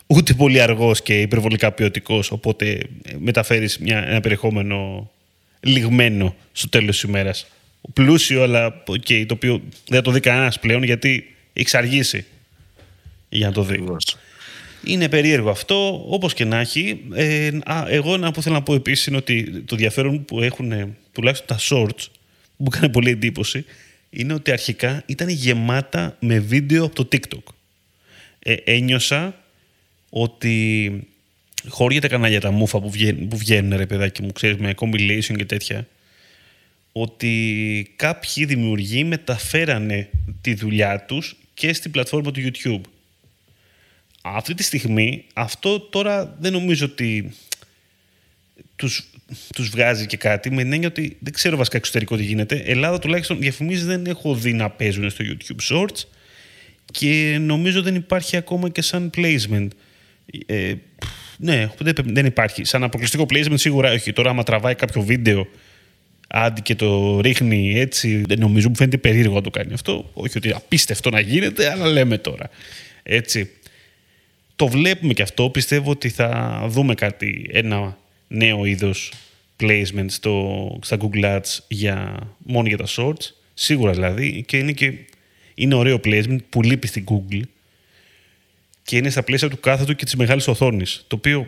ούτε 0.07 0.33
πολύ 0.33 0.61
αργός 0.61 1.01
και 1.01 1.21
υπερβολικά 1.21 1.71
ποιοτικός, 1.71 2.31
οπότε 2.31 2.79
μεταφέρεις 3.17 3.77
μια, 3.77 4.07
ένα 4.07 4.21
περιεχόμενο 4.21 5.11
λιγμένο 5.63 6.35
στο 6.51 6.69
τέλος 6.69 6.99
της 6.99 7.09
ημέρας. 7.09 7.47
Πλούσιο, 7.93 8.43
αλλά 8.43 8.83
okay, 8.87 9.25
το 9.27 9.33
οποίο 9.33 9.61
δεν 9.87 10.01
το 10.01 10.11
δει 10.11 10.19
κανένας 10.19 10.59
πλέον 10.59 10.83
γιατί 10.83 11.35
έχει 11.53 11.77
αργήσει 11.77 12.25
για 13.29 13.47
να 13.47 13.53
το 13.53 13.63
δει. 13.63 13.83
Είναι 14.83 15.09
περίεργο 15.09 15.49
αυτό, 15.49 16.03
όπως 16.07 16.33
και 16.33 16.45
να 16.45 16.59
έχει. 16.59 17.01
Ε, 17.13 17.49
α, 17.63 17.85
εγώ 17.87 18.13
ένα 18.13 18.31
που 18.31 18.41
θέλω 18.41 18.55
να 18.55 18.61
πω 18.63 18.73
επίσης 18.73 19.05
είναι 19.05 19.17
ότι 19.17 19.43
το 19.51 19.75
ενδιαφέρον 19.75 20.25
που 20.25 20.41
έχουν 20.41 20.95
τουλάχιστον 21.11 21.47
τα 21.47 21.59
shorts, 21.59 22.05
που 22.57 22.63
μου 22.63 22.69
έκανε 22.73 22.89
πολύ 22.89 23.09
εντύπωση, 23.09 23.65
είναι 24.09 24.33
ότι 24.33 24.51
αρχικά 24.51 25.03
ήταν 25.05 25.29
γεμάτα 25.29 26.17
με 26.19 26.39
βίντεο 26.39 26.83
από 26.85 26.95
το 26.95 27.07
TikTok. 27.11 27.53
Ε, 28.39 28.53
ένιωσα 28.63 29.35
ότι 30.09 31.07
χώρια 31.67 32.01
τα 32.01 32.07
κανάλια 32.07 32.39
τα 32.39 32.51
μούφα 32.51 32.81
που 32.81 32.89
βγαίνουν, 32.89 33.27
που 33.27 33.37
βγαίνουν 33.37 33.77
ρε 33.77 33.85
παιδάκι 33.85 34.21
μου, 34.21 34.31
ξέρεις, 34.31 34.57
με 34.57 34.73
compilation 34.77 35.35
και 35.35 35.45
τέτοια, 35.45 35.87
ότι 36.91 37.93
κάποιοι 37.95 38.45
δημιουργοί 38.45 39.03
μεταφέρανε 39.03 40.09
τη 40.41 40.53
δουλειά 40.53 40.99
τους 40.99 41.35
και 41.53 41.73
στην 41.73 41.91
πλατφόρμα 41.91 42.31
του 42.31 42.41
YouTube. 42.41 42.81
Αυτή 44.21 44.53
τη 44.53 44.63
στιγμή, 44.63 45.25
αυτό 45.33 45.79
τώρα 45.79 46.35
δεν 46.39 46.51
νομίζω 46.51 46.85
ότι 46.85 47.33
τους, 48.75 49.09
τους 49.55 49.69
βγάζει 49.69 50.05
και 50.05 50.17
κάτι, 50.17 50.51
με 50.51 50.61
την 50.61 50.73
έννοια 50.73 50.87
ότι 50.87 51.17
δεν 51.19 51.33
ξέρω 51.33 51.57
βασικά 51.57 51.77
εξωτερικό 51.77 52.15
τι 52.15 52.23
γίνεται. 52.23 52.55
Ελλάδα 52.55 52.99
τουλάχιστον 52.99 53.39
διαφημίσεις 53.39 53.85
δεν 53.85 54.05
έχω 54.05 54.35
δει 54.35 54.53
να 54.53 54.69
παίζουν 54.69 55.09
στο 55.09 55.25
YouTube 55.27 55.71
Shorts 55.71 56.03
και 56.91 57.37
νομίζω 57.41 57.81
δεν 57.81 57.95
υπάρχει 57.95 58.37
ακόμα 58.37 58.69
και 58.69 58.81
σαν 58.81 59.09
placement. 59.15 59.67
Ε, 60.45 60.73
ναι, 61.37 61.69
δεν 62.03 62.25
υπάρχει. 62.25 62.63
Σαν 62.63 62.83
αποκλειστικό 62.83 63.25
placement 63.29 63.53
σίγουρα 63.53 63.91
όχι. 63.91 64.13
Τώρα, 64.13 64.29
άμα 64.29 64.43
τραβάει 64.43 64.75
κάποιο 64.75 65.01
βίντεο 65.01 65.47
άντι 66.27 66.61
και 66.61 66.75
το 66.75 67.19
ρίχνει 67.19 67.79
έτσι, 67.79 68.23
δεν 68.27 68.39
νομίζω 68.39 68.69
μου 68.69 68.75
φαίνεται 68.75 68.97
περίεργο 68.97 69.33
να 69.33 69.41
το 69.41 69.49
κάνει 69.49 69.73
αυτό. 69.73 70.09
Όχι 70.13 70.37
ότι 70.37 70.51
απίστευτο 70.51 71.09
να 71.09 71.19
γίνεται, 71.19 71.71
αλλά 71.71 71.87
λέμε 71.87 72.17
τώρα. 72.17 72.49
Έτσι. 73.03 73.49
Το 74.55 74.67
βλέπουμε 74.67 75.13
και 75.13 75.21
αυτό. 75.21 75.49
Πιστεύω 75.49 75.91
ότι 75.91 76.09
θα 76.09 76.59
δούμε 76.67 76.93
κάτι, 76.93 77.49
ένα 77.51 77.97
νέο 78.27 78.65
είδος 78.65 79.11
placement 79.59 80.05
στο, 80.07 80.79
στα 80.81 80.97
Google 80.99 81.23
Ads 81.23 81.59
για, 81.67 82.27
μόνο 82.37 82.67
για 82.67 82.77
τα 82.77 82.85
shorts. 82.87 83.31
Σίγουρα 83.53 83.91
δηλαδή. 83.91 84.43
Και 84.47 84.57
είναι, 84.57 84.71
και, 84.71 84.93
είναι 85.55 85.75
ωραίο 85.75 85.99
placement 86.03 86.37
που 86.49 86.61
λείπει 86.61 86.87
στην 86.87 87.03
Google 87.07 87.41
και 88.83 88.97
είναι 88.97 89.09
στα 89.09 89.23
πλαίσια 89.23 89.49
του 89.49 89.59
κάθετου 89.59 89.95
και 89.95 90.05
της 90.05 90.15
μεγάλης 90.15 90.47
οθόνης. 90.47 91.05
Το 91.07 91.15
οποίο 91.15 91.47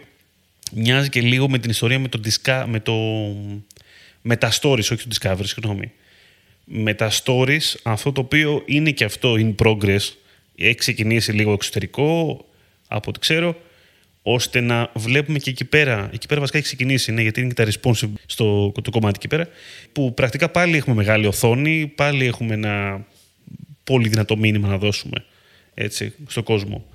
μοιάζει 0.71 1.09
και 1.09 1.21
λίγο 1.21 1.49
με 1.49 1.59
την 1.59 1.69
ιστορία 1.69 1.99
με 1.99 2.07
το, 2.07 2.19
disca, 2.23 2.65
με 2.67 2.79
το 2.79 2.93
με 4.21 4.35
τα 4.37 4.51
stories, 4.51 4.79
όχι 4.79 4.95
το 4.95 5.07
Discovery, 5.19 5.45
συγγνώμη. 5.45 5.91
Με 6.65 6.93
τα 6.93 7.11
stories, 7.23 7.75
αυτό 7.83 8.11
το 8.11 8.21
οποίο 8.21 8.63
είναι 8.65 8.91
και 8.91 9.03
αυτό 9.03 9.33
in 9.37 9.55
progress, 9.65 9.99
έχει 10.55 10.75
ξεκινήσει 10.75 11.31
λίγο 11.31 11.53
εξωτερικό, 11.53 12.45
από 12.87 13.09
ό,τι 13.09 13.19
ξέρω, 13.19 13.55
ώστε 14.21 14.59
να 14.59 14.91
βλέπουμε 14.93 15.39
και 15.39 15.49
εκεί 15.49 15.65
πέρα. 15.65 16.09
Εκεί 16.13 16.27
πέρα 16.27 16.39
βασικά 16.39 16.57
έχει 16.57 16.67
ξεκινήσει, 16.67 17.11
ναι, 17.11 17.21
γιατί 17.21 17.39
είναι 17.41 17.53
και 17.53 17.63
τα 17.63 17.71
responsive 17.71 18.11
στο 18.25 18.71
το 18.81 18.91
κομμάτι 18.91 19.15
εκεί 19.17 19.27
πέρα, 19.27 19.47
που 19.91 20.13
πρακτικά 20.13 20.49
πάλι 20.49 20.77
έχουμε 20.77 20.95
μεγάλη 20.95 21.25
οθόνη, 21.25 21.91
πάλι 21.95 22.25
έχουμε 22.25 22.53
ένα 22.53 23.05
πολύ 23.83 24.07
δυνατό 24.07 24.37
μήνυμα 24.37 24.67
να 24.67 24.77
δώσουμε 24.77 25.25
έτσι, 25.73 26.13
στον 26.27 26.43
κόσμο 26.43 26.85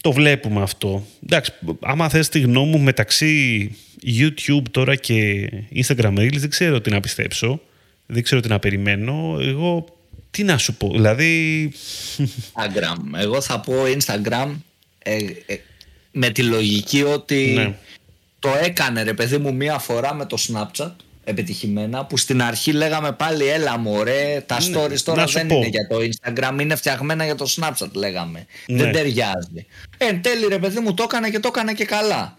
το 0.00 0.12
βλέπουμε 0.12 0.62
αυτό. 0.62 1.06
Εντάξει, 1.24 1.52
άμα 1.80 2.08
θες 2.08 2.28
τη 2.28 2.40
γνώμη 2.40 2.70
μου 2.70 2.78
μεταξύ 2.78 3.76
YouTube 4.06 4.62
τώρα 4.70 4.96
και 4.96 5.48
Instagram 5.74 6.18
Reels, 6.18 6.36
δεν 6.36 6.50
ξέρω 6.50 6.80
τι 6.80 6.90
να 6.90 7.00
πιστέψω. 7.00 7.60
Δεν 8.06 8.22
ξέρω 8.22 8.40
τι 8.40 8.48
να 8.48 8.58
περιμένω. 8.58 9.38
Εγώ 9.40 9.84
τι 10.30 10.42
να 10.42 10.58
σου 10.58 10.74
πω, 10.74 10.90
δηλαδή... 10.92 11.72
Instagram. 12.18 13.18
Εγώ 13.18 13.40
θα 13.40 13.60
πω 13.60 13.74
Instagram 13.82 14.54
ε, 14.98 15.16
ε, 15.46 15.56
με 16.12 16.30
τη 16.30 16.42
λογική 16.42 17.02
ότι 17.02 17.52
ναι. 17.56 17.74
το 18.38 18.48
έκανε 18.62 19.02
ρε 19.02 19.14
παιδί 19.14 19.38
μου 19.38 19.54
μία 19.54 19.78
φορά 19.78 20.14
με 20.14 20.26
το 20.26 20.36
Snapchat 20.48 20.90
επιτυχημένα 21.30 22.04
που 22.06 22.16
στην 22.16 22.42
αρχή 22.42 22.72
λέγαμε 22.72 23.12
πάλι 23.12 23.46
έλα 23.46 23.78
μωρέ 23.78 24.40
τα 24.46 24.62
Ναι, 24.62 24.76
stories 24.84 25.00
τώρα 25.00 25.20
να 25.20 25.26
σου 25.26 25.38
δεν 25.38 25.46
πω. 25.46 25.54
είναι 25.54 25.66
για 25.66 25.86
το 25.86 25.96
Instagram 25.96 26.60
είναι 26.60 26.76
φτιαγμένα 26.76 27.24
για 27.24 27.34
το 27.34 27.54
Snapchat 27.56 27.90
λέγαμε. 27.92 28.46
Ναι. 28.66 28.82
δεν 28.82 28.92
ταιριάζει 28.92 29.66
ε, 29.98 30.06
εν 30.06 30.22
τέλει 30.22 30.46
ρε 30.48 30.58
παιδί 30.58 30.80
μου 30.80 30.94
το 30.94 31.02
έκανα 31.02 31.30
και 31.30 31.40
το 31.40 31.48
έκανα 31.48 31.74
και 31.74 31.84
καλά. 31.84 32.36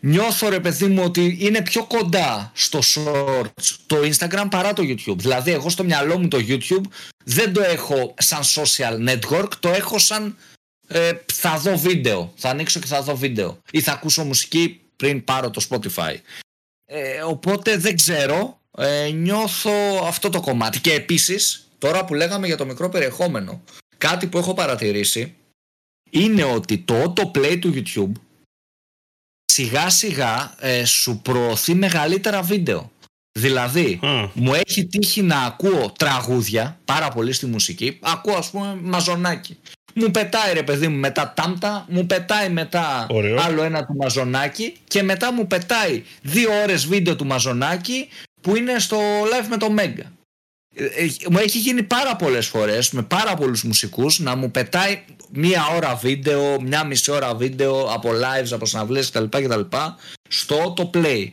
Νιώθω 0.00 0.48
ρε 0.48 0.60
παιδί 0.60 0.86
μου 0.86 1.02
ότι 1.04 1.36
είναι 1.40 1.62
πιο 1.62 1.84
κοντά 1.84 2.52
στο 2.54 2.78
shorts 2.94 3.76
το 3.86 3.96
Instagram 3.96 4.46
παρά 4.50 4.72
το 4.72 4.82
YouTube. 4.82 5.16
Δηλαδή 5.16 5.50
εγώ 5.50 5.68
στο 5.68 5.84
μυαλό 5.84 6.18
μου 6.18 6.28
το 6.28 6.38
YouTube 6.48 6.84
δεν 7.24 7.52
το 7.52 7.62
έχω 7.62 8.14
σαν 8.18 8.40
social 8.42 9.08
network 9.08 9.48
το 9.60 9.68
έχω 9.68 9.98
σαν 9.98 10.36
ε, 10.88 11.10
θα 11.32 11.58
δω 11.58 11.76
βίντεο. 11.78 12.32
Θα 12.36 12.48
ανοίξω 12.50 12.80
και 12.80 12.86
θα 12.86 13.02
δω 13.02 13.16
βίντεο. 13.16 13.58
Ή 13.70 13.80
θα 13.80 13.92
ακούσω 13.92 14.24
μουσική 14.24 14.80
πριν 14.96 15.24
πάρω 15.24 15.50
το 15.50 15.66
Spotify 15.70 16.14
ε, 16.92 17.22
οπότε 17.22 17.76
δεν 17.76 17.96
ξέρω. 17.96 18.58
Ε, 18.78 19.10
νιώθω 19.10 19.72
αυτό 20.06 20.30
το 20.30 20.40
κομμάτι. 20.40 20.80
Και 20.80 20.92
επίσης 20.92 21.68
τώρα 21.78 22.04
που 22.04 22.14
λέγαμε 22.14 22.46
για 22.46 22.56
το 22.56 22.66
μικρό 22.66 22.88
περιεχόμενο 22.88 23.62
κάτι 23.98 24.26
που 24.26 24.38
έχω 24.38 24.54
παρατηρήσει 24.54 25.34
είναι 26.10 26.44
ότι 26.44 26.78
το 26.78 27.02
autoplay 27.02 27.58
του 27.60 27.74
YouTube 27.74 28.12
σιγά 29.44 29.90
σιγά 29.90 30.54
ε, 30.58 30.84
σου 30.84 31.20
προωθεί 31.22 31.74
μεγαλύτερα 31.74 32.42
βίντεο. 32.42 32.92
Δηλαδή 33.38 33.98
Α, 34.02 34.28
μου 34.34 34.54
έχει 34.54 34.86
τύχει 34.86 35.22
να 35.22 35.40
ακούω 35.40 35.92
τραγούδια 35.98 36.80
πάρα 36.84 37.08
πολύ 37.08 37.32
στη 37.32 37.46
μουσική. 37.46 37.98
Ακούω 38.00 38.34
ας 38.34 38.50
πούμε 38.50 38.78
μαζονάκι 38.82 39.58
μου 39.94 40.10
πετάει 40.10 40.52
ρε 40.54 40.62
παιδί 40.62 40.88
μου 40.88 40.98
μετά 40.98 41.32
τάμπτα 41.36 41.86
μου 41.88 42.06
πετάει 42.06 42.48
μετά 42.48 43.06
Ωραίο. 43.10 43.40
άλλο 43.40 43.62
ένα 43.62 43.86
του 43.86 43.94
μαζονάκι 43.96 44.76
και 44.88 45.02
μετά 45.02 45.32
μου 45.32 45.46
πετάει 45.46 46.02
δύο 46.22 46.50
ώρες 46.62 46.86
βίντεο 46.86 47.16
του 47.16 47.26
μαζονάκι 47.26 48.08
που 48.40 48.56
είναι 48.56 48.78
στο 48.78 48.98
live 48.98 49.46
με 49.48 49.56
το 49.56 49.70
Μέγκα 49.70 50.12
Ε, 50.74 50.84
ε, 50.84 51.10
μου 51.30 51.38
έχει 51.38 51.58
γίνει 51.58 51.82
πάρα 51.82 52.16
πολλές 52.16 52.46
φορές 52.46 52.90
με 52.90 53.02
πάρα 53.02 53.34
πολλούς 53.34 53.62
μουσικούς 53.64 54.18
να 54.18 54.36
μου 54.36 54.50
πετάει 54.50 55.02
μία 55.32 55.66
ώρα 55.76 55.94
βίντεο, 55.94 56.60
μία 56.60 56.84
μισή 56.84 57.10
ώρα 57.10 57.34
βίντεο 57.34 57.82
από 57.92 58.10
lives, 58.10 58.48
από 58.52 58.66
συναυλίες 58.66 59.10
κτλ. 59.10 59.24
κτλ 59.24 59.60
στο 60.28 60.74
autoplay. 60.76 61.28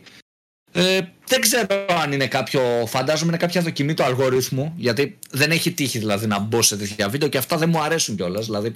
Ε, 0.77 0.99
δεν 1.27 1.41
ξέρω 1.41 1.85
αν 2.03 2.11
είναι 2.11 2.27
κάποιο, 2.27 2.61
φαντάζομαι 2.87 3.29
είναι 3.29 3.37
κάποια 3.37 3.61
δοκιμή 3.61 3.93
του 3.93 4.03
αλγορίθμου, 4.03 4.73
γιατί 4.75 5.17
δεν 5.31 5.51
έχει 5.51 5.71
τύχει 5.71 5.99
δηλαδή 5.99 6.27
να 6.27 6.39
μπω 6.39 6.61
σε 6.61 6.77
τέτοια 6.77 7.09
βίντεο 7.09 7.29
και 7.29 7.37
αυτά 7.37 7.57
δεν 7.57 7.69
μου 7.69 7.81
αρέσουν 7.81 8.15
κιόλας. 8.15 8.45
Δηλαδή, 8.45 8.75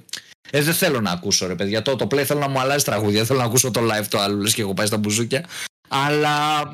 ε, 0.51 0.61
δεν 0.61 0.73
θέλω 0.73 0.99
να 0.99 1.11
ακούσω 1.11 1.47
ρε 1.47 1.55
παιδιά. 1.55 1.81
Το, 1.81 1.95
το 1.95 2.05
play 2.05 2.23
θέλω 2.23 2.39
να 2.39 2.47
μου 2.47 2.59
αλλάζει 2.59 2.83
τραγούδια, 2.83 3.17
δεν 3.17 3.25
θέλω 3.25 3.39
να 3.39 3.45
ακούσω 3.45 3.71
το 3.71 3.81
live 3.81 4.05
το 4.09 4.19
άλλο, 4.19 4.37
λες 4.37 4.53
και 4.53 4.61
έχω 4.61 4.73
πάει 4.73 4.85
στα 4.85 4.97
μπουζούκια. 4.97 5.45
Αλλά 5.87 6.67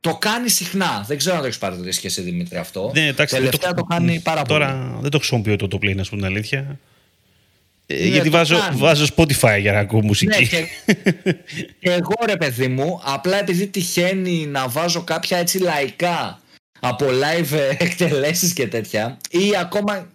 το 0.00 0.14
κάνει 0.14 0.48
συχνά. 0.48 1.04
Δεν 1.06 1.18
ξέρω 1.18 1.34
αν 1.34 1.40
το 1.40 1.46
έχεις 1.46 1.58
παρατηρήσει 1.58 2.00
και 2.00 2.06
εσύ 2.06 2.22
Δημήτρη 2.22 2.56
αυτό. 2.56 2.90
Ναι, 2.94 3.06
εντάξει, 3.06 3.34
δεν 3.34 3.44
Τελευταία 3.44 3.74
το, 3.74 3.84
κάνει 3.84 4.20
πάρα 4.20 4.42
πολύ. 4.42 4.60
Τώρα 4.60 4.98
δεν 5.00 5.10
το 5.10 5.18
χρησιμοποιώ 5.18 5.56
το 5.56 5.68
autoplay, 5.70 5.94
να 5.96 6.02
σου 6.02 6.10
πω 6.10 6.16
την 6.16 6.24
αλήθεια. 6.24 6.78
Ε, 7.94 7.98
Ναι, 8.02 8.06
γιατί 8.08 8.30
το 8.30 8.36
βάζω, 8.36 8.58
κάνει. 8.58 8.76
βάζω 8.78 9.06
Spotify 9.16 9.58
για 9.60 9.72
να 9.72 9.78
ακούω 9.78 10.02
μουσική. 10.04 10.40
Ναι, 10.40 10.46
και, 10.46 10.66
και 11.80 11.90
εγώ 11.90 12.12
ρε 12.26 12.36
παιδί 12.36 12.68
μου, 12.68 13.00
απλά 13.04 13.38
επειδή 13.38 13.66
τυχαίνει 13.66 14.46
να 14.46 14.68
βάζω 14.68 15.02
κάποια 15.04 15.38
έτσι 15.38 15.58
λαϊκά 15.58 16.40
από 16.80 17.04
live 17.06 17.52
ε, 17.52 17.68
εκτελέσεις 17.78 18.52
και 18.52 18.68
τέτοια 18.68 19.16
ή 19.30 19.56
ακόμα 19.60 20.10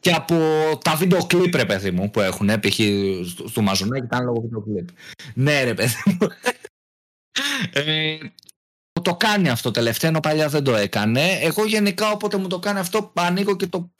και 0.00 0.10
από 0.12 0.36
τα 0.84 0.94
βίντεο 0.96 1.24
κλιπ 1.26 1.54
ρε 1.54 1.64
παιδί 1.64 1.90
μου 1.90 2.10
που 2.10 2.20
έχουν, 2.20 2.50
π.χ. 2.60 2.74
στο- 3.30 3.48
στο 3.48 3.62
Μαζονάκι 3.62 4.04
ήταν 4.04 4.24
λόγω 4.24 4.40
βίντεο 4.40 4.60
κλιπ. 4.62 4.88
Ναι 5.34 5.62
ρε 5.64 5.74
παιδί 5.74 5.94
μου. 6.06 6.28
Ε, 7.72 8.16
το 9.02 9.14
κάνει 9.16 9.48
αυτό 9.48 9.70
τελευταία 9.70 10.10
ενώ 10.10 10.20
παλιά 10.20 10.48
δεν 10.48 10.64
το 10.64 10.76
έκανε. 10.76 11.38
Εγώ 11.40 11.64
γενικά 11.66 12.10
όποτε 12.10 12.36
μου 12.36 12.46
το 12.46 12.58
κάνει 12.58 12.78
αυτό 12.78 13.12
ανοίγω 13.14 13.56
και 13.56 13.66
το 13.66 13.90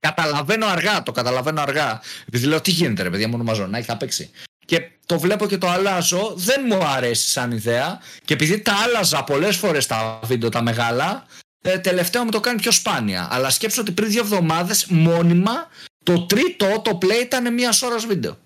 καταλαβαίνω 0.00 0.66
αργά, 0.66 1.02
το 1.02 1.12
καταλαβαίνω 1.12 1.60
αργά. 1.60 2.00
Επειδή 2.26 2.46
λέω 2.46 2.60
τι 2.60 2.70
γίνεται 2.70 3.02
ρε 3.02 3.10
παιδιά, 3.10 3.28
μόνο 3.28 3.42
μαζονάκι 3.42 3.84
θα 3.84 3.96
παίξει. 3.96 4.30
Και 4.66 4.90
το 5.06 5.18
βλέπω 5.18 5.46
και 5.46 5.58
το 5.58 5.68
αλλάζω, 5.68 6.32
δεν 6.36 6.64
μου 6.68 6.84
αρέσει 6.84 7.28
σαν 7.28 7.50
ιδέα 7.50 8.00
και 8.24 8.34
επειδή 8.34 8.60
τα 8.60 8.72
άλλαζα 8.84 9.24
πολλές 9.24 9.56
φορές 9.56 9.86
τα 9.86 10.20
βίντεο 10.24 10.48
τα 10.48 10.62
μεγάλα, 10.62 11.26
ε, 11.62 11.78
τελευταία 11.78 12.24
μου 12.24 12.30
το 12.30 12.40
κάνει 12.40 12.60
πιο 12.60 12.70
σπάνια. 12.70 13.28
Αλλά 13.30 13.50
σκέψω 13.50 13.80
ότι 13.80 13.92
πριν 13.92 14.10
δύο 14.10 14.20
εβδομάδες 14.20 14.86
μόνιμα 14.86 15.68
το 16.04 16.20
τρίτο 16.26 16.66
autoplay 16.74 17.22
ήταν 17.22 17.54
μία 17.54 17.74
ώρας 17.84 18.06
βίντεο. 18.06 18.38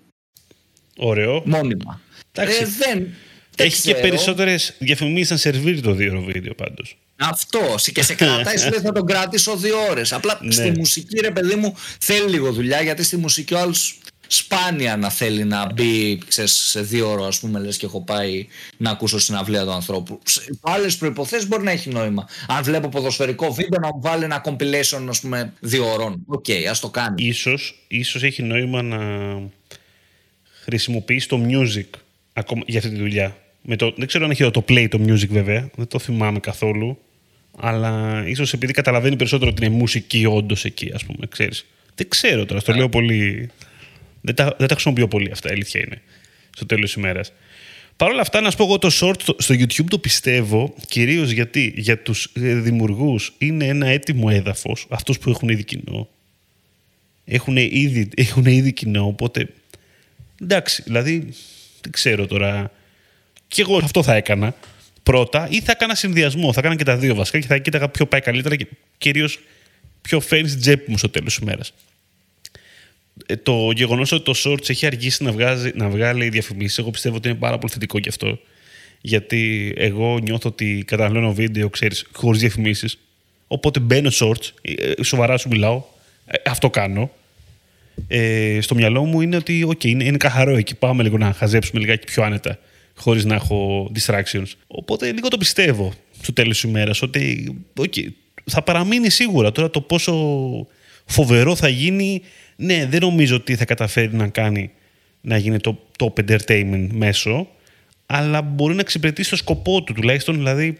Ωραίο. 0.97 1.41
Μόνιμα. 1.45 2.01
Εντάξει. 2.31 2.61
Ε, 2.61 2.65
δεν, 2.65 2.97
δεν 3.55 3.67
Έχει 3.67 3.81
και 3.81 3.91
ξέρω. 3.91 4.07
περισσότερες 4.07 4.73
διαφημίσεις 4.79 5.29
να 5.29 5.37
σερβίρει 5.37 5.81
το 5.81 5.93
δύο 5.93 6.11
ώρο 6.11 6.21
βίντεο 6.21 6.53
πάντως. 6.53 6.97
Αυτό. 7.19 7.75
Και 7.93 8.03
σε 8.03 8.13
κρατάει, 8.15 8.57
σου 8.57 8.69
λέει 8.69 8.79
θα 8.79 8.91
τον 8.91 9.05
κρατήσω 9.05 9.55
δύο 9.55 9.77
ώρες. 9.89 10.13
Απλά 10.13 10.39
Ναι. 10.41 10.51
στη 10.51 10.71
μουσική, 10.77 11.19
ρε 11.19 11.31
παιδί 11.31 11.55
μου, 11.55 11.75
θέλει 11.99 12.29
λίγο 12.29 12.51
δουλειά 12.51 12.81
γιατί 12.81 13.03
στη 13.03 13.17
μουσική 13.17 13.53
ο 13.53 13.59
άλλος 13.59 13.97
σπάνια 14.27 14.97
να 14.97 15.09
θέλει 15.09 15.43
να 15.43 15.73
μπει 15.73 16.17
ξέρεις, 16.27 16.51
σε 16.53 16.81
δύο 16.81 17.11
ώρε, 17.11 17.25
ας 17.27 17.39
πούμε, 17.39 17.59
λες 17.59 17.77
και 17.77 17.85
έχω 17.85 18.03
πάει 18.03 18.47
να 18.77 18.89
ακούσω 18.89 19.19
συναυλία 19.19 19.63
του 19.63 19.71
ανθρώπου. 19.71 20.19
Σε 20.25 20.41
άλλες 20.61 20.97
προϋποθέσεις 20.97 21.45
μπορεί 21.47 21.63
να 21.63 21.71
έχει 21.71 21.89
νόημα. 21.89 22.27
Αν 22.47 22.63
βλέπω 22.63 22.89
ποδοσφαιρικό 22.89 23.53
βίντεο, 23.53 23.79
να 23.79 23.87
μου 23.87 24.01
βάλει 24.01 24.23
ένα 24.23 24.41
compilation, 24.45 25.05
ας 25.09 25.19
πούμε, 25.19 25.53
δύο 25.59 25.91
ώρων. 25.91 26.23
Οκ, 26.25 26.45
ας 26.69 26.79
το 26.79 26.89
κάνει. 26.89 27.25
Ίσως, 27.25 27.85
ίσως 27.87 28.23
έχει 28.23 28.43
νόημα 28.43 28.81
να 28.81 28.99
χρησιμοποιήσει 30.63 31.27
το 31.27 31.41
music 31.49 31.99
ακόμα 32.33 32.63
για 32.67 32.79
αυτή 32.79 32.91
τη 32.91 32.97
δουλειά. 32.97 33.37
Με 33.65 33.75
το, 33.75 33.93
δεν 33.97 34.07
ξέρω 34.07 34.25
αν 34.25 34.31
έχει 34.31 34.51
το 34.51 34.65
play 34.67 34.87
το 34.89 34.99
music 35.07 35.27
βέβαια, 35.27 35.69
δεν 35.75 35.87
το 35.87 35.99
θυμάμαι 35.99 36.39
καθόλου. 36.39 36.97
Αλλά 37.57 38.23
ίσως 38.27 38.53
επειδή 38.53 38.73
καταλαβαίνει 38.73 39.15
περισσότερο 39.15 39.51
ότι 39.51 39.65
είναι 39.65 39.75
μουσική 39.75 40.25
όντως 40.25 40.65
εκεί, 40.65 40.91
ας 40.93 41.03
πούμε, 41.05 41.27
ξέρεις. 41.29 41.65
Δεν 41.95 42.09
ξέρω 42.09 42.45
τώρα, 42.45 42.59
στο 42.59 42.73
λέω 42.73 42.89
πολύ... 42.89 43.49
Δεν 44.21 44.35
τα, 44.35 44.55
δεν 44.57 44.67
τα 44.67 44.73
χρησιμοποιώ 44.73 45.07
πολύ 45.07 45.31
αυτά, 45.31 45.49
η 45.49 45.51
αλήθεια 45.51 45.81
είναι, 45.85 46.01
στο 46.55 46.65
τέλος 46.65 46.83
της 46.93 46.93
ημέρας. 46.93 47.31
Παρ' 47.97 48.09
όλα 48.09 48.21
αυτά, 48.21 48.41
να 48.41 48.51
σου 48.51 48.57
πω 48.57 48.63
εγώ 48.63 48.77
το 48.77 48.89
short 48.91 49.19
στο- 49.21 49.35
στο 49.39 49.55
YouTube 49.55 49.85
το 49.87 49.97
πιστεύω, 49.97 50.73
κυρίως 50.87 51.31
γιατί 51.31 51.73
για 51.75 51.99
τους 51.99 52.31
ε, 52.33 52.55
δημιουργούς 52.55 53.33
είναι 53.37 53.65
ένα 53.65 53.87
έτοιμο 53.87 54.27
έδαφος, 54.31 54.85
αυτούς 54.89 55.19
που 55.19 55.29
έχουν 55.29 55.49
ήδη 55.49 55.63
κοινό, 55.63 56.09
έχουν 57.25 57.57
ήδη, 57.57 58.09
έχουν 58.15 58.45
ήδη 58.45 58.73
κοινό, 58.73 59.05
οπότε 59.05 59.47
εντάξει, 60.41 60.81
δηλαδή 60.85 61.19
δεν 61.81 61.91
ξέρω 61.91 62.27
τώρα. 62.27 62.71
Και 63.53 63.61
εγώ 63.61 63.77
αυτό 63.77 64.03
θα 64.03 64.15
έκανα 64.15 64.55
πρώτα 65.03 65.47
ή 65.49 65.61
θα 65.61 65.71
έκανα 65.71 65.95
συνδυασμό. 65.95 66.53
Θα 66.53 66.59
έκανα 66.59 66.75
και 66.75 66.83
τα 66.83 66.97
δύο 66.97 67.15
βασικά 67.15 67.39
και 67.39 67.47
θα 67.47 67.57
κοίταγα 67.57 67.89
ποιο 67.89 68.05
πάει 68.05 68.21
καλύτερα 68.21 68.55
και 68.55 68.67
κυρίως 68.97 69.39
ποιο 70.01 70.19
φέρνει 70.19 70.47
στην 70.47 70.61
τσέπη 70.61 70.91
μου 70.91 70.97
στο 70.97 71.09
τέλος 71.09 71.33
της 71.33 71.43
ημέρας. 71.43 71.73
Το 73.43 73.71
γεγονός 73.75 74.11
ότι 74.11 74.23
το 74.23 74.33
Shorts 74.45 74.69
έχει 74.69 74.85
αργήσει 74.85 75.23
να, 75.23 75.31
βγάζει, 75.31 75.71
να 75.75 75.89
βγάλει 75.89 76.29
διαφημίσεις, 76.29 76.77
εγώ 76.77 76.91
πιστεύω 76.91 77.15
ότι 77.15 77.29
είναι 77.29 77.37
πάρα 77.37 77.57
πολύ 77.57 77.73
θετικό 77.73 77.97
γι' 77.97 78.09
αυτό. 78.09 78.39
Γιατί 79.01 79.73
εγώ 79.77 80.19
νιώθω 80.19 80.49
ότι 80.49 80.83
καταναλώνω 80.87 81.33
βίντεο, 81.33 81.69
ξέρεις, 81.69 82.05
χωρίς 82.11 82.39
διαφημίσεις. 82.39 82.97
Οπότε 83.47 83.79
μπαίνω 83.79 84.09
Shorts, 84.13 84.51
ε, 84.61 85.03
σοβαρά 85.03 85.37
σου 85.37 85.47
μιλάω, 85.49 85.83
ε, 86.25 86.49
αυτό 86.49 86.69
κάνω 86.69 87.11
ε, 88.07 88.57
στο 88.61 88.75
μυαλό 88.75 89.03
μου 89.05 89.21
είναι 89.21 89.35
ότι 89.35 89.67
okay, 89.69 89.85
είναι, 89.85 90.03
είναι 90.03 90.17
καθαρό 90.17 90.55
εκεί. 90.55 90.75
Πάμε 90.75 91.03
λίγο 91.03 91.17
να 91.17 91.33
χαζέψουμε 91.33 91.79
λιγάκι 91.79 92.05
πιο 92.05 92.23
άνετα, 92.23 92.59
χωρίς 92.95 93.25
να 93.25 93.35
έχω 93.35 93.91
distractions. 93.95 94.51
Οπότε 94.67 95.11
λίγο 95.11 95.27
το 95.27 95.37
πιστεύω 95.37 95.93
στο 96.21 96.33
τέλος 96.33 96.61
της 96.61 96.69
ημέρας 96.69 97.01
ότι 97.01 97.55
okay, 97.79 98.07
θα 98.45 98.61
παραμείνει 98.61 99.09
σίγουρα. 99.09 99.51
Τώρα 99.51 99.69
το 99.69 99.81
πόσο 99.81 100.13
φοβερό 101.05 101.55
θα 101.55 101.67
γίνει, 101.67 102.21
ναι, 102.55 102.85
δεν 102.85 103.01
νομίζω 103.01 103.35
ότι 103.35 103.55
θα 103.55 103.65
καταφέρει 103.65 104.15
να 104.15 104.27
κάνει 104.27 104.71
να 105.21 105.37
γίνει 105.37 105.59
το 105.59 105.79
top 105.99 106.13
entertainment 106.25 106.87
μέσο, 106.91 107.47
αλλά 108.05 108.41
μπορεί 108.41 108.73
να 108.73 108.81
εξυπηρετήσει 108.81 109.29
το 109.29 109.35
σκοπό 109.35 109.83
του 109.83 109.93
τουλάχιστον, 109.93 110.35
δηλαδή 110.35 110.79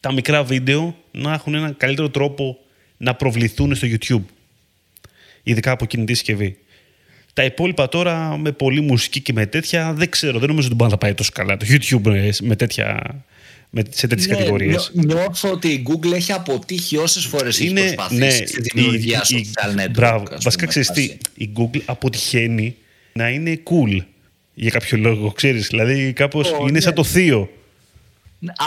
τα 0.00 0.12
μικρά 0.12 0.44
βίντεο 0.44 0.96
να 1.10 1.32
έχουν 1.32 1.54
έναν 1.54 1.76
καλύτερο 1.76 2.10
τρόπο 2.10 2.58
να 2.96 3.14
προβληθούν 3.14 3.74
στο 3.74 3.88
YouTube 3.90 4.24
ειδικά 5.42 5.70
από 5.70 5.86
κινητή 5.86 6.14
συσκευή. 6.14 6.58
Τα 7.34 7.44
υπόλοιπα 7.44 7.88
τώρα 7.88 8.36
με 8.38 8.52
πολλή 8.52 8.80
μουσική 8.80 9.20
και 9.20 9.32
με 9.32 9.46
τέτοια 9.46 9.92
δεν 9.92 10.10
ξέρω, 10.10 10.38
δεν 10.38 10.48
νομίζω 10.48 10.66
ότι 10.66 10.76
μπορεί 10.76 10.90
να 10.90 10.96
τα 10.98 11.04
πάει 11.06 11.14
τόσο 11.14 11.30
καλά 11.34 11.56
το 11.56 11.66
YouTube 11.68 12.06
ε, 12.14 12.28
με 12.42 12.56
τέτοια, 12.56 13.00
με, 13.70 13.82
σε 13.90 14.06
τέτοιες 14.06 14.26
Ναι, 14.28 14.34
κατηγορίες. 14.36 14.90
νιώ- 14.94 15.14
νιώθω 15.14 15.50
ότι 15.50 15.68
η 15.68 15.86
Google 15.88 16.12
έχει 16.12 16.32
αποτύχει 16.32 16.96
όσες 16.96 17.24
φορές 17.24 17.60
έχει 17.60 17.68
Είναι, 17.68 17.80
προσπαθήσει 17.80 18.40
ναι, 18.40 18.46
στη 18.46 18.60
δημιουργία 18.60 19.22
η- 19.28 19.36
η- 19.36 19.50
social 19.54 19.80
network. 19.80 19.90
Μπράβο. 19.90 20.24
ας 20.30 20.44
Βασικά 20.44 20.66
πούμε, 20.66 20.66
ξέρεις 20.66 20.90
τι, 20.90 21.00
φάση. 21.00 21.18
η 21.34 21.50
Google 21.56 21.80
αποτυχαίνει 21.84 22.74
να 23.12 23.28
είναι 23.28 23.60
cool 23.64 23.98
για 24.54 24.70
κάποιο 24.70 24.98
λόγο, 24.98 25.30
ξέρεις. 25.32 25.66
Δηλαδή 25.66 26.12
κάπως 26.12 26.50
Ω, 26.50 26.56
είναι 26.60 26.70
ναι. 26.70 26.80
σαν 26.80 26.94
το 26.94 27.04
θείο. 27.04 27.50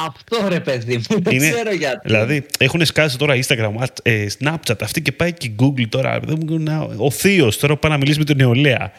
Αυτό 0.08 0.48
ρε 0.50 0.60
παιδί 0.60 0.96
μου, 0.96 1.22
δεν 1.22 1.36
Είναι- 1.36 1.50
ξέρω 1.52 1.74
γιατί. 1.74 2.00
Δηλαδή, 2.06 2.46
έχουν 2.60 2.86
σκάσει 2.86 3.18
τώρα 3.18 3.36
Instagram, 3.36 3.72
at- 3.80 3.98
ε, 4.04 4.26
Snapchat, 4.40 4.82
αυτή 4.82 5.02
και 5.02 5.12
πάει 5.12 5.34
και 5.34 5.52
Google 5.60 5.86
τώρα. 5.90 6.20
Δεν 6.20 6.38
μου- 6.46 6.60
να- 6.60 6.88
Ο 6.98 7.12
θείος 7.12 7.58
τώρα 7.60 7.78
πάει 7.78 7.92
να 7.92 7.98
μιλήσει 7.98 8.20
με 8.20 8.26
την 8.26 8.38
νεολαία. 8.38 8.92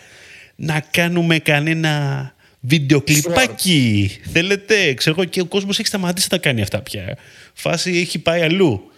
Να 0.57 0.83
κάνουμε 0.91 1.39
κανένα 1.39 2.33
Βιντεοκλιπάκι. 2.61 4.11
Θέλετε, 4.33 4.95
ξέρω 4.95 5.17
εγώ, 5.19 5.29
και 5.29 5.41
ο 5.41 5.45
κόσμος 5.45 5.79
έχει 5.79 5.89
σταματήσει 5.89 6.29
να 6.31 6.37
τα 6.39 6.43
κάνει 6.49 6.63
αυτά 6.63 6.81
πια. 6.81 7.17
Φάση 7.53 7.91
έχει 7.99 8.19
πάει 8.19 8.41
αλλού. 8.43 8.91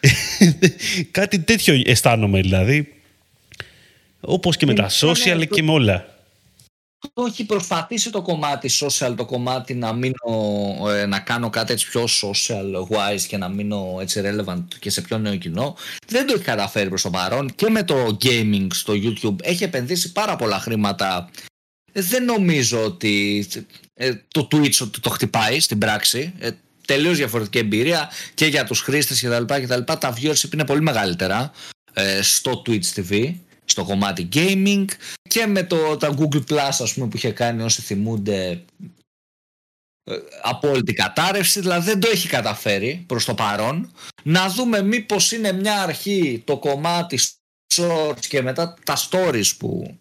Κάτι 1.10 1.38
τέτοιο 1.38 1.82
αισθάνομαι 1.86 2.40
δηλαδή. 2.40 2.88
Όπως 4.20 4.56
και 4.56 4.66
με 4.66 4.74
τα 4.74 4.88
social 4.90 5.44
και 5.50 5.62
με 5.62 5.70
όλα 5.72 6.13
το 7.12 7.24
έχει 7.26 7.44
προσπαθήσει 7.44 8.10
το 8.10 8.22
κομμάτι 8.22 8.70
social, 8.80 9.14
το 9.16 9.24
κομμάτι 9.24 9.74
να, 9.74 9.92
μείνω, 9.92 10.14
ε, 10.88 11.06
να 11.06 11.18
κάνω 11.18 11.50
κάτι 11.50 11.72
έτσι 11.72 11.88
πιο 11.88 12.04
social 12.04 12.96
wise 12.96 13.20
και 13.28 13.36
να 13.36 13.48
μείνω 13.48 13.96
έτσι 14.00 14.22
relevant 14.24 14.64
και 14.78 14.90
σε 14.90 15.00
πιο 15.00 15.18
νέο 15.18 15.36
κοινό. 15.36 15.76
Δεν 16.06 16.26
το 16.26 16.32
έχει 16.34 16.42
καταφέρει 16.42 16.88
προς 16.88 17.02
το 17.02 17.10
παρόν 17.10 17.54
και 17.54 17.70
με 17.70 17.82
το 17.82 18.16
gaming 18.24 18.66
στο 18.70 18.92
YouTube 18.96 19.36
έχει 19.42 19.64
επενδύσει 19.64 20.12
πάρα 20.12 20.36
πολλά 20.36 20.58
χρήματα. 20.58 21.30
Δεν 21.92 22.24
νομίζω 22.24 22.84
ότι 22.84 23.46
ε, 23.94 24.12
το 24.28 24.48
Twitch 24.52 24.78
ότι 24.82 25.00
το 25.00 25.10
χτυπάει 25.10 25.60
στην 25.60 25.78
πράξη. 25.78 26.32
Ε, 26.38 26.50
τελείως 26.86 27.16
διαφορετική 27.16 27.58
εμπειρία 27.58 28.10
και 28.34 28.46
για 28.46 28.64
τους 28.64 28.80
χρήστες 28.80 29.20
και 29.20 29.28
τα 29.28 29.40
λοιπά 29.40 29.60
και 29.60 29.66
τα 29.66 29.76
λοιπά. 29.76 29.98
Τα 29.98 30.14
viewership 30.16 30.52
είναι 30.52 30.64
πολύ 30.64 30.80
μεγαλύτερα 30.80 31.52
ε, 31.92 32.22
στο 32.22 32.62
Twitch 32.66 32.94
TV 32.94 33.34
στο 33.64 33.84
κομμάτι 33.84 34.28
gaming 34.32 34.84
και 35.28 35.46
με 35.46 35.62
το, 35.62 35.96
τα 35.96 36.14
Google 36.18 36.44
Plus 36.48 36.76
ας 36.78 36.94
πούμε 36.94 37.08
που 37.08 37.16
είχε 37.16 37.30
κάνει 37.30 37.62
όσοι 37.62 37.82
θυμούνται 37.82 38.64
ε, 40.04 40.16
απόλυτη 40.42 40.92
κατάρρευση, 40.92 41.60
δηλαδή 41.60 41.90
δεν 41.90 42.00
το 42.00 42.08
έχει 42.10 42.28
καταφέρει 42.28 43.04
προς 43.06 43.24
το 43.24 43.34
παρόν. 43.34 43.92
Να 44.22 44.48
δούμε 44.48 44.82
μήπως 44.82 45.32
είναι 45.32 45.52
μια 45.52 45.82
αρχή 45.82 46.42
το 46.44 46.58
κομμάτι 46.58 47.18
shorts 47.74 48.26
και 48.28 48.42
μετά 48.42 48.74
τα 48.84 48.96
stories 48.96 49.56
που 49.58 49.96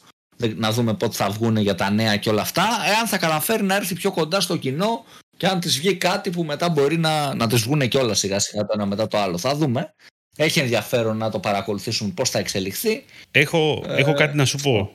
να 0.55 0.71
δούμε 0.71 0.93
πότε 0.93 1.15
θα 1.15 1.29
βγουν 1.29 1.57
για 1.57 1.75
τα 1.75 1.89
νέα 1.89 2.17
και 2.17 2.29
όλα 2.29 2.41
αυτά, 2.41 2.67
εάν 2.85 3.07
θα 3.07 3.17
καταφέρει 3.17 3.63
να 3.63 3.75
έρθει 3.75 3.95
πιο 3.95 4.11
κοντά 4.11 4.39
στο 4.39 4.57
κοινό 4.57 5.03
και 5.37 5.47
αν 5.47 5.59
της 5.59 5.77
βγει 5.77 5.95
κάτι 5.95 6.29
που 6.29 6.43
μετά 6.43 6.69
μπορεί 6.69 6.97
να, 6.97 7.33
να 7.33 7.47
τις 7.47 7.61
βγουν 7.61 7.87
και 7.87 7.97
όλα 7.97 8.13
σιγά 8.13 8.39
σιγά 8.39 8.65
το 8.65 8.71
ένα 8.73 8.85
μετά 8.85 9.07
το 9.07 9.17
άλλο. 9.17 9.37
Θα 9.37 9.55
δούμε. 9.55 9.93
Έχει 10.35 10.59
ενδιαφέρον 10.59 11.17
να 11.17 11.29
το 11.31 11.39
παρακολουθήσουμε 11.39 12.11
πώς 12.15 12.29
θα 12.29 12.39
εξελιχθεί. 12.39 13.03
Έχω, 13.31 13.83
ε... 13.87 13.95
έχω 13.95 14.13
κάτι 14.13 14.37
να 14.37 14.45
σου 14.45 14.57
πω. 14.57 14.91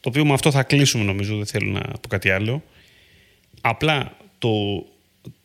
Το 0.00 0.08
οποίο 0.08 0.24
με 0.24 0.32
αυτό 0.32 0.50
θα 0.50 0.62
κλείσουμε 0.62 1.04
νομίζω, 1.04 1.36
δεν 1.36 1.46
θέλω 1.46 1.70
να 1.70 1.80
πω 1.80 2.08
κάτι 2.08 2.30
άλλο. 2.30 2.62
Απλά 3.60 4.16
το, 4.38 4.50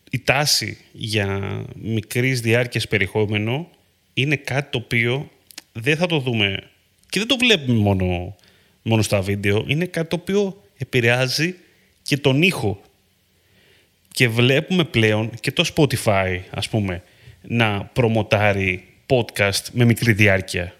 η 0.09 0.19
τάση 0.19 0.77
για 0.91 1.61
μικρής 1.81 2.41
διάρκειας 2.41 2.87
περιεχόμενο 2.87 3.69
είναι 4.13 4.35
κάτι 4.35 4.71
το 4.71 4.77
οποίο 4.77 5.29
δεν 5.73 5.97
θα 5.97 6.05
το 6.05 6.19
δούμε 6.19 6.63
και 7.09 7.19
δεν 7.19 7.27
το 7.27 7.37
βλέπουμε 7.37 7.79
μόνο, 7.79 8.35
μόνο 8.81 9.01
στα 9.01 9.21
βίντεο. 9.21 9.63
Είναι 9.67 9.85
κάτι 9.85 10.09
το 10.09 10.15
οποίο 10.15 10.63
επηρεάζει 10.77 11.55
και 12.01 12.17
τον 12.17 12.41
ήχο. 12.41 12.81
Και 14.13 14.27
βλέπουμε 14.27 14.83
πλέον 14.83 15.29
και 15.39 15.51
το 15.51 15.71
Spotify, 15.75 16.39
ας 16.49 16.69
πούμε, 16.69 17.03
να 17.41 17.89
προμοτάρει 17.93 18.85
podcast 19.07 19.63
με 19.71 19.85
μικρή 19.85 20.11
διάρκεια. 20.13 20.73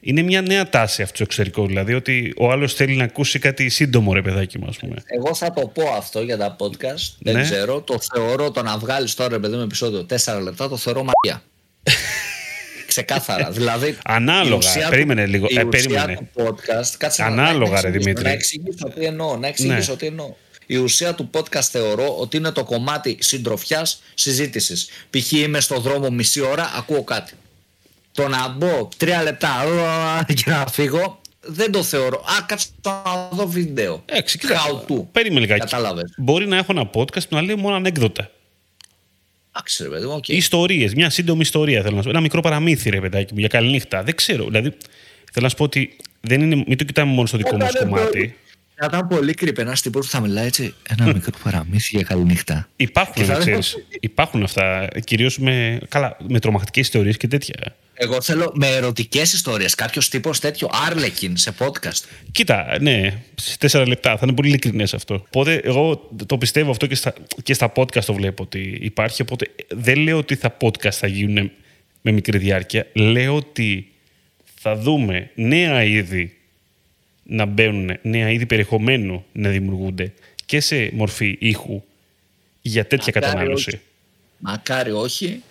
Είναι 0.00 0.22
μια 0.22 0.40
νέα 0.40 0.68
τάση 0.68 1.02
αυτό 1.02 1.16
το 1.16 1.22
εξωτερικό, 1.22 1.66
δηλαδή 1.66 1.94
ότι 1.94 2.34
ο 2.36 2.50
άλλος 2.50 2.74
θέλει 2.74 2.96
να 2.96 3.04
ακούσει 3.04 3.38
κάτι 3.38 3.68
σύντομο, 3.68 4.12
ρε 4.12 4.22
παιδάκι 4.22 4.58
μου, 4.58 4.72
πούμε. 4.80 4.96
Εγώ 5.06 5.34
θα 5.34 5.52
το 5.52 5.66
πω 5.66 5.88
αυτό 5.96 6.22
για 6.22 6.36
τα 6.36 6.56
podcast. 6.58 7.14
Δεν 7.18 7.34
ναι. 7.34 7.42
ξέρω. 7.42 7.80
Το 7.80 7.98
θεωρώ 8.12 8.50
το 8.50 8.62
να 8.62 8.78
βγάλεις 8.78 9.14
τώρα, 9.14 9.28
ρε 9.28 9.38
παιδί 9.38 9.56
μου, 9.56 9.62
επεισόδιο 9.62 10.06
4 10.24 10.40
λεπτά, 10.42 10.68
το 10.68 10.76
θεωρώ 10.76 11.04
μαγεία. 11.04 11.42
Ξεκάθαρα. 12.86 13.50
δηλαδή, 13.50 13.98
Ανάλογα. 14.04 14.88
περίμενε 14.90 15.26
λίγο. 15.26 15.46
Η 15.48 15.58
ε, 15.58 15.64
περίμενε. 15.64 16.14
του 16.16 16.42
podcast. 16.42 16.94
Κάτσε 16.98 17.22
Ανάλογα, 17.22 17.80
ρε 17.80 17.90
Δημήτρη. 17.90 18.24
Να 18.24 18.30
εξηγήσω 18.30 18.88
τι 18.88 19.04
εννοώ. 19.04 19.36
Να 19.36 19.46
εξηγήσω 19.46 19.90
ναι. 19.90 19.96
τι 19.96 20.06
εννοώ. 20.06 20.34
Η 20.70 20.76
ουσία 20.76 21.14
του 21.14 21.30
podcast 21.34 21.62
θεωρώ 21.70 22.16
ότι 22.18 22.36
είναι 22.36 22.50
το 22.50 22.64
κομμάτι 22.64 23.16
συντροφιάς 23.20 24.02
συζήτησης. 24.14 24.88
Π.χ. 25.10 25.32
είμαι 25.32 25.60
στο 25.60 25.80
δρόμο 25.80 26.10
μισή 26.10 26.40
ώρα, 26.40 26.72
ακούω 26.76 27.02
κάτι. 27.02 27.32
Το 28.12 28.28
να 28.28 28.48
μπω 28.48 28.88
τρία 28.96 29.22
λεπτά 29.22 29.64
και 30.34 30.50
να 30.50 30.66
φύγω, 30.66 31.20
δεν 31.40 31.72
το 31.72 31.82
θεωρώ. 31.82 32.18
Α, 32.18 32.42
κάτσε 32.46 32.68
να 32.84 33.28
δω 33.32 33.46
βίντεο. 33.46 34.02
Έξι, 34.06 34.38
How 34.42 34.92
to. 34.92 35.04
Περίμενε 35.12 35.40
λιγάκι. 35.40 35.60
Κατάλαβες. 35.60 36.14
Μπορεί 36.16 36.46
να 36.46 36.56
έχω 36.56 36.72
ένα 36.72 36.90
podcast 36.94 37.28
που 37.28 37.34
να 37.34 37.42
λέει 37.42 37.54
μόνο 37.54 37.76
ανέκδοτα. 37.76 38.30
Εντάξει, 39.50 39.82
ρε 39.82 39.88
παιδί 39.88 40.06
μου, 40.06 40.16
okay. 40.16 40.28
Ιστορίες, 40.28 40.94
μια 40.94 41.10
σύντομη 41.10 41.40
ιστορία 41.40 41.82
θέλω 41.82 41.96
να 41.96 42.02
σου 42.02 42.08
Ένα 42.08 42.20
μικρό 42.20 42.40
παραμύθι, 42.40 42.90
ρε 42.90 43.00
παιδάκι 43.00 43.32
μου, 43.32 43.38
για 43.38 43.48
καληνύχτα. 43.48 44.02
Δεν 44.02 44.14
ξέρω. 44.14 44.44
Δηλαδή, 44.44 44.68
θέλω 45.32 45.44
να 45.44 45.48
σου 45.48 45.56
πω 45.56 45.64
ότι 45.64 45.96
δεν 46.20 46.40
είναι, 46.40 46.64
μην 46.66 46.76
το 46.76 46.84
κοιτάμε 46.84 47.12
μόνο 47.12 47.26
στο 47.26 47.36
δικό 47.36 47.56
μας 47.56 47.72
κομμάτι. 47.78 48.36
Θα 48.80 48.86
ήταν 48.86 49.06
πολύ 49.06 49.34
κρύπε 49.34 49.62
ένας 49.62 49.82
τύπος 49.82 50.06
που 50.06 50.12
θα 50.12 50.20
μιλάει 50.20 50.46
έτσι 50.46 50.74
ένα 50.88 51.06
μικρό 51.06 51.32
παραμύθι 51.44 51.96
για 51.96 52.02
καληνύχτα. 52.02 52.68
Υπάρχουν, 52.76 53.24
θα... 53.24 53.34
ξέρεις, 53.34 53.76
υπάρχουν 54.00 54.42
αυτά. 54.42 54.88
Κυρίως 55.04 55.38
με, 55.38 55.78
με 56.28 56.38
τρομακτικές 56.38 56.86
ιστορίες 56.86 57.16
και 57.16 57.28
τέτοια. 57.28 57.76
Εγώ 57.94 58.22
θέλω 58.22 58.52
με 58.54 58.66
ερωτικές 58.66 59.32
ιστορίες. 59.32 59.74
Κάποιος 59.74 60.08
τύπος 60.08 60.40
τέτοιο 60.40 60.70
Άρλεκιν 60.86 61.36
σε 61.36 61.54
podcast. 61.58 62.04
Κοίτα, 62.32 62.76
ναι, 62.80 63.22
σε 63.34 63.58
τέσσερα 63.58 63.88
λεπτά. 63.88 64.16
Θα 64.16 64.20
είναι 64.22 64.34
πολύ 64.34 64.48
ειλικρινές 64.48 64.94
αυτό. 64.94 65.14
Οπότε 65.14 65.54
εγώ 65.54 66.10
το 66.26 66.38
πιστεύω 66.38 66.70
αυτό 66.70 66.86
και 66.86 66.94
στα, 66.94 67.14
και 67.42 67.54
στα 67.54 67.72
podcast 67.76 68.04
το 68.04 68.14
βλέπω 68.14 68.42
ότι 68.42 68.78
υπάρχει. 68.80 69.22
Οπότε 69.22 69.46
δεν 69.68 69.98
λέω 69.98 70.18
ότι 70.18 70.36
τα 70.36 70.56
podcast 70.60 70.92
θα 70.92 71.06
γίνουν 71.06 71.50
με 72.02 72.12
μικρή 72.12 72.38
διάρκεια. 72.38 72.86
Λέω 72.92 73.36
ότι 73.36 73.92
θα 74.54 74.76
δούμε 74.76 75.30
νέα 75.34 75.84
είδη 75.84 76.37
να 77.30 77.44
μπαίνουν 77.44 77.98
νέα 78.02 78.30
είδη 78.30 78.46
περιεχομένου 78.46 79.24
να 79.32 79.48
δημιουργούνται 79.48 80.12
και 80.46 80.60
σε 80.60 80.90
μορφή 80.92 81.36
ήχου 81.40 81.82
για 82.62 82.86
τέτοια 82.86 83.12
Μακάρι 83.14 83.32
κατανάλωση. 83.32 83.68
Όχι. 83.68 83.80
Μακάρι 84.38 84.90
όχι. 84.90 85.42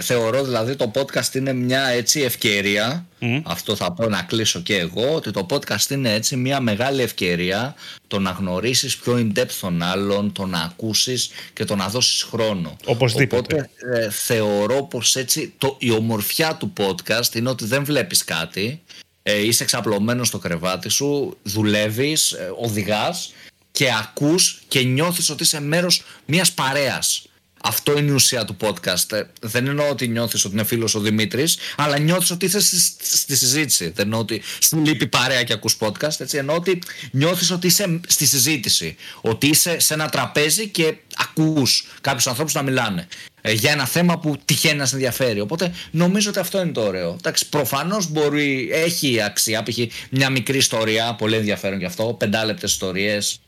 Θεωρώ 0.00 0.44
δηλαδή 0.44 0.76
το 0.76 0.90
podcast 0.94 1.34
είναι 1.34 1.52
μια 1.52 1.86
έτσι 1.86 2.20
ευκαιρία, 2.20 3.06
αυτό 3.42 3.76
θα 3.76 3.92
πω 3.92 4.08
να 4.08 4.22
κλείσω 4.22 4.60
και 4.60 4.76
εγώ, 4.76 5.14
ότι 5.14 5.30
το 5.30 5.46
podcast 5.50 5.90
είναι 5.90 6.12
έτσι 6.12 6.36
μια 6.36 6.60
μεγάλη 6.60 7.02
ευκαιρία 7.02 7.74
το 8.06 8.18
να 8.18 8.30
γνωρίσεις 8.30 8.96
πιο 8.96 9.14
in-depth 9.16 9.50
τον 9.60 9.82
άλλον, 9.82 10.32
το 10.32 10.46
να 10.46 10.58
ακούσεις 10.58 11.30
και 11.52 11.64
το 11.64 11.76
να 11.76 11.88
δώσεις 11.88 12.22
χρόνο. 12.22 12.76
Οπωσδήποτε. 12.84 13.54
Οπότε 13.54 13.70
ε, 13.98 14.10
θεωρώ 14.10 14.82
πως 14.82 15.16
έτσι 15.16 15.52
το, 15.58 15.76
η 15.78 15.90
ομορφιά 15.90 16.56
του 16.56 16.72
podcast 16.76 17.34
είναι 17.34 17.48
ότι 17.48 17.64
δεν 17.64 17.84
βλέπεις 17.84 18.24
κάτι, 18.24 18.82
ε, 19.26 19.46
είσαι 19.46 19.62
εξαπλωμένος 19.62 20.28
στο 20.28 20.38
κρεβάτι 20.38 20.88
σου, 20.88 21.36
δουλεύεις, 21.42 22.32
ε, 22.32 22.52
οδηγάς 22.56 23.32
και 23.72 23.92
ακούς 23.92 24.62
και 24.68 24.80
νιώθεις 24.80 25.30
ότι 25.30 25.42
είσαι 25.42 25.60
μέρος 25.60 26.02
μιας 26.26 26.52
παρέας. 26.52 27.26
Αυτό 27.62 27.98
είναι 27.98 28.10
η 28.10 28.14
ουσία 28.14 28.44
του 28.44 28.56
podcast. 28.60 29.12
Ε, 29.12 29.22
δεν 29.40 29.66
εννοώ 29.66 29.88
ότι 29.88 30.08
νιώθεις 30.08 30.44
ότι 30.44 30.54
είναι 30.54 30.64
φίλος 30.64 30.94
ο 30.94 31.00
Δημήτρης, 31.00 31.58
αλλά 31.76 31.98
νιώθεις 31.98 32.30
ότι 32.30 32.46
είσαι 32.46 32.60
στη, 32.60 32.78
στη 33.00 33.36
συζήτηση. 33.36 33.84
Δεν 33.84 34.04
εννοώ 34.04 34.20
ότι 34.20 34.42
σου 34.60 34.82
λείπει 34.84 35.06
παρέα 35.06 35.42
και 35.42 35.52
ακούς 35.52 35.76
podcast. 35.80 36.20
Έτσι. 36.20 36.36
Εννοώ 36.36 36.56
ότι 36.56 36.78
νιώθεις 37.10 37.50
ότι 37.50 37.66
είσαι 37.66 38.00
στη 38.06 38.26
συζήτηση. 38.26 38.96
Ότι 39.20 39.46
είσαι 39.46 39.78
σε 39.78 39.94
ένα 39.94 40.08
τραπέζι 40.08 40.68
και 40.68 40.94
ακούς 41.16 41.86
κάποιους 42.00 42.26
ανθρώπους 42.26 42.54
να 42.54 42.62
μιλάνε. 42.62 43.08
Ε, 43.46 43.52
για 43.52 43.70
ένα 43.70 43.86
θέμα 43.86 44.18
που 44.18 44.36
τυχαίνει 44.44 44.78
να 44.78 44.86
σε 44.86 44.94
ενδιαφέρει. 44.94 45.40
Οπότε 45.40 45.72
νομίζω 45.90 46.30
ότι 46.30 46.38
αυτό 46.38 46.60
είναι 46.60 46.72
το 46.72 46.80
ωραίο. 46.80 47.16
Εντάξει, 47.18 47.48
προφανώς 47.48 48.10
μπορεί, 48.10 48.68
έχει 48.72 49.22
αξία. 49.22 49.62
Π.χ. 49.62 49.78
μια 50.10 50.30
μικρή 50.30 50.56
ιστορία, 50.56 51.14
πολύ 51.14 51.36
ενδιαφέρον 51.36 51.78
γι' 51.78 51.84
αυτό, 51.84 52.04
πεντάλεπτες 52.18 52.72
ιστορίες. 52.72 53.40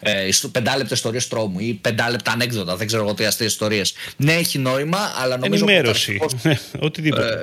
Ε, 0.00 0.28
πεντάλεπτες 0.52 0.96
ιστορίες 0.96 1.28
τρόμου 1.28 1.60
ή 1.60 1.78
πεντάλεπτα 1.80 2.32
ανέκδοτα, 2.32 2.76
δεν 2.76 2.86
ξέρω 2.86 3.02
εγώ 3.02 3.14
τι 3.14 3.24
αστείες 3.24 3.50
ιστορίες. 3.50 3.94
Ναι, 4.16 4.32
έχει 4.32 4.58
νόημα, 4.58 4.98
αλλά 5.22 5.36
νομίζω 5.36 5.64
Ενημέρωση. 5.68 6.18
ότι. 6.20 6.58
Οτιδήποτε. 6.86 7.28
Ε, 7.28 7.40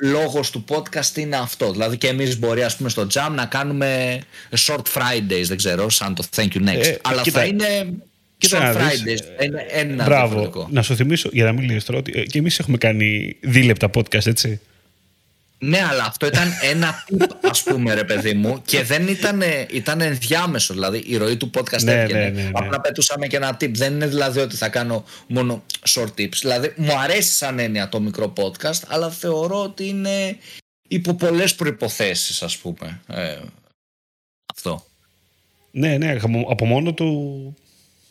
Λόγος 0.00 0.50
του 0.50 0.64
podcast 0.68 1.16
είναι 1.16 1.36
αυτό. 1.36 1.70
Δηλαδή 1.72 1.96
και 1.96 2.08
εμείς 2.08 2.38
μπορεί 2.38 2.62
ας 2.62 2.76
πούμε 2.76 2.88
στο 2.88 3.06
Jam 3.14 3.30
να 3.34 3.46
κάνουμε 3.46 4.20
short 4.66 4.82
Fridays, 4.94 5.44
δεν 5.44 5.56
ξέρω, 5.56 5.90
σαν 5.90 6.14
το 6.14 6.24
Thank 6.36 6.48
you 6.52 6.68
next. 6.68 6.84
Ε, 6.84 6.96
αλλά 7.02 7.22
κοίτα, 7.22 7.40
θα 7.40 7.46
είναι 7.46 7.92
και 8.38 8.48
να 8.58 8.72
Fridays, 8.72 9.18
ένα, 9.38 9.60
ένα 9.70 10.04
Μπράβο. 10.04 10.68
Να 10.70 10.82
σου 10.82 10.96
θυμίσω, 10.96 11.28
για 11.32 11.44
να 11.44 11.52
μην 11.52 11.70
λες 11.70 11.84
τώρα, 11.84 11.98
ότι 11.98 12.12
ε, 12.14 12.22
και 12.22 12.38
εμείς 12.38 12.58
έχουμε 12.58 12.76
κάνει 12.76 13.36
δίλεπτα 13.40 13.90
podcast, 13.94 14.26
έτσι. 14.26 14.60
Ναι, 15.60 15.86
αλλά 15.90 16.04
αυτό 16.04 16.26
ήταν 16.26 16.48
ένα 16.62 17.04
tip, 17.08 17.26
ας 17.50 17.62
πούμε, 17.62 17.94
ρε 17.94 18.04
παιδί 18.04 18.34
μου, 18.34 18.62
και 18.64 18.82
δεν 18.82 19.08
ήταν, 19.08 19.42
ήταν 19.70 20.00
ενδιάμεσο. 20.00 20.74
Δηλαδή, 20.74 20.98
η 21.06 21.16
ροή 21.16 21.36
του 21.36 21.50
podcast 21.54 21.82
ναι, 21.82 21.92
έβγαινε. 21.92 22.20
Ναι, 22.20 22.28
ναι, 22.28 22.42
ναι. 22.42 22.50
Απλά 22.52 22.80
πετούσαμε 22.80 23.26
και 23.26 23.36
ένα 23.36 23.56
tip. 23.60 23.70
Δεν 23.70 23.92
είναι 23.92 24.06
δηλαδή 24.06 24.40
ότι 24.40 24.56
θα 24.56 24.68
κάνω 24.68 25.04
μόνο 25.26 25.64
short 25.88 26.08
tips. 26.18 26.36
Δηλαδή, 26.40 26.72
μου 26.76 26.98
αρέσει 26.98 27.32
σαν 27.32 27.58
έννοια 27.58 27.88
το 27.88 28.00
μικρό 28.00 28.32
podcast, 28.36 28.80
αλλά 28.86 29.10
θεωρώ 29.10 29.62
ότι 29.62 29.88
είναι 29.88 30.36
υπό 30.88 31.14
πολλές 31.14 31.54
προποθέσει, 31.54 32.44
ας 32.44 32.56
πούμε. 32.56 33.00
Ε, 33.06 33.36
αυτό. 34.54 34.86
Ναι, 35.70 35.96
ναι, 35.96 36.16
από 36.48 36.64
μόνο 36.64 36.92
του 36.92 37.56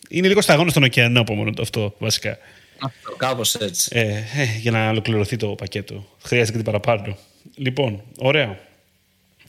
είναι 0.09 0.27
λίγο 0.27 0.41
σταγόνος 0.41 0.71
στον 0.71 0.83
ωκεανό 0.83 1.19
από 1.19 1.33
μόνο 1.33 1.51
το 1.51 1.61
αυτό, 1.61 1.95
βασικά. 1.97 2.37
Αυτό, 2.79 3.15
κάπως 3.17 3.55
έτσι. 3.55 3.89
Ε, 3.93 4.01
ε, 4.17 4.57
για 4.59 4.71
να 4.71 4.89
ολοκληρωθεί 4.89 5.35
το 5.35 5.47
πακέτο. 5.47 6.07
Χρειάζεται 6.23 6.51
κάτι 6.51 6.63
παραπάνω. 6.63 7.17
Λοιπόν, 7.55 8.03
ωραία. 8.17 8.59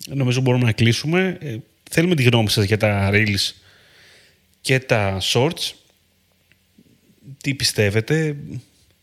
Νομίζω 0.07 0.41
μπορούμε 0.41 0.65
να 0.65 0.73
κλείσουμε. 0.73 1.39
Ε, 1.41 1.57
θέλουμε 1.91 2.15
τη 2.15 2.23
γνώμη 2.23 2.51
σας 2.51 2.65
για 2.65 2.77
τα 2.77 3.11
Reels 3.13 3.53
και 4.61 4.81
τα 4.81 5.21
shorts. 5.33 5.73
Τι 7.41 7.55
πιστεύετε, 7.55 8.37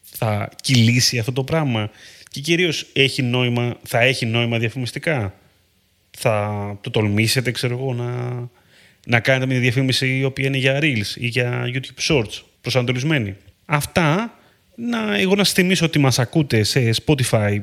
θα 0.02 0.50
κυλήσει 0.62 1.20
αυτό 1.20 1.32
το 1.32 1.44
πράγμα; 1.44 1.90
Και 2.30 2.40
κυρίως 2.40 2.88
έχει 2.94 3.22
νόημα, 3.22 3.78
θα 3.84 4.00
έχει 4.00 4.26
νόημα 4.26 4.58
διαφημιστικά; 4.58 5.34
Θα 6.18 6.78
το 6.82 6.90
τολμήσετε, 6.90 7.52
ξέρω 7.52 7.78
εγώ, 7.78 7.94
να, 7.94 8.50
να 9.06 9.20
κάνετε 9.20 9.46
μια 9.46 9.60
διαφήμιση 9.60 10.18
η 10.18 10.24
οποία 10.24 10.46
είναι 10.46 10.58
για 10.58 10.80
Reels 10.82 11.16
ή 11.16 11.28
για 11.28 11.64
YouTube 11.74 12.02
Shorts, 12.08 12.42
προσανατολισμένη. 12.62 13.36
Αυτά, 13.66 14.40
να, 14.76 15.18
εγώ 15.18 15.36
να 15.36 15.44
σας 15.44 15.54
θυμίσω 15.54 15.86
ότι 15.86 16.00
μας 16.00 16.20
ακούτε 16.20 16.64
σε 16.64 16.90
Spotify, 17.06 17.60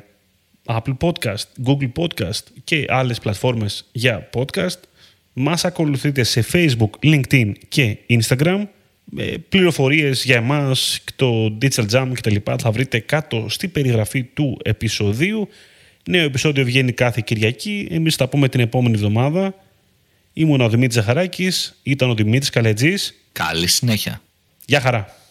Apple 0.64 0.96
Podcast, 1.00 1.44
Google 1.66 1.92
Podcast 1.96 2.42
και 2.64 2.84
άλλες 2.88 3.18
πλατφόρμες 3.18 3.88
για 3.92 4.28
podcast. 4.34 4.78
Μας 5.32 5.64
ακολουθείτε 5.64 6.22
σε 6.22 6.44
Facebook, 6.52 6.90
LinkedIn 7.02 7.52
και 7.68 7.96
Instagram. 8.08 8.64
Ε, 9.16 9.34
πληροφορίες 9.48 10.24
για 10.24 10.36
εμάς, 10.36 11.04
το 11.16 11.58
Digital 11.62 11.86
Jam 11.90 12.10
και 12.14 12.20
τα 12.20 12.30
λοιπά 12.30 12.58
θα 12.58 12.70
βρείτε 12.70 12.98
κάτω 12.98 13.46
στη 13.48 13.68
περιγραφή 13.68 14.22
του 14.22 14.58
επεισοδίου. 14.64 15.48
Νέο 16.08 16.24
επεισόδιο 16.24 16.64
βγαίνει 16.64 16.92
κάθε 16.92 17.22
Κυριακή. 17.24 17.88
Εμείς 17.90 18.16
θα 18.16 18.28
πούμε 18.28 18.48
την 18.48 18.60
επόμενη 18.60 18.94
εβδομάδα. 18.94 19.54
Ήμουν 20.32 20.60
ο 20.60 20.68
Δημήτρης 20.68 20.94
Ζαχαράκης, 20.94 21.78
ήταν 21.82 22.10
ο 22.10 22.14
Δημήτρης 22.14 22.50
Καλετζής. 22.50 23.14
Καλή 23.32 23.66
συνέχεια. 23.66 24.20
Γεια 24.64 24.80
χαρά. 24.80 25.14